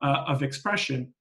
uh, 0.01 0.25
of 0.27 0.43
expression 0.43 1.13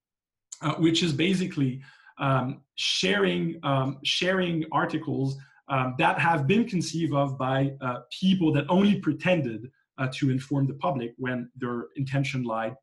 uh, 0.63 0.75
which 0.75 1.03
is 1.03 1.13
basically 1.13 1.83
um, 2.19 2.63
sharing, 2.77 3.59
um, 3.65 3.99
sharing 4.05 4.65
articles 4.71 5.37
um, 5.69 5.95
that 5.99 6.19
have 6.19 6.47
been 6.47 6.65
conceived 6.65 7.13
of 7.13 7.37
by 7.37 7.73
uh, 7.81 8.01
people 8.11 8.53
that 8.53 8.65
only 8.69 9.01
pretended 9.01 9.71
uh, 9.99 10.09
to 10.13 10.31
inform 10.31 10.67
the 10.67 10.75
public 10.75 11.15
when 11.19 11.51
their 11.57 11.87
intention 11.97 12.45
lied 12.45 12.75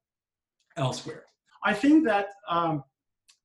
elsewhere. 0.77 1.23
I 1.63 1.73
think 1.73 2.05
that, 2.05 2.27
um, 2.49 2.83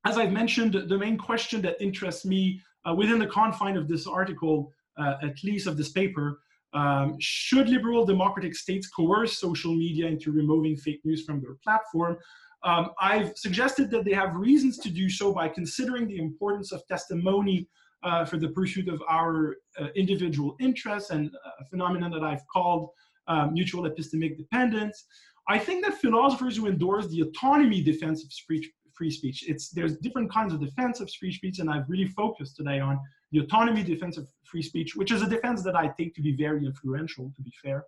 as 0.04 0.18
I've 0.18 0.32
mentioned, 0.32 0.74
the 0.74 0.98
main 0.98 1.16
question 1.16 1.62
that 1.62 1.80
interests 1.80 2.24
me 2.24 2.60
uh, 2.88 2.94
within 2.94 3.18
the 3.18 3.26
confine 3.26 3.76
of 3.76 3.88
this 3.88 4.06
article, 4.06 4.72
uh, 4.98 5.14
at 5.22 5.42
least 5.42 5.66
of 5.66 5.76
this 5.76 5.90
paper, 5.90 6.40
um, 6.74 7.16
should 7.20 7.68
liberal 7.68 8.04
democratic 8.04 8.54
states 8.54 8.88
coerce 8.88 9.38
social 9.38 9.74
media 9.74 10.06
into 10.06 10.32
removing 10.32 10.76
fake 10.76 11.00
news 11.04 11.24
from 11.24 11.40
their 11.40 11.56
platform? 11.62 12.16
Um, 12.64 12.90
I've 13.00 13.36
suggested 13.36 13.90
that 13.90 14.04
they 14.04 14.12
have 14.12 14.34
reasons 14.34 14.78
to 14.78 14.90
do 14.90 15.08
so 15.08 15.32
by 15.32 15.48
considering 15.48 16.08
the 16.08 16.18
importance 16.18 16.72
of 16.72 16.86
testimony 16.86 17.68
uh, 18.02 18.24
for 18.24 18.38
the 18.38 18.48
pursuit 18.48 18.88
of 18.88 19.02
our 19.08 19.56
uh, 19.80 19.88
individual 19.94 20.56
interests 20.60 21.10
and 21.10 21.30
a 21.60 21.64
phenomenon 21.66 22.10
that 22.10 22.22
I've 22.22 22.46
called 22.52 22.90
um, 23.28 23.54
mutual 23.54 23.88
epistemic 23.88 24.36
dependence. 24.36 25.06
I 25.48 25.58
think 25.58 25.84
that 25.84 25.94
philosophers 25.98 26.56
who 26.56 26.66
endorse 26.66 27.06
the 27.08 27.20
autonomy 27.20 27.82
defense 27.82 28.24
of 28.24 28.32
speech, 28.32 28.70
free 28.96 29.10
speech, 29.10 29.44
it's, 29.48 29.70
there's 29.70 29.96
different 29.98 30.32
kinds 30.32 30.52
of 30.52 30.60
defense 30.60 31.00
of 31.00 31.10
free 31.18 31.32
speech, 31.32 31.58
and 31.58 31.70
I've 31.70 31.88
really 31.88 32.08
focused 32.08 32.56
today 32.56 32.80
on 32.80 32.98
the 33.32 33.40
autonomy 33.40 33.82
defense 33.82 34.16
of 34.16 34.28
free 34.44 34.62
speech, 34.62 34.94
which 34.96 35.12
is 35.12 35.22
a 35.22 35.28
defense 35.28 35.62
that 35.62 35.76
I 35.76 35.88
take 35.98 36.14
to 36.14 36.22
be 36.22 36.32
very 36.36 36.64
influential, 36.64 37.32
to 37.36 37.42
be 37.42 37.52
fair. 37.62 37.84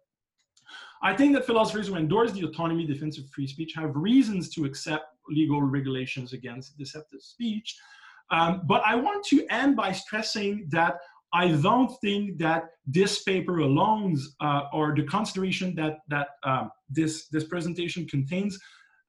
I 1.03 1.15
think 1.15 1.35
that 1.35 1.47
philosophers 1.47 1.89
who 1.89 1.97
endorse 1.97 2.33
the 2.33 2.45
autonomy 2.45 2.87
defense 2.87 3.19
of 3.19 3.29
free 3.31 3.47
speech 3.47 3.75
have 3.77 3.95
reasons 3.95 4.49
to 4.55 4.65
accept 4.65 5.05
legal 5.29 5.63
regulations 5.63 6.33
against 6.33 6.77
deceptive 6.79 7.23
speech. 7.23 7.77
Um, 8.31 8.63
but 8.65 8.83
I 8.85 8.97
want 8.97 9.25
to 9.27 9.47
end 9.51 9.77
by 9.77 9.93
stressing 9.93 10.67
that 10.71 10.99
I 11.33 11.49
don't 11.49 11.93
think 12.01 12.39
that 12.39 12.71
this 12.87 13.23
paper 13.23 13.59
alone 13.59 14.17
uh, 14.41 14.63
or 14.73 14.95
the 14.95 15.03
consideration 15.05 15.75
that, 15.77 15.99
that 16.09 16.29
um, 16.45 16.71
this, 16.89 17.27
this 17.29 17.45
presentation 17.45 18.07
contains 18.07 18.59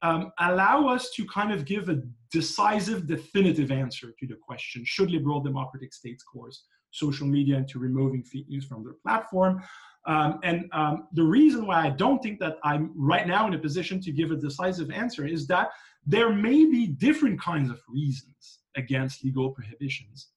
um, 0.01 0.31
allow 0.39 0.87
us 0.87 1.11
to 1.11 1.25
kind 1.25 1.51
of 1.51 1.65
give 1.65 1.89
a 1.89 2.01
decisive, 2.31 3.07
definitive 3.07 3.71
answer 3.71 4.13
to 4.19 4.27
the 4.27 4.35
question, 4.35 4.83
should 4.85 5.11
liberal 5.11 5.41
democratic 5.41 5.93
states 5.93 6.23
coerce 6.23 6.63
social 6.91 7.27
media 7.27 7.57
into 7.57 7.79
removing 7.79 8.23
fake 8.23 8.47
news 8.49 8.65
from 8.65 8.83
their 8.83 8.93
platform? 9.03 9.61
Um, 10.05 10.39
and 10.43 10.69
um, 10.71 11.07
the 11.13 11.23
reason 11.23 11.67
why 11.67 11.85
I 11.85 11.89
don't 11.89 12.23
think 12.23 12.39
that 12.39 12.57
I'm 12.63 12.91
right 12.95 13.27
now 13.27 13.47
in 13.47 13.53
a 13.53 13.59
position 13.59 13.99
to 14.01 14.11
give 14.11 14.31
a 14.31 14.35
decisive 14.35 14.89
answer 14.89 15.25
is 15.25 15.47
that 15.47 15.69
there 16.05 16.31
may 16.31 16.65
be 16.65 16.87
different 16.87 17.41
kinds 17.41 17.69
of 17.69 17.81
reasons 17.89 18.59
against 18.77 19.23
legal 19.25 19.51
prohibitions 19.51 20.29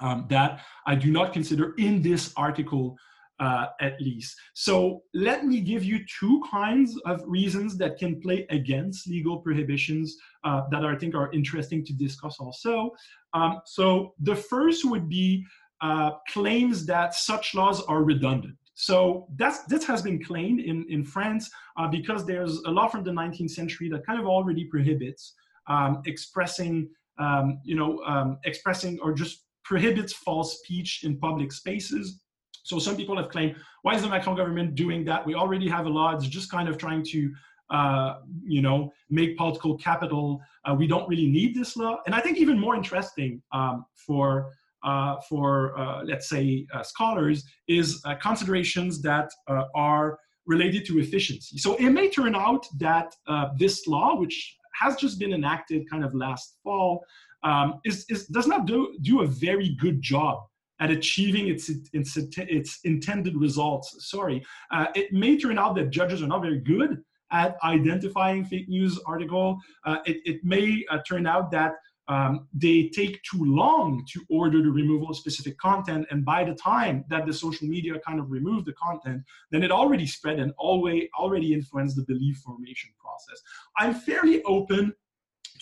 um, 0.00 0.26
that 0.30 0.62
I 0.86 0.96
do 0.96 1.12
not 1.12 1.32
consider 1.32 1.74
in 1.78 2.02
this 2.02 2.32
article 2.36 2.96
uh, 3.40 3.66
at 3.80 4.00
least. 4.00 4.36
So 4.54 5.02
let 5.12 5.44
me 5.44 5.60
give 5.60 5.84
you 5.84 6.00
two 6.20 6.42
kinds 6.50 6.98
of 7.04 7.22
reasons 7.26 7.76
that 7.78 7.98
can 7.98 8.20
play 8.20 8.46
against 8.50 9.08
legal 9.08 9.38
prohibitions 9.38 10.16
uh, 10.44 10.62
that 10.70 10.84
I 10.84 10.94
think 10.96 11.14
are 11.14 11.32
interesting 11.32 11.84
to 11.86 11.92
discuss 11.92 12.36
also. 12.38 12.90
Um, 13.32 13.60
so 13.64 14.14
the 14.20 14.36
first 14.36 14.84
would 14.84 15.08
be 15.08 15.44
uh, 15.80 16.12
claims 16.28 16.86
that 16.86 17.14
such 17.14 17.54
laws 17.54 17.82
are 17.82 18.04
redundant. 18.04 18.56
So 18.74 19.28
that's, 19.36 19.62
this 19.64 19.84
has 19.84 20.02
been 20.02 20.22
claimed 20.22 20.60
in, 20.60 20.84
in 20.88 21.04
France 21.04 21.50
uh, 21.76 21.88
because 21.88 22.26
there's 22.26 22.56
a 22.66 22.70
law 22.70 22.88
from 22.88 23.04
the 23.04 23.10
19th 23.10 23.50
century 23.50 23.88
that 23.90 24.04
kind 24.04 24.18
of 24.18 24.26
already 24.26 24.64
prohibits 24.64 25.34
um, 25.68 26.02
expressing, 26.06 26.88
um, 27.18 27.60
you 27.64 27.76
know, 27.76 28.00
um, 28.06 28.38
expressing 28.44 28.98
or 29.00 29.12
just 29.12 29.44
prohibits 29.64 30.12
false 30.12 30.58
speech 30.58 31.04
in 31.04 31.18
public 31.18 31.52
spaces. 31.52 32.20
So 32.64 32.78
some 32.78 32.96
people 32.96 33.16
have 33.16 33.28
claimed, 33.28 33.54
why 33.82 33.94
is 33.94 34.02
the 34.02 34.08
Macron 34.08 34.36
government 34.36 34.74
doing 34.74 35.04
that? 35.04 35.24
We 35.24 35.34
already 35.34 35.68
have 35.68 35.86
a 35.86 35.88
law. 35.88 36.14
It's 36.14 36.26
just 36.26 36.50
kind 36.50 36.68
of 36.68 36.76
trying 36.78 37.04
to, 37.04 37.32
uh, 37.70 38.14
you 38.44 38.62
know, 38.62 38.92
make 39.10 39.36
political 39.36 39.76
capital. 39.76 40.40
Uh, 40.64 40.74
we 40.74 40.86
don't 40.86 41.08
really 41.08 41.28
need 41.28 41.54
this 41.54 41.76
law. 41.76 42.00
And 42.06 42.14
I 42.14 42.20
think 42.20 42.38
even 42.38 42.58
more 42.58 42.74
interesting 42.74 43.42
um, 43.52 43.84
for 43.94 44.50
uh, 44.82 45.16
for 45.30 45.78
uh, 45.78 46.02
let's 46.04 46.28
say 46.28 46.66
uh, 46.74 46.82
scholars 46.82 47.44
is 47.68 48.02
uh, 48.04 48.14
considerations 48.16 49.00
that 49.00 49.30
are 49.74 50.18
related 50.46 50.84
to 50.84 50.98
efficiency. 50.98 51.56
So 51.56 51.74
it 51.76 51.88
may 51.88 52.10
turn 52.10 52.34
out 52.34 52.66
that 52.78 53.14
this 53.58 53.86
law, 53.86 54.14
which 54.16 54.58
has 54.74 54.96
just 54.96 55.18
been 55.18 55.32
enacted 55.32 55.88
kind 55.88 56.04
of 56.04 56.14
last 56.14 56.58
fall, 56.62 57.02
um, 57.44 57.80
is, 57.84 58.04
is, 58.10 58.26
does 58.26 58.46
not 58.46 58.66
do, 58.66 58.96
do 59.00 59.22
a 59.22 59.26
very 59.26 59.74
good 59.80 60.02
job 60.02 60.42
at 60.84 60.90
achieving 60.90 61.48
its, 61.48 61.70
its, 61.94 62.18
its 62.36 62.80
intended 62.84 63.34
results. 63.38 63.96
Sorry, 64.10 64.44
uh, 64.70 64.86
it 64.94 65.14
may 65.14 65.38
turn 65.38 65.58
out 65.58 65.74
that 65.76 65.88
judges 65.88 66.22
are 66.22 66.26
not 66.26 66.42
very 66.42 66.60
good 66.60 67.02
at 67.32 67.56
identifying 67.64 68.44
fake 68.44 68.68
news 68.68 69.00
article. 69.06 69.58
Uh, 69.86 69.96
it, 70.04 70.18
it, 70.26 70.44
may 70.44 70.84
uh, 70.90 70.98
turn 71.08 71.26
out 71.26 71.50
that 71.50 71.72
um, 72.08 72.46
they 72.52 72.90
take 72.90 73.22
too 73.22 73.42
long 73.44 74.04
to 74.12 74.20
order 74.28 74.62
the 74.62 74.70
removal 74.70 75.08
of 75.08 75.16
specific 75.16 75.56
content. 75.56 76.06
And 76.10 76.22
by 76.22 76.44
the 76.44 76.54
time 76.54 77.06
that 77.08 77.24
the 77.24 77.32
social 77.32 77.66
media 77.66 77.94
kind 78.06 78.20
of 78.20 78.30
remove 78.30 78.66
the 78.66 78.74
content, 78.74 79.22
then 79.50 79.62
it 79.62 79.72
already 79.72 80.06
spread 80.06 80.38
and 80.38 80.52
always, 80.58 81.04
already 81.18 81.54
influenced 81.54 81.96
the 81.96 82.04
belief 82.04 82.36
formation 82.44 82.90
process. 82.98 83.40
I'm 83.78 83.94
fairly 83.94 84.42
open 84.42 84.92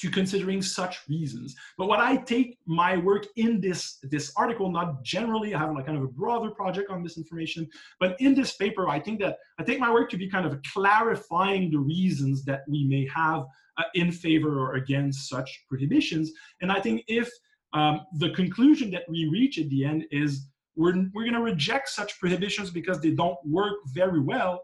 to 0.03 0.11
considering 0.11 0.61
such 0.61 1.09
reasons. 1.09 1.55
But 1.79 1.87
what 1.87 2.01
I 2.01 2.17
take 2.17 2.59
my 2.67 2.97
work 2.97 3.25
in 3.37 3.61
this, 3.61 3.99
this 4.03 4.33
article, 4.37 4.69
not 4.69 5.05
generally, 5.05 5.55
I 5.55 5.61
have 5.61 5.73
like 5.73 5.87
kind 5.87 5.97
of 5.97 6.03
a 6.03 6.09
broader 6.09 6.51
project 6.51 6.91
on 6.91 7.05
this 7.05 7.17
information, 7.17 7.69
but 8.01 8.21
in 8.21 8.35
this 8.35 8.57
paper, 8.57 8.89
I 8.89 8.99
think 8.99 9.21
that 9.21 9.39
I 9.61 9.63
take 9.63 9.79
my 9.79 9.93
work 9.93 10.11
to 10.11 10.17
be 10.17 10.29
kind 10.29 10.45
of 10.45 10.61
clarifying 10.73 11.71
the 11.71 11.79
reasons 11.79 12.45
that 12.47 12.63
we 12.67 12.83
may 12.85 13.09
have 13.15 13.45
uh, 13.79 13.85
in 13.95 14.11
favor 14.11 14.59
or 14.59 14.75
against 14.75 15.29
such 15.29 15.65
prohibitions. 15.69 16.33
And 16.61 16.73
I 16.73 16.81
think 16.81 17.05
if 17.07 17.31
um, 17.73 18.01
the 18.19 18.31
conclusion 18.31 18.91
that 18.91 19.05
we 19.09 19.27
reach 19.27 19.57
at 19.61 19.71
the 19.71 19.85
end 19.85 20.05
is 20.11 20.49
we're, 20.75 20.97
we're 21.15 21.23
going 21.23 21.35
to 21.35 21.43
reject 21.43 21.91
such 21.91 22.19
prohibitions 22.19 22.71
because 22.71 23.01
they 23.01 23.13
don't 23.13 23.39
work 23.47 23.75
very 23.95 24.21
well, 24.21 24.63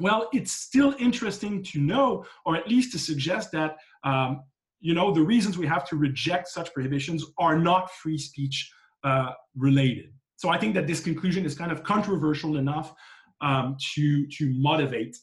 well, 0.00 0.28
it's 0.32 0.50
still 0.50 0.96
interesting 0.98 1.62
to 1.62 1.78
know, 1.78 2.26
or 2.44 2.56
at 2.56 2.66
least 2.66 2.90
to 2.92 2.98
suggest 2.98 3.52
that 3.52 3.76
um, 4.02 4.42
you 4.84 4.92
know, 4.92 5.10
the 5.10 5.22
reasons 5.22 5.56
we 5.56 5.66
have 5.66 5.88
to 5.88 5.96
reject 5.96 6.46
such 6.46 6.74
prohibitions 6.74 7.24
are 7.38 7.58
not 7.58 7.90
free 7.90 8.18
speech 8.18 8.70
uh, 9.02 9.30
related. 9.56 10.12
So 10.36 10.50
I 10.50 10.58
think 10.58 10.74
that 10.74 10.86
this 10.86 11.00
conclusion 11.00 11.46
is 11.46 11.54
kind 11.54 11.72
of 11.72 11.82
controversial 11.82 12.58
enough 12.58 12.92
um, 13.40 13.78
to, 13.94 14.26
to 14.26 14.52
motivate, 14.58 15.16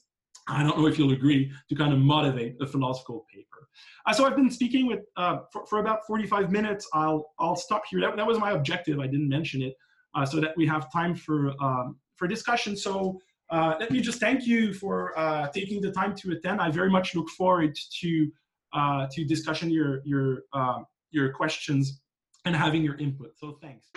I 0.48 0.64
don't 0.64 0.80
know 0.80 0.88
if 0.88 0.98
you'll 0.98 1.12
agree, 1.12 1.52
to 1.70 1.76
kind 1.76 1.94
of 1.94 2.00
motivate 2.00 2.56
a 2.60 2.66
philosophical 2.66 3.28
paper. 3.32 3.68
Uh, 4.08 4.14
so 4.14 4.26
I've 4.26 4.36
been 4.36 4.50
speaking 4.50 4.88
with, 4.88 5.02
uh, 5.16 5.42
for, 5.54 5.64
for, 5.68 5.78
about 5.78 6.00
45 6.08 6.52
minutes. 6.52 6.90
I'll, 6.96 7.30
I'll 7.38 7.56
stop 7.56 7.84
here. 7.88 8.02
That, 8.02 8.18
that 8.18 8.26
was 8.26 8.40
my 8.40 8.54
objective. 8.54 9.00
I 9.00 9.06
didn't 9.06 9.30
mention 9.30 9.62
it 9.62 9.76
uh, 10.16 10.26
so 10.26 10.40
that 10.40 10.58
we 10.58 10.66
have 10.66 10.92
time 10.92 11.14
for, 11.14 11.54
um, 11.62 12.00
for 12.16 12.28
discussion. 12.28 12.76
So 12.76 13.20
uh, 13.52 13.76
let 13.80 13.92
me 13.92 14.02
just 14.02 14.20
thank 14.20 14.48
you 14.48 14.74
for 14.74 15.16
uh, 15.20 15.50
taking 15.50 15.82
the 15.82 15.92
time 15.92 16.16
to 16.16 16.32
attend. 16.32 16.60
I 16.60 16.72
very 16.72 16.90
much 16.90 17.14
look 17.14 17.30
forward 17.30 17.78
to 18.00 18.32
to 19.12 19.26
discussion 19.26 19.70
your 19.70 20.02
your 20.06 20.44
uh, 20.54 20.80
your 21.12 21.32
questions 21.34 22.02
and 22.46 22.56
having 22.56 22.84
your 22.84 22.98
input. 22.98 23.38
So 23.38 23.58
thanks. 23.62 23.88